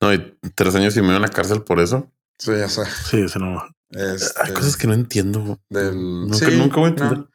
No, 0.00 0.12
y 0.12 0.36
tres 0.54 0.74
años 0.74 0.96
y 0.96 1.00
medio 1.02 1.16
en 1.16 1.22
la 1.22 1.28
cárcel 1.28 1.62
por 1.62 1.80
eso. 1.80 2.10
Sí, 2.38 2.52
ya 2.52 2.68
sé. 2.68 2.82
Sí, 2.86 3.20
eso 3.22 3.38
no. 3.38 3.62
Este, 3.90 4.40
Hay 4.42 4.52
cosas 4.54 4.76
que 4.76 4.86
no 4.86 4.94
entiendo. 4.94 5.60
del, 5.68 5.94
Nunca- 6.28 6.36
sí, 6.38 6.56
nunca 6.56 6.76
voy 6.80 6.90
a 6.90 6.92
no, 6.94 7.02
entender. 7.04 7.28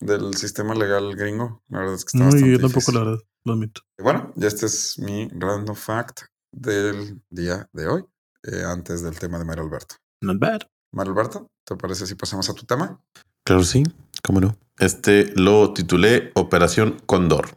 del 0.00 0.34
sistema 0.36 0.74
legal 0.74 1.14
gringo. 1.14 1.62
La 1.68 1.78
verdad 1.78 1.94
es 1.94 2.04
que 2.04 2.08
está 2.08 2.18
No, 2.18 2.24
bastante 2.26 2.50
yo 2.50 2.58
tampoco, 2.58 2.78
difícil. 2.80 2.94
la 2.94 3.00
verdad, 3.04 3.22
lo 3.44 3.52
admito. 3.52 3.80
Y 3.98 4.02
Bueno, 4.02 4.32
y 4.36 4.46
este 4.46 4.66
es 4.66 4.98
mi 4.98 5.28
random 5.32 5.76
fact 5.76 6.22
del 6.52 7.22
día 7.30 7.68
de 7.72 7.88
hoy, 7.88 8.04
eh, 8.42 8.62
antes 8.64 9.02
del 9.02 9.18
tema 9.18 9.38
de 9.38 9.44
Mario 9.44 9.64
Alberto. 9.64 9.96
Not 10.20 10.38
bad. 10.38 10.60
Mario 10.92 11.12
Alberto, 11.12 11.50
¿te 11.64 11.76
parece 11.76 12.06
si 12.06 12.14
pasamos 12.14 12.48
a 12.50 12.54
tu 12.54 12.64
tema? 12.64 13.00
Claro, 13.44 13.62
sí. 13.64 13.84
¿Cómo 14.22 14.40
no? 14.40 14.56
Este 14.78 15.32
lo 15.36 15.72
titulé 15.72 16.32
Operación 16.34 17.00
Condor. 17.06 17.50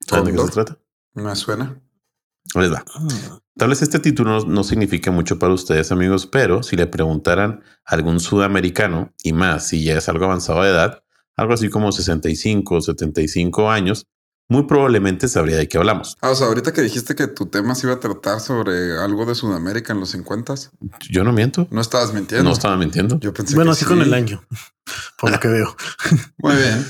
¿Saben 0.00 0.26
de 0.26 0.32
qué 0.32 0.46
se 0.46 0.52
trata? 0.52 0.78
Me 1.14 1.34
suena. 1.36 1.80
Les 2.54 2.72
va. 2.72 2.84
Ah, 2.94 3.40
Tal 3.56 3.68
vez 3.68 3.82
este 3.82 3.98
título 3.98 4.30
no, 4.30 4.46
no 4.46 4.64
signifique 4.64 5.10
mucho 5.10 5.38
para 5.38 5.52
ustedes, 5.52 5.90
amigos, 5.92 6.26
pero 6.26 6.62
si 6.62 6.76
le 6.76 6.86
preguntaran 6.86 7.62
a 7.84 7.94
algún 7.94 8.20
sudamericano, 8.20 9.12
y 9.22 9.32
más 9.32 9.66
si 9.66 9.84
ya 9.84 9.98
es 9.98 10.08
algo 10.08 10.26
avanzado 10.26 10.62
de 10.62 10.70
edad, 10.70 11.02
algo 11.36 11.52
así 11.54 11.68
como 11.68 11.92
65 11.92 12.76
o 12.76 12.80
75 12.80 13.70
años, 13.70 14.06
muy 14.48 14.64
probablemente 14.64 15.28
sabría 15.28 15.56
de 15.56 15.68
qué 15.68 15.76
hablamos. 15.78 16.16
Ah, 16.20 16.30
o 16.30 16.34
sea, 16.34 16.46
ahorita 16.46 16.72
que 16.72 16.80
dijiste 16.82 17.14
que 17.14 17.26
tu 17.26 17.46
tema 17.46 17.74
se 17.74 17.86
iba 17.86 17.94
a 17.96 18.00
tratar 18.00 18.40
sobre 18.40 18.98
algo 18.98 19.26
de 19.26 19.34
Sudamérica 19.34 19.92
en 19.92 20.00
los 20.00 20.10
50, 20.10 20.54
Yo 21.10 21.22
no 21.24 21.32
miento. 21.32 21.68
no 21.70 21.80
estabas 21.80 22.12
mintiendo. 22.14 22.44
No 22.48 22.52
estaba 22.54 22.76
mintiendo. 22.76 23.18
Yo 23.20 23.32
pensé 23.34 23.54
Bueno, 23.54 23.70
que 23.70 23.76
así 23.76 23.84
sí. 23.84 23.88
con 23.90 24.00
el 24.00 24.14
año, 24.14 24.42
por 25.18 25.30
lo 25.30 25.38
que 25.40 25.48
veo. 25.48 25.76
Muy 26.38 26.56
bien. 26.56 26.86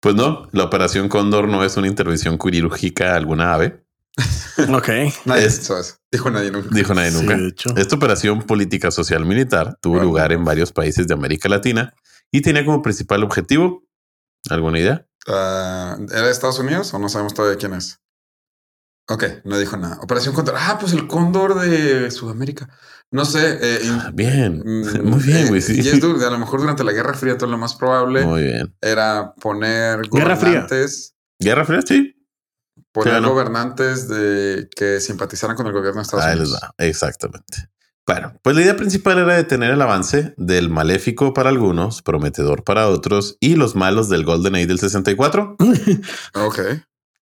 Pues 0.00 0.14
no, 0.14 0.48
la 0.52 0.64
Operación 0.64 1.08
Cóndor 1.08 1.46
no 1.48 1.62
es 1.62 1.76
una 1.76 1.86
intervención 1.86 2.38
quirúrgica 2.38 3.12
a 3.12 3.16
alguna 3.16 3.52
ave, 3.54 3.84
ok. 4.72 4.88
Nadie 5.26 5.44
Es-. 5.46 6.00
Dijo 6.10 6.30
nadie 6.30 6.50
nunca. 6.50 6.68
dijo 6.72 6.92
nadie 6.94 7.10
Sí, 7.12 7.18
nunca. 7.20 7.36
de 7.36 7.48
hecho. 7.48 7.76
Esta 7.76 7.94
operación 7.96 8.42
política 8.42 8.90
social 8.90 9.24
militar 9.24 9.78
tuvo 9.80 9.94
Bueno. 9.94 10.08
lugar 10.08 10.32
en 10.32 10.44
varios 10.44 10.72
países 10.72 11.06
de 11.06 11.14
América 11.14 11.48
Latina 11.48 11.94
y 12.32 12.40
tenía 12.40 12.64
como 12.64 12.82
principal 12.82 13.22
objetivo, 13.22 13.84
¿alguna 14.48 14.80
idea? 14.80 15.06
Ah, 15.26 15.96
¿Era 16.10 16.22
de 16.26 16.30
Estados 16.30 16.58
Unidos 16.58 16.92
o 16.94 16.98
no 16.98 17.08
sabemos 17.08 17.34
todavía 17.34 17.58
quién 17.58 17.74
es? 17.74 18.00
Ok, 19.08 19.24
no 19.44 19.58
dijo 19.58 19.76
nada. 19.76 19.98
Operación 20.02 20.34
Cóndor. 20.34 20.54
Ah, 20.56 20.78
pues 20.80 20.92
el 20.92 21.08
cóndor 21.08 21.58
de 21.60 22.10
Sudamérica. 22.12 22.68
No 23.10 23.24
sé. 23.24 23.58
eh, 23.60 23.80
Ah, 23.90 24.10
Bien, 24.14 24.62
mm, 24.64 25.02
muy 25.04 25.20
bien, 25.22 25.46
eh, 25.46 25.48
güey. 25.48 25.60
Sí. 25.60 25.80
Y 25.82 25.88
es 25.88 26.00
duro, 26.00 26.24
a 26.24 26.30
lo 26.30 26.38
mejor 26.38 26.60
durante 26.60 26.84
la 26.84 26.92
Guerra 26.92 27.14
Fría 27.14 27.36
todo 27.36 27.50
lo 27.50 27.58
más 27.58 27.74
probable 27.74 28.24
Muy 28.24 28.44
bien. 28.44 28.76
era 28.80 29.34
poner 29.34 30.08
Guerra 30.08 30.36
Fría. 30.36 30.50
gobernantes, 30.60 31.14
Guerra 31.40 31.64
Fría, 31.64 31.82
sí. 31.82 32.14
poner 32.92 33.16
Sí, 33.16 33.20
¿no? 33.22 33.30
gobernantes 33.30 34.08
de 34.08 34.68
que 34.76 35.00
simpatizaran 35.00 35.56
con 35.56 35.66
el 35.66 35.72
gobierno 35.72 35.98
de 36.00 36.02
Estados 36.02 36.24
Ahí 36.24 36.38
les 36.38 36.48
Unidos. 36.48 36.60
va. 36.62 36.74
Exactamente. 36.78 37.68
Bueno, 38.12 38.32
pues 38.42 38.56
la 38.56 38.62
idea 38.62 38.76
principal 38.76 39.18
era 39.18 39.36
detener 39.36 39.70
el 39.70 39.80
avance 39.82 40.34
del 40.36 40.68
maléfico 40.68 41.32
para 41.32 41.48
algunos, 41.50 42.02
prometedor 42.02 42.64
para 42.64 42.88
otros 42.88 43.36
y 43.38 43.54
los 43.54 43.76
malos 43.76 44.08
del 44.08 44.24
Golden 44.24 44.56
Age 44.56 44.66
del 44.66 44.78
64, 44.80 45.56
Ok. 46.34 46.58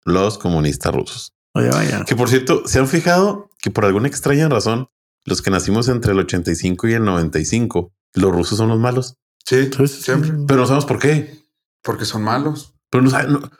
los 0.04 0.38
comunistas 0.38 0.94
rusos. 0.94 1.32
Oye, 1.54 1.70
vaya. 1.70 2.04
Que 2.04 2.14
por 2.14 2.28
cierto, 2.28 2.62
se 2.66 2.78
han 2.78 2.86
fijado 2.86 3.50
que 3.60 3.70
por 3.70 3.84
alguna 3.84 4.06
extraña 4.06 4.48
razón, 4.48 4.88
los 5.24 5.42
que 5.42 5.50
nacimos 5.50 5.88
entre 5.88 6.12
el 6.12 6.20
85 6.20 6.86
y 6.88 6.92
el 6.92 7.04
95, 7.04 7.92
los 8.14 8.30
rusos 8.32 8.56
son 8.58 8.68
los 8.68 8.78
malos. 8.78 9.16
Sí, 9.44 9.68
siempre. 9.88 10.32
Pero 10.46 10.60
no 10.60 10.66
sabemos 10.66 10.86
por 10.86 10.98
qué. 11.00 11.42
Porque 11.82 12.04
son 12.04 12.22
malos. 12.22 12.74
Pero 12.90 13.02
no 13.02 13.10
sabe- 13.10 13.28
no- 13.28 13.50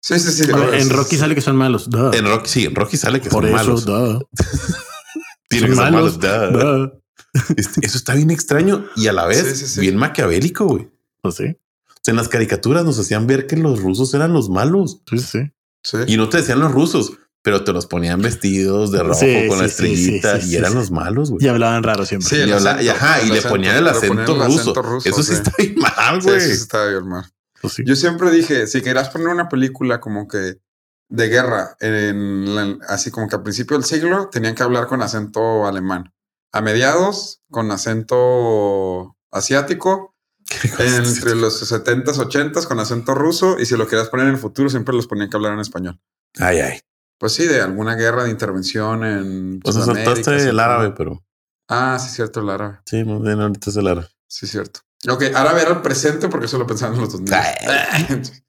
Sí, 0.00 0.18
sí, 0.20 0.30
sí. 0.30 0.52
Ver, 0.52 0.74
en 0.74 0.90
Rocky 0.90 1.16
sale 1.16 1.34
que 1.34 1.40
son 1.40 1.56
malos. 1.56 1.90
duh. 1.90 2.12
En 2.14 2.24
Rocky, 2.24 2.48
sí, 2.48 2.64
en 2.66 2.74
Rocky 2.76 2.96
sale 2.96 3.20
que 3.20 3.30
Por 3.30 3.42
son 3.44 3.54
eso, 3.58 3.90
malos. 3.90 4.26
que 5.48 5.58
ser 5.60 5.70
malos. 5.70 6.18
duh. 6.20 6.92
Este, 7.56 7.84
Eso 7.86 7.98
está 7.98 8.14
bien 8.14 8.30
extraño 8.30 8.86
y 8.96 9.06
a 9.08 9.12
la 9.12 9.26
vez 9.26 9.44
Sí, 9.46 9.54
sí, 9.56 9.66
sí. 9.66 9.80
bien 9.80 9.96
maquiavélico, 9.96 10.66
güey. 10.66 10.88
Pues 11.20 11.34
sí, 11.36 11.44
O 11.88 12.00
sea, 12.02 12.12
en 12.12 12.16
las 12.16 12.28
caricaturas 12.28 12.84
nos 12.84 12.98
hacían 12.98 13.26
ver 13.26 13.46
que 13.46 13.56
los 13.56 13.80
rusos 13.82 14.12
eran 14.14 14.32
los 14.32 14.48
malos 14.48 15.02
sí, 15.10 15.18
sí. 15.18 15.38
Sí. 15.82 15.98
y 16.06 16.16
no 16.16 16.28
te 16.28 16.38
decían 16.38 16.60
los 16.60 16.72
rusos, 16.72 17.12
pero 17.42 17.64
te 17.64 17.72
los 17.72 17.86
ponían 17.86 18.20
vestidos 18.22 18.90
de 18.92 19.02
rojo 19.02 19.20
Sí, 19.20 19.46
con 19.48 19.58
la 19.58 19.68
sí, 19.68 19.74
sí, 19.74 19.96
sí, 19.96 20.16
estrellita 20.16 20.40
sí, 20.40 20.50
y 20.52 20.56
eran 20.56 20.72
sí. 20.72 20.78
los 20.78 20.90
malos, 20.90 21.30
güey. 21.30 21.44
Y 21.44 21.48
hablaban 21.48 21.82
raro 21.82 22.04
siempre. 22.06 22.28
Sí, 22.28 22.36
Y, 22.48 22.88
ajá, 22.88 23.22
y 23.22 23.30
le 23.30 23.42
ponían 23.42 23.76
el 23.76 23.88
acento, 23.88 24.14
ponían 24.24 24.40
el 24.40 24.46
ruso. 24.46 24.60
acento 24.60 24.82
ruso, 24.82 25.08
Eso 25.08 25.22
sí, 25.22 25.32
sí. 25.34 25.34
está 25.34 25.52
bien 25.58 25.74
mal, 25.78 26.22
Sí, 26.22 26.28
güey. 26.28 26.40
sí, 26.40 26.50
está 26.52 26.86
bien 26.88 27.08
mal. 27.08 27.24
Pues 27.60 27.74
sí. 27.74 27.82
Yo 27.86 27.96
siempre 27.96 28.30
dije, 28.30 28.66
si 28.68 28.80
querías 28.80 29.10
poner 29.10 29.28
una 29.28 29.48
película 29.48 30.00
como 30.00 30.26
que 30.28 30.56
de 31.08 31.28
guerra, 31.28 31.76
en 31.80 32.54
la- 32.54 32.78
así 32.88 33.10
como 33.10 33.28
que 33.28 33.36
al 33.36 33.42
principio 33.42 33.76
del 33.76 33.84
siglo, 33.84 34.28
tenían 34.30 34.54
que 34.54 34.62
hablar 34.62 34.86
con 34.86 35.02
acento 35.02 35.66
alemán. 35.66 36.12
A 36.52 36.60
mediados, 36.60 37.42
con 37.50 37.70
acento 37.70 39.16
asiático. 39.30 40.14
Entre 40.78 41.34
los 41.34 41.60
70s, 41.70 42.16
80s, 42.18 42.66
con 42.66 42.80
acento 42.80 43.14
ruso. 43.14 43.58
Y 43.58 43.66
si 43.66 43.76
lo 43.76 43.86
querías 43.86 44.08
poner 44.08 44.26
en 44.26 44.32
el 44.34 44.38
futuro, 44.38 44.70
siempre 44.70 44.94
los 44.94 45.06
ponían 45.06 45.28
que 45.28 45.36
hablar 45.36 45.52
en 45.52 45.60
español. 45.60 46.00
Ay, 46.38 46.60
ay. 46.60 46.80
Pues 47.18 47.32
sí, 47.32 47.46
de 47.46 47.60
alguna 47.60 47.96
guerra 47.96 48.24
de 48.24 48.30
intervención 48.30 49.04
en. 49.04 49.60
Sudamérica, 49.64 50.14
saltaste 50.14 50.48
el 50.48 50.60
árabe, 50.60 50.92
pero 50.96 51.22
Ah, 51.68 51.98
sí, 52.00 52.08
cierto, 52.10 52.40
el 52.40 52.48
árabe. 52.48 52.78
sí, 52.86 53.04
muy 53.04 53.20
bien, 53.26 53.40
ahorita 53.40 53.68
es 53.70 53.76
el 53.76 53.88
árabe. 53.88 54.08
Sí, 54.26 54.46
cierto. 54.46 54.80
Ok, 55.10 55.24
árabe 55.34 55.62
era 55.62 55.72
el 55.72 55.82
presente 55.82 56.28
porque 56.28 56.48
solo 56.48 56.66
pensaban 56.66 56.94
en 56.94 57.00
los 57.02 57.12
2000. 57.12 57.30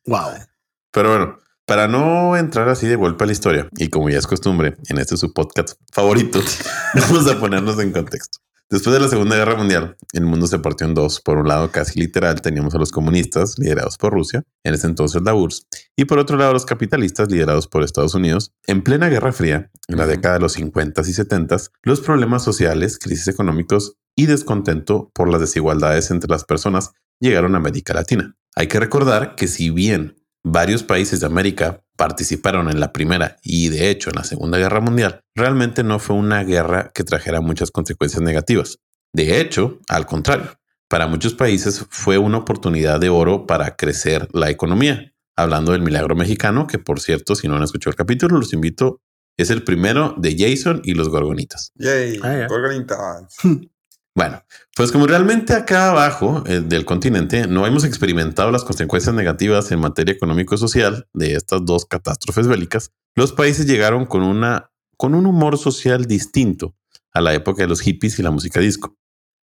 Wow. 0.06 0.34
Pero 0.92 1.10
bueno, 1.10 1.38
para 1.70 1.88
no 1.88 2.36
entrar 2.36 2.68
así 2.68 2.88
de 2.88 2.96
golpe 2.96 3.24
a 3.24 3.28
la 3.28 3.32
historia, 3.32 3.70
y 3.78 3.90
como 3.90 4.10
ya 4.10 4.18
es 4.18 4.26
costumbre 4.26 4.76
en 4.88 4.98
este 4.98 5.18
su 5.18 5.32
podcast 5.34 5.74
favorito, 5.94 6.42
vamos 6.96 7.28
a 7.28 7.40
ponernos 7.40 7.80
en 7.80 7.92
contexto. 7.92 8.40
Después 8.72 8.92
de 8.92 9.00
la 9.00 9.08
Segunda 9.08 9.36
Guerra 9.36 9.56
Mundial, 9.56 9.96
el 10.14 10.26
mundo 10.26 10.48
se 10.48 10.58
partió 10.58 10.88
en 10.88 10.96
dos. 10.96 11.22
Por 11.22 11.38
un 11.38 11.48
lado, 11.48 11.70
casi 11.72 12.00
literal, 12.00 12.42
teníamos 12.42 12.74
a 12.74 12.80
los 12.80 12.92
comunistas 12.92 13.60
liderados 13.60 13.98
por 13.98 14.14
Rusia, 14.14 14.44
en 14.64 14.74
ese 14.74 14.88
entonces 14.88 15.22
la 15.22 15.36
URSS, 15.36 15.68
y 15.96 16.06
por 16.06 16.18
otro 16.18 16.38
lado, 16.38 16.54
los 16.54 16.66
capitalistas 16.66 17.30
liderados 17.30 17.68
por 17.68 17.84
Estados 17.84 18.16
Unidos. 18.16 18.52
En 18.66 18.82
plena 18.82 19.08
Guerra 19.08 19.32
Fría, 19.32 19.70
en 19.88 19.98
la 19.98 20.08
década 20.08 20.36
de 20.36 20.42
los 20.42 20.54
50 20.54 21.02
y 21.02 21.14
70, 21.14 21.58
los 21.84 22.02
problemas 22.02 22.44
sociales, 22.44 22.98
crisis 22.98 23.28
económicos 23.28 23.94
y 24.16 24.26
descontento 24.26 25.12
por 25.14 25.30
las 25.30 25.42
desigualdades 25.42 26.10
entre 26.10 26.32
las 26.32 26.46
personas 26.46 26.94
llegaron 27.20 27.54
a 27.54 27.60
América 27.60 27.94
Latina. 27.94 28.36
Hay 28.56 28.66
que 28.68 28.80
recordar 28.80 29.36
que 29.36 29.48
si 29.48 29.70
bien 29.70 30.19
varios 30.44 30.84
países 30.84 31.20
de 31.20 31.26
América 31.26 31.84
participaron 31.98 32.70
en 32.70 32.80
la 32.80 32.94
Primera 32.94 33.38
y 33.44 33.70
de 33.70 33.90
hecho 33.90 34.10
en 34.10 34.16
la 34.16 34.24
Segunda 34.24 34.58
Guerra 34.58 34.80
Mundial, 34.80 35.22
realmente 35.36 35.84
no 35.84 36.00
fue 36.00 36.16
una 36.16 36.44
guerra 36.44 36.92
que 36.94 37.04
trajera 37.04 37.42
muchas 37.42 37.72
consecuencias 37.72 38.22
negativas. 38.22 38.80
De 39.14 39.42
hecho, 39.42 39.80
al 39.88 40.06
contrario, 40.06 40.56
Para 40.90 41.06
muchos 41.06 41.36
países 41.36 41.86
fue 41.92 42.18
una 42.18 42.40
oportunidad 42.40 43.00
de 43.00 43.10
oro 43.10 43.46
para 43.46 43.76
crecer 43.76 44.28
la 44.34 44.50
economía. 44.50 45.14
Hablando 45.36 45.72
del 45.72 45.84
milagro 45.84 46.16
mexicano, 46.16 46.66
que 46.66 46.80
por 46.80 47.00
cierto, 47.00 47.36
si 47.36 47.48
no 47.48 47.56
han 47.58 47.64
escuchado 47.64 47.92
el 47.92 47.96
capítulo, 47.96 48.40
los 48.40 48.54
invito. 48.54 49.00
Es 49.38 49.52
el 49.52 49.64
primero 49.64 50.16
de 50.18 50.36
Jason 50.36 50.82
y 50.84 50.96
los 50.96 51.10
Gorgonitas. 51.10 51.72
Yay. 51.76 52.20
Ah. 52.24 52.48
Gorgonitas. 52.50 53.36
Bueno, 54.20 54.44
pues 54.76 54.92
como 54.92 55.08
realmente 55.08 55.54
acá 55.54 55.92
abajo 55.92 56.44
eh, 56.46 56.60
del 56.60 56.84
continente 56.84 57.48
no 57.48 57.66
hemos 57.66 57.86
experimentado 57.86 58.52
las 58.52 58.66
consecuencias 58.66 59.16
negativas 59.16 59.72
en 59.72 59.80
materia 59.80 60.14
económico-social 60.14 61.08
de 61.14 61.36
estas 61.36 61.64
dos 61.64 61.86
catástrofes 61.86 62.46
bélicas, 62.46 62.92
los 63.16 63.32
países 63.32 63.66
llegaron 63.66 64.06
con, 64.06 64.24
una, 64.24 64.72
con 64.98 65.16
un 65.16 65.26
humor 65.26 65.58
social 65.58 66.04
distinto 66.04 66.76
a 67.14 67.22
la 67.22 67.34
época 67.34 67.64
de 67.64 67.70
los 67.70 67.80
hippies 67.80 68.20
y 68.20 68.24
la 68.24 68.32
música 68.32 68.60
disco. 68.60 68.98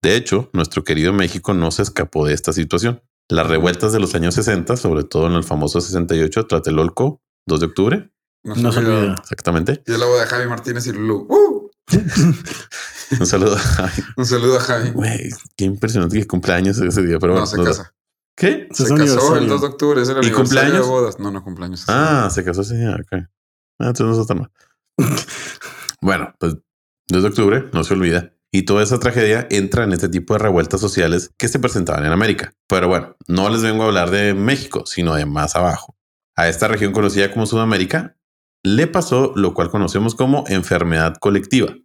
De 0.03 0.16
hecho, 0.16 0.51
nuestro 0.53 0.84
querido 0.84 1.12
México 1.12 1.55
no 1.55 1.72
se 1.72 1.82
escapó 1.82 2.28
de 2.28 2.36
esta 2.36 2.53
situación. 2.53 3.01
Las 3.30 3.47
revueltas 3.47 3.93
de 3.93 3.99
los 3.99 4.14
años 4.14 4.36
60, 4.36 4.78
sobre 4.78 5.05
todo 5.05 5.26
en 5.26 5.34
el 5.34 5.43
famoso 5.43 5.82
68, 5.82 6.45
Tlatelolco, 6.45 7.20
2 7.47 7.59
de 7.59 7.66
octubre, 7.66 8.12
No 8.43 8.72
se 8.72 8.78
olvida. 8.78 9.16
exactamente. 9.24 9.82
Y 9.88 9.91
el 9.91 10.03
agua 10.03 10.20
de 10.20 10.28
Javi 10.28 10.47
Martínez 10.47 10.86
y 10.86 10.91
Lulu. 10.91 11.26
¡Uh! 11.28 11.61
Un 13.20 13.26
saludo. 13.26 13.58
Ay, 13.78 13.89
Un 14.18 14.26
saludo 14.26 14.58
a 14.58 14.62
Javi. 14.62 14.92
güey, 14.92 15.30
qué 15.58 15.66
impresionante 15.66 16.18
que 16.20 16.26
cumpleaños 16.28 16.78
ese 16.80 17.02
día, 17.04 17.20
pero 17.20 17.34
no, 17.36 17.42
bueno. 17.42 17.46
se 17.48 17.58
da- 17.58 17.64
casa. 17.66 17.94
¿Qué? 18.38 18.70
Se 18.72 18.84
casó 18.84 18.96
el 18.96 19.02
aniversario. 19.02 19.48
2 19.50 19.62
de 19.62 19.68
octubre. 19.68 20.02
Es 20.02 20.08
el 20.10 20.16
¿Y 20.16 20.20
aniversario 20.20 20.44
cumpleaños? 20.46 20.74
de 20.86 20.92
bodas. 20.92 21.20
No, 21.20 21.32
no 21.32 21.44
cumpleaños. 21.44 21.84
Ah, 21.89 22.30
se 22.32 22.44
casó 22.44 22.62
ese 22.62 22.78
día. 22.78 22.92
Ok. 22.96 23.12
Ah, 23.80 23.88
entonces 23.88 24.06
no 24.06 24.12
está 24.22 24.26
tan 24.34 24.39
mal. 24.39 24.52
bueno, 26.02 26.34
pues 26.39 26.56
2 27.10 27.22
de 27.24 27.28
octubre, 27.30 27.70
no 27.74 27.84
se 27.84 27.94
olvida. 27.94 28.34
Y 28.54 28.64
toda 28.64 28.84
esa 28.84 29.00
tragedia 29.00 29.48
entra 29.50 29.84
en 29.86 29.94
este 29.94 30.10
tipo 30.10 30.34
de 30.34 30.39
revueltas 30.39 30.82
sociales 30.82 31.32
que 31.38 31.48
se 31.48 31.60
presentaban 31.60 32.06
en 32.06 32.12
América. 32.12 32.54
Pero 32.68 32.88
bueno, 32.88 33.16
no 33.28 33.50
les 33.50 33.62
vengo 33.62 33.84
a 33.84 33.88
hablar 33.88 34.10
de 34.10 34.34
México, 34.34 34.84
sino 34.86 35.14
de 35.16 35.26
más 35.26 35.56
abajo. 35.56 35.96
A 36.36 36.48
esta 36.50 36.68
región 36.68 36.92
conocida 36.94 37.32
como 37.32 37.46
Sudamérica 37.46 38.18
le 38.64 38.88
pasó 38.88 39.34
lo 39.36 39.53
cual 39.53 39.70
conocemos 39.70 40.16
como 40.16 40.43
enfermedad 40.47 41.16
colectiva. 41.20 41.76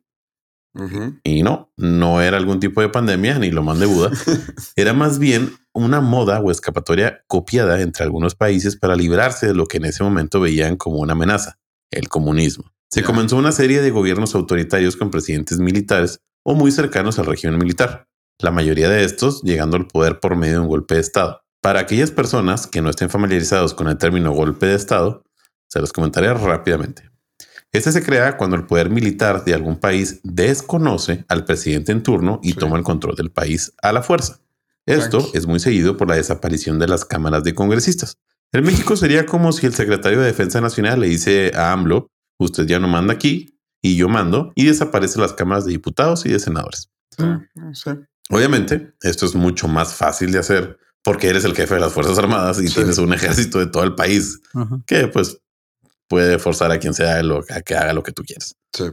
Y 1.24 1.42
no, 1.42 1.72
no 1.78 2.20
era 2.20 2.36
algún 2.36 2.60
tipo 2.60 2.82
de 2.82 2.90
pandemia 2.90 3.38
ni 3.38 3.50
lo 3.50 3.62
man 3.62 3.78
de 3.80 3.86
Buda. 3.86 4.10
Era 4.76 4.92
más 4.92 5.18
bien 5.18 5.54
una 5.72 6.02
moda 6.02 6.40
o 6.40 6.50
escapatoria 6.50 7.24
copiada 7.26 7.80
entre 7.80 8.04
algunos 8.04 8.34
países 8.34 8.76
para 8.76 8.94
librarse 8.94 9.46
de 9.46 9.54
lo 9.54 9.66
que 9.66 9.78
en 9.78 9.86
ese 9.86 10.04
momento 10.04 10.38
veían 10.38 10.76
como 10.76 10.96
una 10.96 11.14
amenaza, 11.14 11.58
el 11.90 12.08
comunismo. 12.08 12.72
Se 12.90 13.02
comenzó 13.02 13.36
una 13.36 13.52
serie 13.52 13.80
de 13.80 13.90
gobiernos 13.90 14.34
autoritarios 14.34 14.96
con 14.96 15.10
presidentes 15.10 15.58
militares 15.58 16.20
o 16.44 16.54
muy 16.54 16.70
cercanos 16.70 17.18
al 17.18 17.26
régimen 17.26 17.58
militar, 17.58 18.06
la 18.38 18.50
mayoría 18.50 18.88
de 18.88 19.04
estos 19.04 19.42
llegando 19.42 19.76
al 19.76 19.86
poder 19.86 20.20
por 20.20 20.36
medio 20.36 20.54
de 20.54 20.60
un 20.60 20.68
golpe 20.68 20.94
de 20.96 21.00
Estado. 21.00 21.40
Para 21.62 21.80
aquellas 21.80 22.10
personas 22.10 22.66
que 22.66 22.82
no 22.82 22.90
estén 22.90 23.10
familiarizados 23.10 23.74
con 23.74 23.88
el 23.88 23.98
término 23.98 24.30
golpe 24.32 24.66
de 24.66 24.74
Estado, 24.74 25.24
se 25.68 25.80
los 25.80 25.92
comentaré 25.92 26.32
rápidamente. 26.32 27.10
Este 27.72 27.92
se 27.92 28.02
crea 28.02 28.36
cuando 28.36 28.56
el 28.56 28.64
poder 28.66 28.88
militar 28.90 29.44
de 29.44 29.52
algún 29.54 29.76
país 29.78 30.20
desconoce 30.22 31.24
al 31.28 31.44
presidente 31.44 31.92
en 31.92 32.02
turno 32.02 32.40
y 32.42 32.52
Sí. 32.52 32.58
toma 32.58 32.78
el 32.78 32.84
control 32.84 33.16
del 33.16 33.30
país 33.30 33.72
a 33.82 33.92
la 33.92 34.02
fuerza. 34.02 34.38
Esto 34.86 35.18
Tranqui. 35.18 35.36
es 35.38 35.46
muy 35.46 35.58
seguido 35.60 35.96
por 35.96 36.08
la 36.08 36.14
desaparición 36.14 36.78
de 36.78 36.86
las 36.88 37.04
cámaras 37.04 37.42
de 37.44 37.54
congresistas. 37.54 38.16
En 38.52 38.64
México 38.64 38.96
sería 38.96 39.26
como 39.26 39.52
si 39.52 39.66
el 39.66 39.74
secretario 39.74 40.20
de 40.20 40.26
Defensa 40.26 40.60
Nacional 40.60 41.00
le 41.00 41.08
dice 41.08 41.50
a 41.54 41.72
AMLO, 41.72 42.08
usted 42.38 42.66
ya 42.66 42.78
no 42.78 42.86
manda 42.88 43.12
aquí 43.12 43.58
y 43.82 43.96
yo 43.96 44.08
mando, 44.08 44.52
y 44.54 44.64
desaparecen 44.66 45.20
las 45.22 45.32
cámaras 45.32 45.64
de 45.66 45.72
diputados 45.72 46.24
y 46.24 46.30
de 46.30 46.38
senadores. 46.38 46.88
Sí. 47.10 47.90
Obviamente, 48.30 48.94
esto 49.02 49.26
es 49.26 49.34
mucho 49.34 49.68
más 49.68 49.94
fácil 49.94 50.32
de 50.32 50.38
hacer 50.38 50.78
porque 51.02 51.28
eres 51.28 51.44
el 51.44 51.54
jefe 51.54 51.74
de 51.74 51.80
las 51.80 51.92
Fuerzas 51.92 52.18
Armadas 52.18 52.60
y 52.60 52.68
tienes 52.72 52.98
un 52.98 53.12
ejército 53.12 53.58
de 53.58 53.66
todo 53.66 53.84
el 53.84 53.94
país 53.94 54.40
Ajá. 54.54 54.80
que 54.86 55.06
pues 55.08 55.38
puede 56.09 56.38
forzar 56.38 56.70
a 56.72 56.78
quien 56.78 56.94
sea 56.94 57.22
lo- 57.22 57.44
a 57.50 57.61
que 57.62 57.74
haga 57.74 57.92
lo 57.92 58.02
que 58.02 58.12
tú 58.12 58.22
quieras. 58.24 58.54
Sí. 58.72 58.84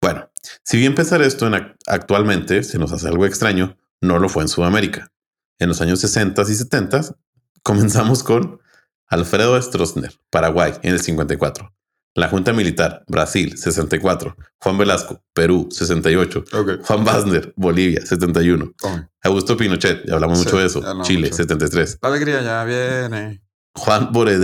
Bueno, 0.00 0.30
si 0.62 0.76
bien 0.76 0.94
pensar 0.94 1.22
esto 1.22 1.46
en 1.46 1.54
ac- 1.54 1.76
actualmente 1.86 2.62
se 2.62 2.78
nos 2.78 2.92
hace 2.92 3.08
algo 3.08 3.26
extraño, 3.26 3.76
no 4.00 4.18
lo 4.18 4.28
fue 4.28 4.42
en 4.42 4.48
Sudamérica. 4.48 5.10
En 5.58 5.68
los 5.68 5.80
años 5.80 6.00
60 6.00 6.42
y 6.42 6.54
70 6.54 7.00
comenzamos 7.62 8.22
con 8.22 8.60
Alfredo 9.06 9.60
Stroessner, 9.60 10.12
Paraguay, 10.30 10.74
en 10.82 10.92
el 10.94 11.00
54. 11.00 11.70
La 12.16 12.28
Junta 12.28 12.52
Militar, 12.52 13.02
Brasil, 13.08 13.58
64. 13.58 14.36
Juan 14.60 14.78
Velasco, 14.78 15.20
Perú, 15.32 15.68
68. 15.72 16.44
Ok. 16.52 16.70
Juan 16.84 17.04
Basner, 17.04 17.52
Bolivia, 17.56 18.06
71. 18.06 18.72
Tome. 18.78 19.08
Augusto 19.22 19.56
Pinochet, 19.56 20.06
ya 20.06 20.14
hablamos 20.14 20.38
Sí, 20.38 20.44
mucho 20.44 20.58
de 20.58 20.66
eso. 20.66 21.02
Chile, 21.02 21.22
mucho. 21.28 21.34
73. 21.36 21.98
La 22.02 22.08
alegría 22.10 22.40
ya 22.42 22.62
viene. 22.64 23.42
Juan 23.74 24.12
Bore 24.12 24.38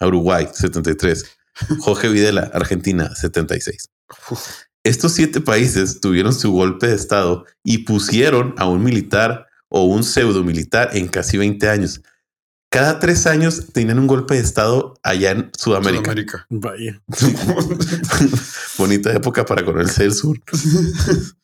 Uruguay, 0.00 0.48
73. 0.52 1.24
Jorge 1.80 2.08
Videla, 2.08 2.50
Argentina, 2.54 3.14
76. 3.14 3.88
Uf. 4.30 4.48
Estos 4.84 5.12
siete 5.12 5.40
países 5.40 6.00
tuvieron 6.00 6.34
su 6.34 6.50
golpe 6.50 6.88
de 6.88 6.96
Estado 6.96 7.44
y 7.62 7.78
pusieron 7.78 8.54
a 8.58 8.66
un 8.66 8.82
militar 8.82 9.46
o 9.68 9.84
un 9.84 10.02
pseudo 10.02 10.42
militar 10.42 10.90
en 10.92 11.06
casi 11.06 11.38
20 11.38 11.68
años. 11.68 12.02
Cada 12.68 12.98
tres 12.98 13.26
años 13.26 13.66
tenían 13.72 13.98
un 13.98 14.06
golpe 14.06 14.34
de 14.34 14.40
Estado 14.40 14.94
allá 15.02 15.32
en 15.32 15.50
Sudamérica. 15.56 16.04
Sudamérica. 16.04 16.46
Vaya. 16.48 17.02
Bonita 18.78 19.12
época 19.12 19.44
para 19.44 19.64
conocer 19.64 20.06
el 20.06 20.14
sur. 20.14 20.38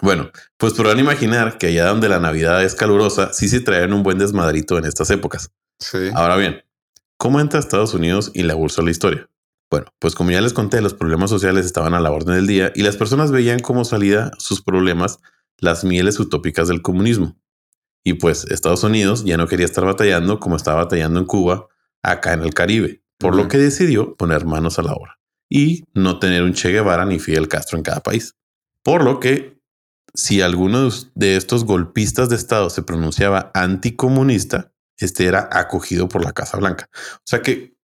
Bueno, 0.00 0.30
pues 0.56 0.72
podrán 0.74 1.00
imaginar 1.00 1.58
que 1.58 1.66
allá 1.66 1.88
donde 1.88 2.08
la 2.08 2.20
Navidad 2.20 2.64
es 2.64 2.76
calurosa, 2.76 3.32
sí 3.32 3.48
se 3.48 3.60
traen 3.60 3.92
un 3.92 4.04
buen 4.04 4.18
desmadrito 4.18 4.78
en 4.78 4.84
estas 4.84 5.10
épocas. 5.10 5.50
Sí. 5.78 6.10
Ahora 6.14 6.36
bien, 6.36 6.62
¿cómo 7.20 7.38
entra 7.38 7.60
Estados 7.60 7.92
Unidos 7.92 8.30
y 8.32 8.44
la 8.44 8.54
bolsa 8.54 8.80
a 8.80 8.84
la 8.86 8.90
historia? 8.90 9.28
Bueno, 9.70 9.92
pues 9.98 10.14
como 10.14 10.30
ya 10.30 10.40
les 10.40 10.54
conté, 10.54 10.80
los 10.80 10.94
problemas 10.94 11.28
sociales 11.28 11.66
estaban 11.66 11.92
a 11.92 12.00
la 12.00 12.10
orden 12.10 12.34
del 12.34 12.46
día 12.46 12.72
y 12.74 12.82
las 12.82 12.96
personas 12.96 13.30
veían 13.30 13.60
como 13.60 13.84
salida 13.84 14.32
sus 14.38 14.62
problemas 14.62 15.18
las 15.58 15.84
mieles 15.84 16.18
utópicas 16.18 16.66
del 16.68 16.80
comunismo. 16.80 17.36
Y 18.02 18.14
pues 18.14 18.46
Estados 18.46 18.82
Unidos 18.84 19.24
ya 19.26 19.36
no 19.36 19.46
quería 19.46 19.66
estar 19.66 19.84
batallando 19.84 20.40
como 20.40 20.56
estaba 20.56 20.84
batallando 20.84 21.20
en 21.20 21.26
Cuba, 21.26 21.68
acá 22.02 22.32
en 22.32 22.40
el 22.40 22.54
Caribe, 22.54 23.02
por 23.18 23.36
lo 23.36 23.48
que 23.48 23.58
decidió 23.58 24.16
poner 24.16 24.46
manos 24.46 24.78
a 24.78 24.82
la 24.82 24.94
obra 24.94 25.20
y 25.50 25.84
no 25.92 26.18
tener 26.20 26.42
un 26.42 26.54
Che 26.54 26.70
Guevara 26.70 27.04
ni 27.04 27.18
Fidel 27.18 27.48
Castro 27.48 27.76
en 27.76 27.84
cada 27.84 28.00
país. 28.00 28.34
Por 28.82 29.04
lo 29.04 29.20
que 29.20 29.60
si 30.14 30.40
alguno 30.40 30.88
de 31.14 31.36
estos 31.36 31.66
golpistas 31.66 32.30
de 32.30 32.36
Estado 32.36 32.70
se 32.70 32.82
pronunciaba 32.82 33.50
anticomunista, 33.52 34.72
este 35.04 35.26
era 35.26 35.48
acogido 35.52 36.08
por 36.08 36.24
la 36.24 36.32
Casa 36.32 36.56
Blanca. 36.58 36.88
O 36.94 37.22
sea 37.24 37.42
que 37.42 37.74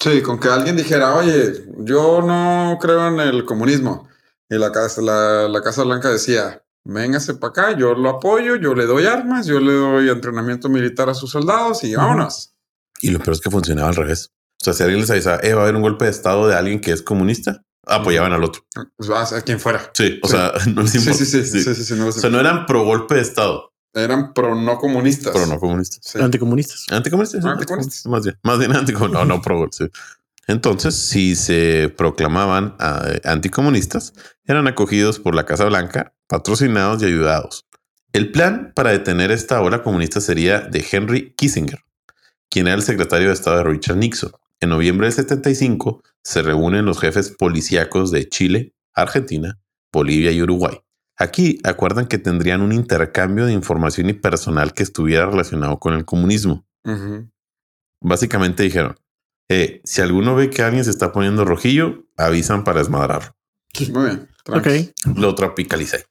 Sí, 0.00 0.22
con 0.22 0.40
que 0.40 0.48
alguien 0.48 0.76
dijera, 0.76 1.14
oye, 1.14 1.66
yo 1.78 2.20
no 2.20 2.76
creo 2.80 3.06
en 3.08 3.20
el 3.20 3.44
comunismo. 3.44 4.08
Y 4.50 4.56
la 4.58 4.72
Casa, 4.72 5.00
la, 5.00 5.48
la 5.48 5.62
casa 5.62 5.84
Blanca 5.84 6.10
decía, 6.10 6.62
véngase 6.84 7.34
para 7.34 7.50
acá, 7.50 7.78
yo 7.78 7.94
lo 7.94 8.10
apoyo, 8.10 8.56
yo 8.56 8.74
le 8.74 8.86
doy 8.86 9.06
armas, 9.06 9.46
yo 9.46 9.60
le 9.60 9.72
doy 9.72 10.10
entrenamiento 10.10 10.68
militar 10.68 11.08
a 11.08 11.14
sus 11.14 11.30
soldados 11.30 11.84
y 11.84 11.94
vámonos. 11.94 12.54
Y 13.00 13.10
lo 13.10 13.20
peor 13.20 13.34
es 13.34 13.40
que 13.40 13.50
funcionaba 13.50 13.88
al 13.88 13.94
revés. 13.94 14.32
O 14.60 14.64
sea, 14.64 14.72
si 14.74 14.82
alguien 14.82 15.00
les 15.00 15.10
avisaba, 15.10 15.38
eh, 15.42 15.54
va 15.54 15.60
a 15.60 15.62
haber 15.64 15.76
un 15.76 15.82
golpe 15.82 16.06
de 16.06 16.10
estado 16.10 16.48
de 16.48 16.56
alguien 16.56 16.80
que 16.80 16.90
es 16.90 17.00
comunista, 17.00 17.62
apoyaban 17.86 18.32
al 18.32 18.42
otro. 18.44 18.62
Pues 18.96 19.10
a 19.10 19.42
quien 19.42 19.60
fuera. 19.60 19.90
Sí, 19.94 20.18
o 20.22 20.26
Sí. 20.28 20.32
sea, 20.34 20.52
no 20.74 20.82
les 20.82 20.90
Sí, 20.90 20.98
importa. 20.98 21.18
sí, 21.18 21.24
sí, 21.24 21.44
sí, 21.44 21.74
sí, 21.74 21.84
sí, 21.84 21.94
no 21.94 22.08
O 22.08 22.12
sea, 22.12 22.30
no 22.30 22.40
eran 22.40 22.66
pro 22.66 22.84
golpe 22.84 23.14
de 23.14 23.20
estado, 23.20 23.72
Eran 23.94 24.34
pro 24.34 24.54
no 24.54 24.76
comunistas. 24.78 25.32
pero 25.32 25.46
no 25.46 25.58
comunistas. 25.58 26.00
Sí. 26.04 26.18
Anticomunistas. 26.20 26.86
Anticomunistas. 26.90 28.06
Más 28.06 28.24
bien, 28.24 28.38
más 28.42 28.58
bien 28.58 28.74
anticomunistas. 28.74 29.26
No, 29.26 29.36
no 29.36 29.40
pro. 29.40 29.68
sí. 29.70 29.86
Entonces, 30.46 30.94
si 30.94 31.36
se 31.36 31.92
proclamaban 31.96 32.76
ah, 32.78 33.06
anticomunistas, 33.24 34.12
eran 34.44 34.66
acogidos 34.66 35.18
por 35.18 35.34
la 35.34 35.46
Casa 35.46 35.64
Blanca, 35.64 36.12
patrocinados 36.26 37.02
y 37.02 37.06
ayudados. 37.06 37.66
El 38.12 38.30
plan 38.30 38.72
para 38.74 38.90
detener 38.90 39.30
esta 39.30 39.60
ola 39.60 39.82
comunista 39.82 40.20
sería 40.20 40.60
de 40.60 40.84
Henry 40.90 41.32
Kissinger, 41.36 41.80
quien 42.50 42.66
era 42.66 42.76
el 42.76 42.82
secretario 42.82 43.28
de 43.28 43.34
Estado 43.34 43.58
de 43.58 43.64
Richard 43.64 43.96
Nixon. 43.96 44.32
En 44.60 44.68
noviembre 44.68 45.06
del 45.06 45.14
75 45.14 46.02
se 46.22 46.42
reúnen 46.42 46.84
los 46.84 47.00
jefes 47.00 47.30
policíacos 47.30 48.10
de 48.10 48.28
Chile, 48.28 48.74
Argentina, 48.94 49.58
Bolivia 49.92 50.30
y 50.30 50.42
Uruguay. 50.42 50.83
Aquí 51.16 51.60
acuerdan 51.64 52.06
que 52.06 52.18
tendrían 52.18 52.60
un 52.60 52.72
intercambio 52.72 53.46
de 53.46 53.52
información 53.52 54.08
y 54.08 54.14
personal 54.14 54.74
que 54.74 54.82
estuviera 54.82 55.26
relacionado 55.26 55.78
con 55.78 55.94
el 55.94 56.04
comunismo. 56.04 56.66
Básicamente 58.00 58.62
dijeron, 58.62 58.96
eh, 59.48 59.80
si 59.84 60.00
alguno 60.00 60.34
ve 60.34 60.50
que 60.50 60.62
alguien 60.62 60.84
se 60.84 60.90
está 60.90 61.12
poniendo 61.12 61.44
rojillo, 61.44 62.06
avisan 62.16 62.64
para 62.64 62.80
desmadrarlo. 62.80 63.36
Muy 63.92 64.04
bien. 64.06 64.28
Ok. 64.48 64.68
Lo 65.16 65.34
tropicalicé. 65.34 66.06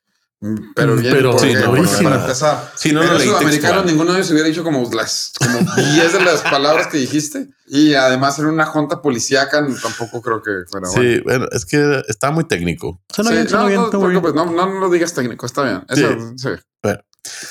Mm, 0.45 0.73
Pero 0.75 0.95
bien, 0.97 1.13
Pero 1.15 1.31
porque, 1.31 1.47
sí, 1.47 1.53
no, 1.53 1.73
porque 1.73 2.03
para 2.03 2.21
empezar. 2.21 2.71
Si 2.75 2.91
no, 2.91 2.99
Pero 2.99 3.13
lo 3.13 3.19
leí 3.19 3.27
sudamericano, 3.29 3.73
textual. 3.75 3.85
ninguno 3.85 4.11
de 4.11 4.17
ellos 4.19 4.31
hubiera 4.31 4.47
dicho 4.49 4.63
como 4.63 4.91
las 4.93 5.31
como 5.39 5.59
10 5.59 6.13
de 6.13 6.19
las 6.21 6.41
palabras 6.41 6.87
que 6.87 6.97
dijiste. 6.97 7.47
Y 7.67 7.93
además 7.93 8.37
en 8.39 8.47
una 8.47 8.65
junta 8.65 9.01
policíaca 9.01 9.65
tampoco 9.81 10.21
creo 10.21 10.41
que 10.41 10.51
fuera 10.69 10.89
bueno. 10.89 11.01
Sí, 11.15 11.21
bueno, 11.21 11.45
es 11.51 11.65
que 11.65 12.01
está 12.09 12.31
muy 12.31 12.43
técnico. 12.43 13.01
Suena 13.13 13.29
Sí, 13.29 13.35
bien, 13.37 13.47
suena 13.47 13.63
no, 13.63 13.69
bien, 13.69 13.81
no, 13.91 14.21
bien. 14.21 14.35
no, 14.35 14.45
no 14.45 14.79
lo 14.79 14.89
digas 14.89 15.13
técnico, 15.13 15.45
está 15.45 15.63
bien. 15.63 15.83
Eso, 15.87 16.33
sí. 16.35 16.49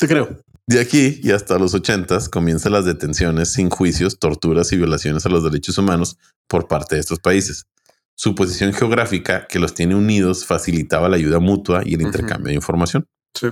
Te 0.01 0.07
creo. 0.07 0.37
De 0.67 0.79
aquí 0.81 1.19
y 1.23 1.31
hasta 1.33 1.59
los 1.59 1.73
ochentas 1.75 2.29
comienzan 2.29 2.73
las 2.73 2.85
detenciones 2.85 3.53
sin 3.55 3.71
juicios, 3.71 4.19
torturas 4.19 4.71
y 4.73 4.77
violaciones 4.77 5.25
a 5.25 5.31
los 5.31 5.43
derechos 5.43 5.79
humanos 5.79 6.19
por 6.47 6.69
parte 6.69 6.97
de 6.97 7.01
estos 7.01 7.19
países. 7.21 7.65
Su 8.15 8.35
posición 8.35 8.73
geográfica 8.73 9.47
que 9.47 9.59
los 9.59 9.75
tiene 9.75 9.95
unidos 9.95 10.47
facilitaba 10.47 11.09
la 11.09 11.17
ayuda 11.17 11.41
mutua 11.41 11.83
y 11.85 11.95
el 11.95 12.03
intercambio 12.03 12.49
de 12.49 12.55
información. 12.55 13.09
Sí. 13.35 13.49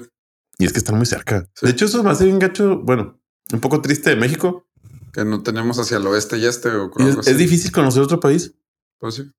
Y 0.58 0.66
es 0.66 0.72
que 0.72 0.78
están 0.78 0.96
muy 0.96 1.06
cerca. 1.06 1.48
Sí. 1.54 1.66
De 1.66 1.72
hecho, 1.72 1.86
eso 1.86 2.02
me 2.02 2.10
hace 2.10 2.24
bien 2.26 2.38
gacho. 2.38 2.78
Bueno, 2.80 3.20
un 3.52 3.60
poco 3.60 3.80
triste 3.80 4.10
de 4.10 4.16
México. 4.16 4.68
Que 5.12 5.24
no 5.24 5.42
tenemos 5.42 5.78
hacia 5.78 5.96
el 5.96 6.06
oeste 6.06 6.38
y 6.38 6.46
este 6.46 6.68
o 6.68 6.90
Y 6.98 7.08
Es, 7.08 7.26
es 7.26 7.38
difícil 7.38 7.72
conocer 7.72 8.02
otro 8.02 8.20
país. 8.20 8.54
Pues 8.98 9.14
sí. 9.14 9.30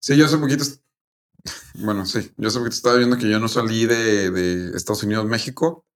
Sí, 0.00 0.16
yo 0.16 0.26
hace 0.26 0.38
poquito. 0.38 0.64
Bueno, 1.74 2.04
sí, 2.04 2.32
yo 2.36 2.48
hace 2.48 2.58
poquito 2.58 2.74
estaba 2.74 2.96
viendo 2.96 3.16
que 3.16 3.30
yo 3.30 3.38
no 3.38 3.48
salí 3.48 3.86
de, 3.86 4.30
de 4.30 4.76
Estados 4.76 5.02
Unidos, 5.04 5.26
México, 5.26 5.86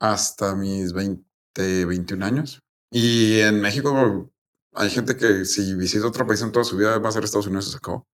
hasta 0.00 0.54
mis 0.54 0.92
20, 0.92 1.84
21 1.84 2.24
años. 2.24 2.62
Y 2.90 3.38
en 3.40 3.60
México 3.60 4.31
hay 4.74 4.90
gente 4.90 5.16
que 5.16 5.44
si 5.44 5.74
visita 5.74 6.06
otro 6.06 6.26
país 6.26 6.42
en 6.42 6.52
toda 6.52 6.64
su 6.64 6.76
vida 6.76 6.98
va 6.98 7.08
a 7.08 7.12
ser 7.12 7.24
Estados 7.24 7.46
Unidos 7.46 7.68
y 7.68 7.70
se 7.72 7.76
acabó. 7.76 8.06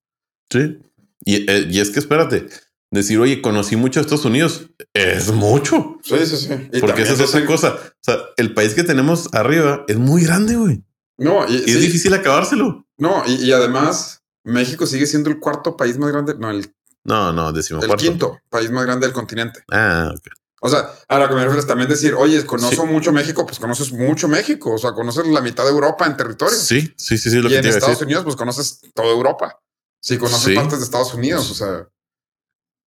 Sí. 0.51 0.79
Y, 1.25 1.51
eh, 1.51 1.67
y 1.69 1.81
es 1.81 1.91
que 1.91 1.99
espérate, 1.99 2.49
decir, 2.91 3.19
oye, 3.19 3.43
conocí 3.43 3.77
mucho 3.77 4.01
a 4.01 4.03
Estados 4.03 4.25
Unidos 4.25 4.71
es 4.95 5.31
mucho. 5.33 5.99
Sí, 6.03 6.17
sí, 6.25 6.37
sí. 6.37 6.69
Y 6.73 6.81
Porque 6.81 7.03
esa 7.03 7.15
es 7.15 7.21
otra 7.21 7.45
cosa. 7.45 7.75
O 7.75 8.03
sea, 8.03 8.19
el 8.37 8.55
país 8.55 8.75
que 8.75 8.85
tenemos 8.85 9.29
arriba 9.33 9.85
es 9.89 9.97
muy 9.97 10.25
grande, 10.25 10.57
güey. 10.57 10.85
No, 11.19 11.49
y, 11.49 11.57
Y 11.57 11.59
sí, 11.59 11.71
es 11.71 11.81
difícil 11.81 12.15
acabárselo. 12.15 12.87
No, 12.97 13.25
y, 13.27 13.47
y 13.47 13.53
además 13.53 14.23
México 14.45 14.87
sigue 14.87 15.07
siendo 15.07 15.31
el 15.31 15.39
cuarto 15.39 15.77
país 15.77 15.99
más 15.99 16.11
grande, 16.11 16.35
no, 16.39 16.51
el, 16.51 16.73
No, 17.05 17.33
no, 17.33 17.53
decimos 17.53 17.85
el 17.85 17.95
quinto 17.97 18.39
país 18.49 18.71
más 18.71 18.85
grande 18.85 19.07
del 19.07 19.15
continente. 19.15 19.63
Ah, 19.71 20.13
ok. 20.17 20.29
O 20.61 20.69
sea, 20.69 20.91
a 21.09 21.19
lo 21.19 21.29
que 21.29 21.35
me 21.35 21.41
refiero 21.43 21.61
es 21.61 21.67
también 21.67 21.89
decir, 21.89 22.15
oye, 22.15 22.45
conozco 22.45 22.85
mucho 22.85 23.13
México, 23.13 23.47
pues 23.47 23.59
conoces 23.61 23.93
mucho 23.93 24.27
México. 24.29 24.73
O 24.73 24.79
sea, 24.79 24.93
conoces 24.93 25.27
la 25.27 25.41
mitad 25.41 25.65
de 25.65 25.71
Europa 25.71 26.05
en 26.07 26.17
territorio. 26.17 26.57
Sí, 26.57 26.93
sí, 26.97 27.17
sí, 27.17 27.31
sí, 27.31 27.37
lo 27.37 27.49
y 27.49 27.53
que 27.53 27.59
en 27.59 27.67
Estados 27.67 27.91
decir. 27.91 28.07
Unidos, 28.07 28.25
pues 28.25 28.37
conoces 28.37 28.81
toda 28.95 29.09
Europa. 29.09 29.61
Sí, 30.03 30.19
conoces 30.19 30.43
Sí. 30.45 30.55
partes 30.55 30.79
de 30.79 30.85
Estados 30.85 31.15
Unidos. 31.15 31.51
O 31.51 31.55
sea, 31.55 31.89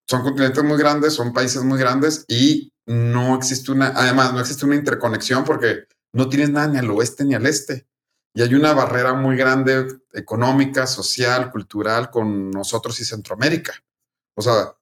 son 0.10 0.24
continentes 0.24 0.64
muy 0.64 0.78
grandes, 0.78 1.14
son 1.14 1.32
países 1.32 1.64
muy 1.64 1.80
grandes 1.80 2.26
y 2.28 2.74
no 2.86 3.36
existe 3.36 3.72
una, 3.72 3.88
además, 3.96 4.34
no 4.34 4.40
existe 4.42 4.66
una 4.66 4.76
interconexión 4.76 5.46
porque 5.46 5.86
no 6.14 6.28
tienes 6.28 6.50
nada 6.50 6.68
ni 6.68 6.78
al 6.78 6.90
oeste 6.92 7.24
ni 7.24 7.36
al 7.36 7.46
este. 7.46 7.88
Y 8.34 8.42
hay 8.42 8.54
una 8.56 8.74
barrera 8.74 9.14
muy 9.14 9.36
grande 9.38 9.88
económica, 10.14 10.88
social, 10.88 11.52
cultural 11.52 12.10
con 12.10 12.50
nosotros 12.52 13.00
y 13.00 13.06
Centroamérica. 13.06 13.74
O 14.36 14.42
sea, 14.42 14.74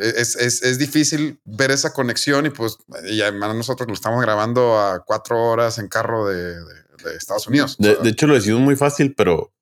es, 0.00 0.36
es, 0.36 0.62
es 0.62 0.78
difícil 0.78 1.40
ver 1.44 1.70
esa 1.70 1.92
conexión 1.92 2.46
y 2.46 2.50
pues, 2.50 2.76
y 3.08 3.20
además 3.22 3.54
nosotros 3.54 3.86
lo 3.88 3.94
estamos 3.94 4.20
grabando 4.22 4.78
a 4.78 5.04
cuatro 5.04 5.42
horas 5.42 5.78
en 5.78 5.88
carro 5.88 6.26
de, 6.26 6.54
de- 6.56 6.90
de 7.04 7.16
Estados 7.16 7.46
Unidos. 7.46 7.76
De, 7.78 7.96
hecho, 8.10 8.26
lo 8.26 8.34
decimos 8.34 8.60
muy 8.60 8.76
fácil, 8.76 9.14
pero 9.14 9.52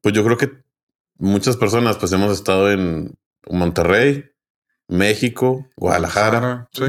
pues 0.00 0.14
yo 0.14 0.24
creo 0.24 0.36
que 0.36 0.50
muchas 1.18 1.56
personas 1.56 1.96
pues 1.98 2.12
hemos 2.12 2.32
estado 2.32 2.70
en 2.70 3.16
Monterrey, 3.48 4.24
México, 4.88 5.66
Guadalajara 5.76 6.68
Sí. 6.72 6.84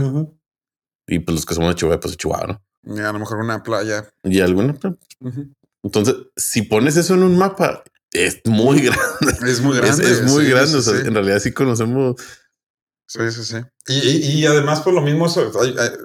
Y 1.08 1.20
pues 1.20 1.36
los 1.36 1.45
que 1.45 1.56
somos 1.56 1.70
de 1.70 1.76
Chihuahua, 1.76 2.00
pues 2.00 2.12
de 2.14 2.18
Chihuahua, 2.18 2.47
¿no? 2.84 2.95
Y 2.95 3.00
a 3.00 3.12
lo 3.12 3.20
mejor 3.20 3.39
una 3.39 3.62
playa. 3.64 4.08
Y 4.24 4.41
alguna. 4.41 4.76
Ujú. 5.20 5.54
Entonces, 5.84 6.16
si 6.36 6.62
pones 6.64 6.97
eso 6.97 7.14
en 7.16 7.24
un 7.24 7.38
mapa, 7.38 7.84
es 8.12 8.39
muy 8.45 8.82
grande. 8.82 9.49
Es 9.49 9.62
muy 9.62 9.78
grande. 9.78 10.10
es 10.12 10.24
muy 10.24 10.45
sí, 10.45 10.49
grande. 10.51 10.72
sí, 10.72 10.76
o 10.78 10.82
sea, 10.82 11.01
sí. 11.01 11.07
en 11.07 11.14
realidad 11.14 11.39
sí 11.39 11.51
conocemos. 11.51 12.16
Sí, 13.07 13.20
sí, 13.32 13.43
sí. 13.43 13.57
Y, 13.88 13.93
y- 14.10 14.32
y 14.41 14.45
además, 14.45 14.82
por 14.82 14.93
lo 14.93 15.01
mismo, 15.01 15.28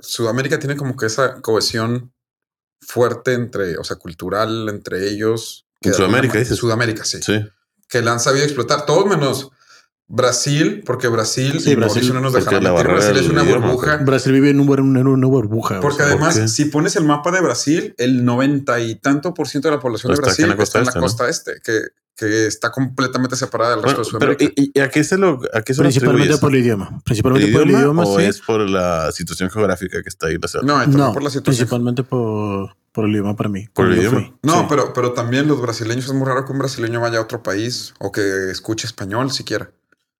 Sudamérica 0.02 0.58
tiene 0.58 0.76
como 0.76 0.96
que 0.96 1.06
esa 1.06 1.40
cohesión 1.42 2.12
fuerte 2.80 3.34
entre, 3.34 3.76
o 3.78 3.84
sea, 3.84 3.96
cultural 3.96 4.68
entre 4.68 5.08
ellos. 5.08 5.66
que 5.80 5.90
En 5.90 5.94
Sudamérica, 5.94 6.38
dices. 6.38 6.56
Sudamérica, 6.58 7.04
sí. 7.04 7.20
Sí. 7.22 7.44
Que 7.88 8.00
la 8.00 8.12
han 8.12 8.20
sabido 8.20 8.44
explotar. 8.44 8.86
Todos 8.86 9.06
menos 9.06 9.50
Brasil, 10.06 10.82
porque 10.84 11.08
Brasil 11.08 11.60
Sí, 11.60 11.74
Brasil, 11.74 12.12
no 12.12 12.20
nos 12.20 12.32
la 12.34 12.40
mentir. 12.40 12.86
Brasil 12.86 13.16
es 13.16 13.28
una 13.28 13.42
idioma, 13.42 13.66
burbuja. 13.66 13.96
Brasil 13.98 14.32
vive 14.32 14.50
en, 14.50 14.60
un, 14.60 14.96
en 14.96 15.06
una 15.06 15.26
burbuja. 15.26 15.78
o 15.78 15.80
Porque 15.80 15.98
sea, 15.98 16.06
además, 16.06 16.52
si 16.52 16.66
pones 16.66 16.94
el 16.96 17.04
mapa 17.04 17.30
de 17.30 17.40
Brasil, 17.40 17.94
el 17.96 18.24
noventa 18.24 18.80
y 18.80 18.96
tanto 18.96 19.32
por 19.32 19.48
ciento 19.48 19.68
de 19.68 19.76
la 19.76 19.80
población 19.80 20.10
Pues 20.10 20.18
de 20.20 20.22
está 20.30 20.32
aquí 20.32 20.42
Brasil 20.42 20.44
en 20.44 20.50
la 20.50 20.56
costa 20.56 20.78
está 20.78 20.78
en 20.78 20.84
la 20.84 20.90
este, 20.90 20.98
¿no? 20.98 21.04
costa 21.04 21.28
este, 21.30 21.52
que, 21.64 21.80
que 22.16 22.46
está 22.46 22.70
completamente 22.70 23.34
separada 23.34 23.70
del 23.76 23.82
resto 23.82 24.02
Bueno, 24.02 24.18
de 24.18 24.18
pero 24.18 24.32
Sudamérica. 24.38 24.62
¿y, 24.62 24.78
y 24.78 24.80
a 24.82 24.90
qué 24.90 25.04
se 25.04 25.16
lo, 25.16 25.40
a 25.54 25.62
qué 25.62 25.72
se 25.74 25.80
principalmente 25.82 26.36
por 26.36 26.52
el 26.54 26.60
idioma. 26.60 27.00
Principalmente 27.04 27.46
¿El 27.48 27.52
por 27.54 27.62
el 27.62 27.70
idioma 27.70 28.02
o 28.04 28.18
sí. 28.18 28.24
es 28.26 28.40
por 28.42 28.60
la 28.68 29.10
situación 29.10 29.50
geográfica 29.50 30.02
que 30.02 30.08
está 30.10 30.26
ahí? 30.26 30.36
la 30.36 30.62
no, 30.62 30.86
No, 30.86 31.12
por 31.14 31.22
la 31.22 31.30
situación. 31.30 31.42
principalmente 31.44 32.02
por, 32.04 32.76
por 32.92 33.06
el 33.06 33.10
idioma 33.12 33.34
para 33.36 33.48
mí. 33.48 33.66
¿Por 33.72 33.86
el 33.90 33.98
idioma? 33.98 34.20
fui. 34.20 34.34
No, 34.42 34.60
Sí. 34.60 34.66
pero, 34.68 34.92
pero 34.92 35.12
también 35.12 35.48
los 35.48 35.60
brasileños 35.62 36.04
es 36.04 36.12
muy 36.12 36.26
raro 36.26 36.44
que 36.44 36.52
un 36.52 36.58
brasileño 36.58 37.00
vaya 37.00 37.18
a 37.18 37.22
otro 37.22 37.42
país 37.42 37.94
o 37.98 38.12
que 38.12 38.50
escuche 38.50 38.86
español 38.86 39.32
siquiera. 39.32 39.70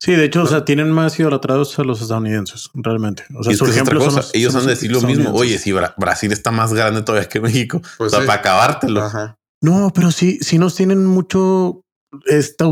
Sí, 0.01 0.13
de 0.13 0.25
hecho, 0.25 0.43
o 0.43 0.47
sea, 0.47 0.65
tienen 0.65 0.91
más 0.91 1.19
idolatrados 1.19 1.79
a 1.79 1.85
los 1.85 2.03
estadounidenses, 2.03 2.69
realmente. 2.75 3.25
O 3.35 3.43
sea, 3.43 3.53
es 3.53 3.59
su 3.59 3.65
que 3.65 3.71
es 3.71 3.77
otra 3.81 3.83
ejemplo 3.95 4.01
son 4.01 4.09
cosa. 4.09 4.21
los- 4.21 4.35
Ellos 4.35 4.53
son 4.53 4.61
han 4.63 4.67
de 4.67 4.73
decir 4.75 4.93
lo 4.93 5.01
mismo. 5.01 5.31
Oye, 5.33 5.59
si 5.59 5.71
Bra- 5.73 5.95
Brasil 5.97 6.31
está 6.33 6.51
más 6.51 6.75
grande 6.75 7.03
todavía 7.03 7.29
que 7.29 7.41
México. 7.41 7.81
Pues 7.97 8.09
o 8.13 8.17
sea, 8.17 8.21
sí. 8.21 8.27
para 8.27 8.41
acabártelo. 8.41 9.03
Ajá. 9.03 9.39
No, 9.63 9.91
pero 9.95 10.11
sí, 10.11 10.39
sí 10.43 10.59
nos 10.59 10.75
tienen 10.75 11.07
mucho 11.07 11.81
esta 12.27 12.67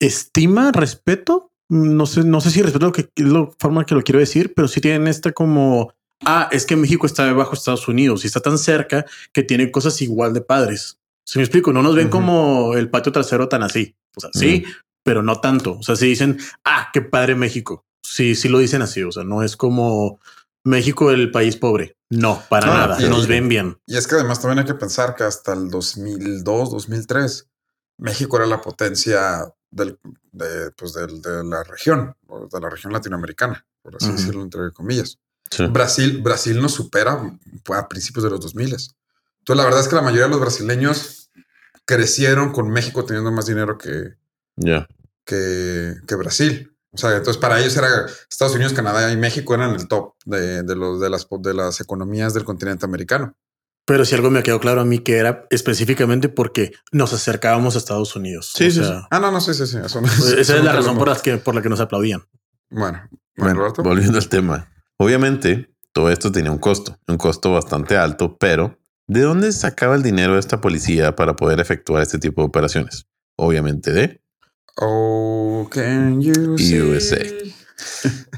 estima, 0.00 0.72
respeto. 0.72 1.50
No 1.70 2.04
sé, 2.04 2.22
no 2.24 2.40
sé 2.42 2.50
si 2.50 2.60
respeto 2.60 2.86
lo 2.86 2.92
que 2.92 3.08
es 3.14 3.24
la 3.26 3.48
forma 3.58 3.86
que 3.86 3.94
lo 3.94 4.02
quiero 4.02 4.18
decir, 4.18 4.52
pero 4.54 4.68
sí 4.68 4.80
tienen 4.82 5.08
esta 5.08 5.32
como 5.32 5.92
ah, 6.26 6.48
es 6.52 6.66
que 6.66 6.76
México 6.76 7.06
está 7.06 7.24
debajo 7.24 7.52
de 7.52 7.56
Estados 7.58 7.88
Unidos 7.88 8.24
y 8.24 8.26
está 8.26 8.40
tan 8.40 8.58
cerca 8.58 9.06
que 9.32 9.42
tiene 9.42 9.70
cosas 9.70 10.00
igual 10.02 10.34
de 10.34 10.42
padres. 10.42 10.98
Si 11.26 11.38
me 11.38 11.44
explico, 11.44 11.72
no 11.72 11.82
nos 11.82 11.94
ven 11.96 12.10
como 12.10 12.74
el 12.74 12.90
patio 12.90 13.10
trasero 13.12 13.48
tan 13.48 13.62
así. 13.62 13.96
O 14.16 14.20
sea, 14.20 14.30
sí, 14.34 14.64
pero 15.04 15.22
no 15.22 15.40
tanto. 15.40 15.78
O 15.78 15.82
sea, 15.84 15.94
si 15.94 16.06
dicen 16.06 16.38
ah, 16.64 16.88
qué 16.92 17.00
padre 17.02 17.36
México. 17.36 17.84
Sí, 18.02 18.34
sí 18.34 18.48
lo 18.48 18.58
dicen 18.58 18.82
así. 18.82 19.02
O 19.04 19.12
sea, 19.12 19.22
no 19.22 19.42
es 19.44 19.56
como 19.56 20.18
México 20.64 21.10
el 21.12 21.30
país 21.30 21.56
pobre. 21.56 21.96
No, 22.10 22.42
para 22.48 22.66
Ah, 22.72 22.86
nada. 22.88 23.02
y- 23.02 23.08
Nos 23.08 23.26
ven 23.28 23.48
bien. 23.48 23.78
Y 23.86 23.96
es 23.96 24.06
que 24.06 24.16
además 24.16 24.40
también 24.40 24.58
hay 24.60 24.64
que 24.64 24.74
pensar 24.74 25.14
que 25.14 25.24
hasta 25.24 25.52
el 25.52 25.70
2002, 25.70 26.70
2003, 26.70 27.48
México 27.98 28.36
era 28.36 28.46
la 28.46 28.60
potencia 28.60 29.46
del, 29.70 29.98
de, 30.32 30.70
pues 30.72 30.92
del- 30.94 31.20
de 31.22 31.44
la 31.44 31.62
región, 31.64 32.14
de 32.52 32.60
la 32.60 32.70
región 32.70 32.92
latinoamericana, 32.92 33.66
por 33.82 33.96
así 33.96 34.10
decirlo, 34.12 34.42
entre 34.42 34.72
comillas. 34.72 35.18
Sí. 35.50 35.66
Brasil, 35.66 36.20
Brasil 36.22 36.60
nos 36.60 36.72
supera 36.72 37.20
pues, 37.64 37.78
a 37.80 37.88
principios 37.88 38.24
de 38.24 38.30
los 38.30 38.40
2000. 38.40 38.64
Entonces, 38.72 38.96
la 39.56 39.64
verdad 39.64 39.80
es 39.80 39.88
que 39.88 39.96
la 39.96 40.02
mayoría 40.02 40.24
de 40.24 40.30
los 40.30 40.40
brasileños 40.40 41.30
crecieron 41.84 42.52
con 42.52 42.70
México 42.70 43.04
teniendo 43.04 43.30
más 43.32 43.46
dinero 43.46 43.76
que, 43.78 44.14
Ya. 44.56 44.86
que, 45.24 45.94
que 46.06 46.14
Brasil. 46.16 46.70
O 46.92 46.96
sea, 46.98 47.10
entonces 47.16 47.38
para 47.40 47.58
ellos 47.60 47.76
era 47.76 47.88
Estados 48.30 48.54
Unidos, 48.54 48.72
Canadá 48.72 49.10
y 49.10 49.16
México 49.16 49.54
eran 49.54 49.74
el 49.74 49.88
top 49.88 50.14
de, 50.24 50.62
de, 50.62 50.76
los, 50.76 51.00
de, 51.00 51.10
las, 51.10 51.26
de 51.40 51.54
las 51.54 51.80
economías 51.80 52.34
del 52.34 52.44
continente 52.44 52.84
americano. 52.86 53.34
Pero 53.86 54.04
si 54.04 54.14
algo 54.14 54.30
me 54.30 54.42
quedó 54.42 54.60
claro 54.60 54.80
a 54.80 54.84
mí 54.84 55.00
que 55.00 55.16
era 55.16 55.46
específicamente 55.50 56.28
porque 56.28 56.72
nos 56.92 57.12
acercábamos 57.12 57.74
a 57.74 57.78
Estados 57.78 58.14
Unidos. 58.16 58.52
Sí, 58.56 58.68
O 58.68 58.70
sí, 58.70 58.84
sea, 58.84 59.06
Ah, 59.10 59.18
no, 59.18 59.30
no, 59.30 59.40
sí, 59.40 59.52
sí, 59.54 59.66
sí. 59.66 59.76
Eso 59.84 60.00
no, 60.00 60.06
pues, 60.06 60.20
eso 60.20 60.36
esa 60.40 60.56
es 60.56 60.64
la 60.64 60.72
razón 60.72 60.96
por, 60.96 61.08
las 61.08 61.20
que, 61.20 61.36
por 61.36 61.54
la 61.54 61.60
que 61.62 61.68
nos 61.68 61.80
aplaudían. 61.80 62.22
Bueno, 62.70 63.02
bueno, 63.36 63.54
Roberto. 63.60 63.82
volviendo 63.82 64.16
al 64.16 64.28
tema. 64.28 64.72
Obviamente, 64.96 65.74
todo 65.92 66.10
esto 66.10 66.30
tenía 66.32 66.50
un 66.52 66.58
costo, 66.58 66.98
un 67.08 67.18
costo 67.18 67.52
bastante 67.52 67.96
alto, 67.96 68.38
pero 68.38 68.78
¿de 69.06 69.20
dónde 69.20 69.52
sacaba 69.52 69.96
el 69.96 70.02
dinero 70.02 70.38
esta 70.38 70.60
policía 70.60 71.14
para 71.14 71.36
poder 71.36 71.60
efectuar 71.60 72.02
este 72.02 72.18
tipo 72.18 72.40
de 72.40 72.46
operaciones? 72.48 73.06
Obviamente 73.36 73.92
de 73.92 74.22
Oh, 74.76 75.68
can 75.70 76.20
you 76.20 76.58
see? 76.58 76.80
USA. 76.80 77.24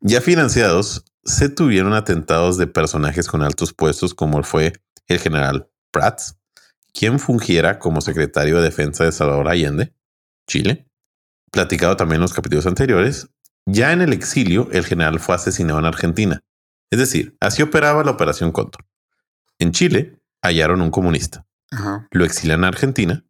Ya 0.00 0.20
financiados, 0.20 1.04
se 1.24 1.48
tuvieron 1.48 1.92
atentados 1.94 2.58
de 2.58 2.66
personajes 2.66 3.28
con 3.28 3.42
altos 3.42 3.72
puestos 3.72 4.14
como 4.14 4.42
fue 4.42 4.72
el 5.06 5.20
general 5.20 5.70
Prats, 5.92 6.36
quien 6.92 7.18
fungiera 7.20 7.78
como 7.78 8.00
secretario 8.00 8.56
de 8.56 8.64
defensa 8.64 9.04
de 9.04 9.12
Salvador 9.12 9.48
Allende, 9.48 9.94
Chile. 10.48 10.88
Platicado 11.52 11.96
también 11.96 12.16
en 12.16 12.22
los 12.22 12.32
capítulos 12.32 12.66
anteriores, 12.66 13.28
ya 13.66 13.92
en 13.92 14.00
el 14.00 14.12
exilio 14.12 14.68
el 14.72 14.84
general 14.84 15.20
fue 15.20 15.36
asesinado 15.36 15.78
en 15.78 15.86
Argentina. 15.86 16.40
Es 16.90 16.98
decir, 16.98 17.36
así 17.40 17.62
operaba 17.62 18.02
la 18.02 18.10
Operación 18.10 18.50
Cóndor. 18.50 18.84
En 19.58 19.70
Chile 19.72 20.20
hallaron 20.42 20.82
un 20.82 20.90
comunista, 20.90 21.46
Ajá. 21.70 22.08
lo 22.10 22.24
exilian 22.24 22.64
a 22.64 22.68
Argentina, 22.68 23.24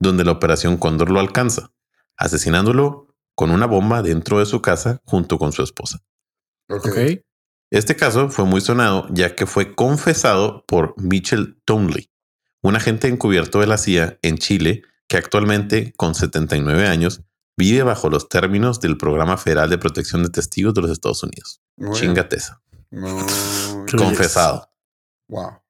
donde 0.00 0.24
la 0.24 0.32
Operación 0.32 0.78
Cóndor 0.78 1.10
lo 1.10 1.20
alcanza, 1.20 1.72
asesinándolo 2.16 3.14
con 3.34 3.50
una 3.50 3.66
bomba 3.66 4.02
dentro 4.02 4.38
de 4.38 4.46
su 4.46 4.62
casa 4.62 5.00
junto 5.04 5.38
con 5.38 5.52
su 5.52 5.62
esposa. 5.62 6.02
Ok. 6.68 6.86
Ok. 6.86 6.98
Este 7.70 7.96
caso 7.96 8.30
fue 8.30 8.44
muy 8.44 8.60
sonado 8.60 9.08
ya 9.10 9.34
que 9.34 9.46
fue 9.46 9.74
confesado 9.74 10.64
por 10.66 10.94
Mitchell 11.00 11.60
Townley, 11.64 12.10
un 12.62 12.76
agente 12.76 13.08
encubierto 13.08 13.60
de 13.60 13.66
la 13.66 13.76
CIA 13.76 14.18
en 14.22 14.38
Chile 14.38 14.82
que 15.08 15.16
actualmente, 15.16 15.92
con 15.96 16.14
79 16.14 16.86
años, 16.86 17.22
vive 17.56 17.82
bajo 17.82 18.08
los 18.08 18.28
términos 18.28 18.80
del 18.80 18.96
Programa 18.96 19.36
Federal 19.36 19.70
de 19.70 19.78
Protección 19.78 20.22
de 20.22 20.30
Testigos 20.30 20.74
de 20.74 20.82
los 20.82 20.90
Estados 20.90 21.22
Unidos. 21.22 21.60
Bien. 21.76 21.92
Chingateza. 21.92 22.62
No. 22.90 23.26
Confesado. 23.96 24.70
Wow. 25.28 25.60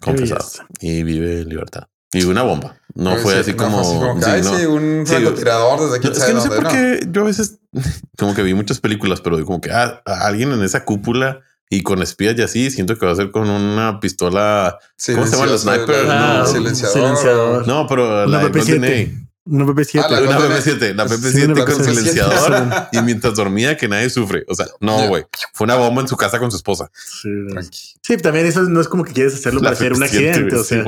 Confesado. 0.00 0.66
Y 0.80 1.02
vive 1.02 1.42
en 1.42 1.48
libertad. 1.48 1.88
Y 2.12 2.24
una 2.24 2.42
bomba. 2.42 2.80
No 2.96 3.10
Pues 3.10 3.22
fue 3.22 3.34
sí, 3.34 3.38
así 3.40 3.50
no 3.52 3.56
como. 3.58 3.78
fue 3.84 3.90
así 3.90 3.98
como 4.00 4.14
que, 4.18 4.24
sí, 4.24 4.30
ay, 4.32 4.42
no. 4.42 4.58
sí, 4.58 4.66
un 4.66 5.06
Sí, 5.06 5.12
francotirador 5.14 5.80
desde 5.80 6.00
quién 6.00 6.12
Es 6.14 6.24
que 6.24 6.32
no 6.32 6.40
sé 6.40 6.48
por 6.48 6.62
no. 6.64 6.68
qué 6.70 7.00
yo 7.10 7.20
a 7.20 7.24
veces 7.24 7.58
como 8.18 8.34
que 8.34 8.42
vi 8.42 8.54
muchas 8.54 8.80
películas, 8.80 9.20
pero 9.20 9.44
como 9.44 9.60
que 9.60 9.70
ah, 9.70 10.02
a 10.04 10.26
alguien 10.26 10.50
en 10.52 10.62
esa 10.64 10.84
cúpula 10.84 11.40
y 11.68 11.82
con 11.82 12.00
espías 12.00 12.34
y 12.38 12.42
así, 12.42 12.70
siento 12.70 12.96
que 12.98 13.04
va 13.06 13.12
a 13.12 13.16
ser 13.16 13.30
con 13.30 13.48
una 13.50 14.00
pistola. 14.00 14.78
¿Cómo 15.14 15.26
se 15.26 15.32
llama? 15.32 15.46
Los 15.46 15.60
Silencioso, 15.62 15.76
snipers, 15.86 16.08
la- 16.08 16.34
no. 16.34 16.40
el 16.42 16.46
silenciador. 16.46 16.94
Silenciador. 16.94 17.66
No, 17.68 17.86
pero 17.86 18.26
la 18.26 18.38
de 18.38 18.50
PP7. 18.52 18.58
GoldenEye. 18.60 19.25
Una 19.48 19.64
PP7. 19.64 20.02
Ah, 20.04 20.08
la 20.10 20.20
Una 20.22 20.38
Golden- 20.38 20.52
PP7, 20.58 20.94
la 20.94 21.08
Sí, 21.08 21.14
PP7 21.14 21.44
una 21.52 21.64
con 21.64 21.74
PP7. 21.76 21.94
silenciador 21.94 22.88
y 22.92 23.02
mientras 23.02 23.34
dormía 23.36 23.76
que 23.76 23.86
nadie 23.88 24.10
sufre. 24.10 24.44
O 24.48 24.54
sea, 24.54 24.66
no, 24.80 25.06
güey. 25.08 25.24
Fue 25.54 25.64
una 25.66 25.76
bomba 25.76 26.02
en 26.02 26.08
su 26.08 26.16
casa 26.16 26.38
con 26.40 26.50
su 26.50 26.56
esposa. 26.56 26.90
Sí, 26.94 27.28
Tranqui. 27.50 27.78
Sí, 28.02 28.16
también 28.16 28.46
eso 28.46 28.62
no 28.62 28.80
es 28.80 28.88
como 28.88 29.04
que 29.04 29.12
quieres 29.12 29.34
hacerlo 29.34 29.60
La 29.60 29.70
para 29.70 29.76
hacer 29.76 29.92
un 29.92 30.00
PP7, 30.00 30.04
accidente. 30.30 30.56
O 30.56 30.64
sea, 30.64 30.84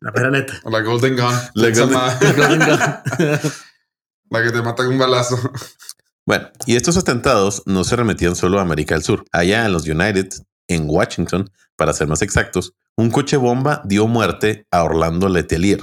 la 0.00 0.12
pera 0.12 0.30
neta. 0.30 0.60
O 0.64 0.70
La 0.70 0.80
Golden 0.82 1.16
Gun. 1.16 1.34
La 1.54 1.68
Esa 1.68 1.82
Golden- 1.86 2.58
ma- 2.58 3.02
La 4.30 4.42
que 4.42 4.50
te 4.50 4.60
mata 4.62 4.84
con 4.84 4.88
un 4.92 4.98
balazo. 4.98 5.38
Bueno, 6.26 6.50
y 6.66 6.76
estos 6.76 6.98
atentados 6.98 7.62
no 7.64 7.84
se 7.84 7.96
remetían 7.96 8.36
solo 8.36 8.58
a 8.58 8.62
América 8.62 8.94
del 8.94 9.02
Sur. 9.02 9.24
Allá 9.32 9.64
en 9.64 9.72
los 9.72 9.88
United, 9.88 10.28
en 10.68 10.84
Washington, 10.86 11.50
para 11.76 11.94
ser 11.94 12.06
más 12.08 12.20
exactos, 12.20 12.74
un 12.96 13.10
coche 13.10 13.38
bomba 13.38 13.80
dio 13.86 14.06
muerte 14.06 14.66
a 14.70 14.82
Orlando 14.84 15.30
Letelier 15.30 15.80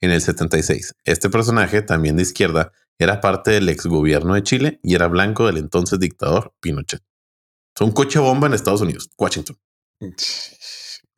en 0.00 0.10
el 0.10 0.20
76. 0.20 0.94
Este 1.04 1.28
personaje, 1.30 1.82
también 1.82 2.16
de 2.16 2.22
izquierda, 2.22 2.72
era 2.98 3.20
parte 3.20 3.52
del 3.52 3.68
ex 3.68 3.86
gobierno 3.86 4.34
de 4.34 4.42
Chile 4.42 4.80
y 4.82 4.94
era 4.94 5.06
blanco 5.08 5.46
del 5.46 5.56
entonces 5.58 5.98
dictador 5.98 6.52
Pinochet. 6.60 7.02
Es 7.74 7.80
un 7.82 7.92
coche 7.92 8.18
bomba 8.18 8.46
en 8.48 8.54
Estados 8.54 8.80
Unidos, 8.80 9.08
Washington, 9.16 9.56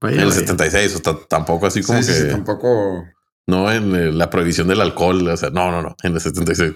Vaya, 0.01 0.17
en 0.17 0.21
el 0.23 0.29
vaya. 0.29 0.41
76. 0.41 0.97
O 0.97 0.99
sea, 1.03 1.19
tampoco 1.29 1.67
así 1.67 1.83
como 1.83 2.03
Sí, 2.03 2.09
que 2.09 2.19
sí, 2.19 2.29
tampoco. 2.29 3.05
no 3.47 3.71
en 3.71 3.95
eh, 3.95 4.13
la 4.13 4.31
prohibición 4.31 4.69
del 4.69 4.81
alcohol. 4.81 5.27
O 5.29 5.37
sea, 5.37 5.51
no, 5.51 5.71
no, 5.71 5.83
no, 5.83 5.97
en 6.03 6.15
el 6.15 6.21
76. 6.21 6.75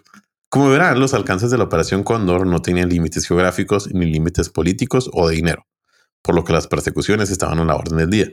Como 0.49 0.71
verán, 0.71 1.01
los 1.01 1.15
alcances 1.15 1.51
de 1.51 1.59
la 1.59 1.65
Operación 1.65 2.03
Cóndor 2.05 2.47
no 2.47 2.63
tenían 2.63 2.89
límites 2.89 3.27
geográficos 3.27 3.93
ni 3.93 4.07
límites 4.07 4.51
políticos 4.51 5.11
o 5.13 5.29
de 5.29 5.37
dinero, 5.37 5.67
por 6.23 6.35
lo 6.35 6.45
que 6.45 6.53
las 6.53 6.67
persecuciones 6.69 7.31
estaban 7.31 7.59
a 7.59 7.65
la 7.65 7.75
orden 7.77 7.99
del 7.99 8.11
día. 8.11 8.29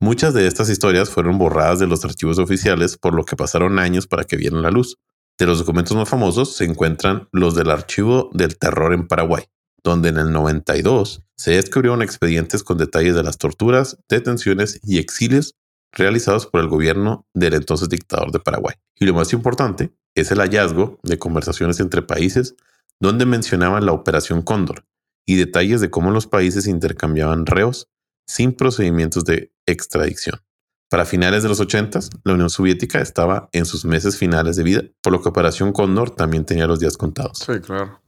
Muchas 0.00 0.32
de 0.32 0.46
estas 0.46 0.70
historias 0.70 1.10
fueron 1.10 1.38
borradas 1.38 1.80
de 1.80 1.88
los 1.88 2.04
archivos 2.04 2.38
oficiales, 2.38 2.96
por 2.96 3.14
lo 3.14 3.24
que 3.24 3.34
pasaron 3.34 3.80
años 3.80 4.06
para 4.06 4.22
que 4.22 4.36
vieran 4.36 4.62
la 4.62 4.70
luz. 4.70 4.96
De 5.36 5.46
los 5.46 5.58
documentos 5.58 5.96
más 5.96 6.08
famosos 6.08 6.54
se 6.54 6.64
encuentran 6.64 7.28
los 7.32 7.56
del 7.56 7.70
Archivo 7.70 8.30
del 8.32 8.56
Terror 8.58 8.94
en 8.94 9.08
Paraguay, 9.08 9.44
donde 9.82 10.10
en 10.10 10.18
el 10.18 10.30
92 10.30 11.24
se 11.36 11.50
descubrieron 11.52 12.02
expedientes 12.02 12.62
con 12.62 12.78
detalles 12.78 13.16
de 13.16 13.24
las 13.24 13.38
torturas, 13.38 13.98
detenciones 14.08 14.78
y 14.84 14.98
exilios 14.98 15.56
realizados 15.90 16.46
por 16.46 16.60
el 16.60 16.68
gobierno 16.68 17.26
del 17.34 17.54
entonces 17.54 17.88
dictador 17.88 18.30
de 18.30 18.38
Paraguay. 18.38 18.76
Y 19.00 19.04
lo 19.04 19.14
más 19.14 19.32
importante 19.32 19.92
es 20.14 20.30
el 20.30 20.38
hallazgo 20.38 21.00
de 21.02 21.18
conversaciones 21.18 21.80
entre 21.80 22.02
países 22.02 22.54
donde 23.00 23.26
mencionaban 23.26 23.84
la 23.84 23.92
Operación 23.92 24.42
Cóndor 24.42 24.84
y 25.26 25.34
detalles 25.34 25.80
de 25.80 25.90
cómo 25.90 26.12
los 26.12 26.28
países 26.28 26.68
intercambiaban 26.68 27.46
reos 27.46 27.88
sin 28.28 28.52
procedimientos 28.52 29.24
de 29.24 29.50
extradición. 29.66 30.40
Para 30.88 31.04
finales 31.04 31.42
de 31.42 31.48
los 31.48 31.60
80, 31.60 32.00
la 32.24 32.34
Unión 32.34 32.48
Soviética 32.48 33.00
estaba 33.00 33.48
en 33.52 33.66
sus 33.66 33.84
meses 33.84 34.16
finales 34.16 34.56
de 34.56 34.62
vida, 34.62 34.82
por 35.02 35.12
lo 35.12 35.20
que 35.20 35.28
Operación 35.28 35.72
Cóndor 35.72 36.10
también 36.14 36.44
tenía 36.44 36.66
los 36.66 36.78
días 36.78 36.96
contados. 36.96 37.38
Sí, 37.38 37.60
claro. 37.60 38.00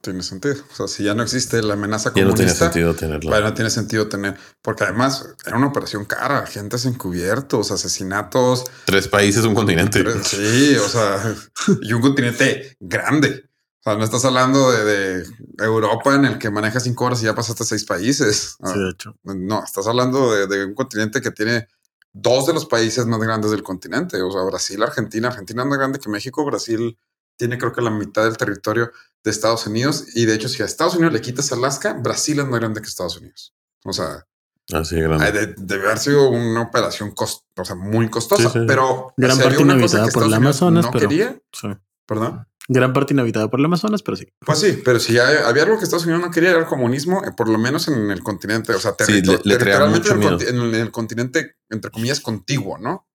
Tiene 0.00 0.22
sentido. 0.22 0.54
O 0.72 0.74
sea, 0.76 0.86
si 0.86 1.02
ya 1.02 1.14
no 1.14 1.24
existe 1.24 1.60
la 1.60 1.74
amenaza 1.74 2.12
Ya 2.14 2.22
no 2.22 2.30
comunista, 2.30 2.70
tenía 2.70 2.72
sentido 2.72 2.94
tenerlo. 2.94 3.30
bueno, 3.30 3.48
no 3.48 3.54
tiene 3.54 3.68
sentido 3.68 4.08
tener, 4.08 4.36
porque 4.62 4.84
además 4.84 5.34
era 5.44 5.56
una 5.56 5.66
operación 5.66 6.04
cara, 6.04 6.38
agentes 6.38 6.84
encubiertos, 6.84 7.72
asesinatos. 7.72 8.64
Tres 8.84 9.08
países, 9.08 9.44
un 9.44 9.56
continente. 9.56 10.04
Sí, 10.22 10.76
o 10.76 10.88
sea, 10.88 11.34
y 11.82 11.92
un 11.92 12.00
continente 12.00 12.76
grande. 12.78 13.47
O 13.88 13.90
sea, 13.90 13.98
no 13.98 14.04
estás 14.04 14.24
hablando 14.26 14.70
de, 14.70 14.84
de 14.84 15.24
Europa 15.58 16.14
en 16.14 16.26
el 16.26 16.38
que 16.38 16.50
manejas 16.50 16.82
cinco 16.82 17.06
horas 17.06 17.22
y 17.22 17.24
ya 17.24 17.34
pasaste 17.34 17.64
seis 17.64 17.84
países. 17.84 18.56
Ah, 18.60 18.70
Sí, 18.74 18.78
de 18.78 18.90
hecho. 18.90 19.16
No, 19.22 19.64
estás 19.64 19.86
hablando 19.86 20.30
de, 20.32 20.46
de 20.46 20.64
un 20.66 20.74
continente 20.74 21.22
que 21.22 21.30
tiene 21.30 21.68
dos 22.12 22.46
de 22.46 22.52
los 22.52 22.66
países 22.66 23.06
más 23.06 23.18
grandes 23.20 23.50
del 23.50 23.62
continente. 23.62 24.20
O 24.20 24.30
sea, 24.30 24.42
Brasil, 24.42 24.82
Argentina. 24.82 25.28
Argentina 25.28 25.62
es 25.62 25.68
más 25.68 25.78
grande 25.78 25.98
que 26.00 26.10
México. 26.10 26.44
Brasil 26.44 26.98
tiene 27.38 27.56
creo 27.56 27.72
que 27.72 27.80
la 27.80 27.90
mitad 27.90 28.24
del 28.24 28.36
territorio 28.36 28.90
de 29.24 29.30
Estados 29.30 29.66
Unidos. 29.66 30.04
Y 30.14 30.26
de 30.26 30.34
hecho, 30.34 30.48
si 30.48 30.62
a 30.62 30.66
Estados 30.66 30.94
Unidos 30.96 31.12
le 31.14 31.20
quitas 31.20 31.50
Alaska, 31.52 31.94
Brasil 31.94 32.38
es 32.40 32.46
más 32.46 32.60
grande 32.60 32.80
que 32.82 32.88
Estados 32.88 33.16
Unidos. 33.16 33.54
O 33.84 33.92
sea, 33.94 34.26
Así 34.72 34.96
de 34.96 35.02
grande. 35.02 35.32
de- 35.32 35.54
debe 35.56 35.86
haber 35.86 35.98
sido 35.98 36.28
una 36.28 36.60
operación 36.62 37.12
cost- 37.14 37.44
o 37.56 37.64
sea, 37.64 37.74
muy 37.76 38.10
costosa. 38.10 38.50
Sí, 38.50 38.58
sí. 38.58 38.64
Pero 38.66 39.14
Gran 39.16 39.38
parte 39.38 39.62
una 39.62 39.80
cosa 39.80 40.04
que 40.04 40.10
por 40.12 40.24
Estados 40.24 40.26
Unidos 40.26 40.36
Amazonas, 40.62 40.84
no 40.84 40.90
pero- 40.90 41.08
quería, 41.08 41.40
Sí. 41.52 41.68
perdón. 42.04 42.46
Gran 42.70 42.92
parte 42.92 43.14
inhabitada 43.14 43.48
por 43.50 43.60
el 43.60 43.66
Amazonas, 43.66 44.02
pero 44.02 44.16
sí. 44.16 44.28
Pues 44.44 44.58
sí, 44.60 44.82
pero 44.84 45.00
si 45.00 45.14
ya 45.14 45.48
había 45.48 45.62
algo 45.62 45.78
que 45.78 45.84
Estados 45.84 46.04
Unidos 46.04 46.20
no 46.22 46.30
quería 46.30 46.50
era 46.50 46.58
el 46.60 46.66
comunismo, 46.66 47.24
eh, 47.24 47.30
por 47.36 47.48
lo 47.48 47.56
menos 47.58 47.88
en 47.88 48.10
el 48.10 48.22
continente, 48.22 48.72
o 48.74 48.78
sea, 48.78 48.94
Sí, 49.00 49.22
le- 49.22 49.38
territorialmente 49.38 50.08
en, 50.08 50.14
el 50.14 50.18
miedo. 50.18 50.38
conti- 50.38 50.48
en 50.48 50.56
el, 50.56 50.74
en 50.74 50.80
el 50.82 50.90
continente, 50.90 51.56
entre 51.70 51.90
comillas, 51.90 52.20
contiguo, 52.20 52.76
¿no? 52.78 53.08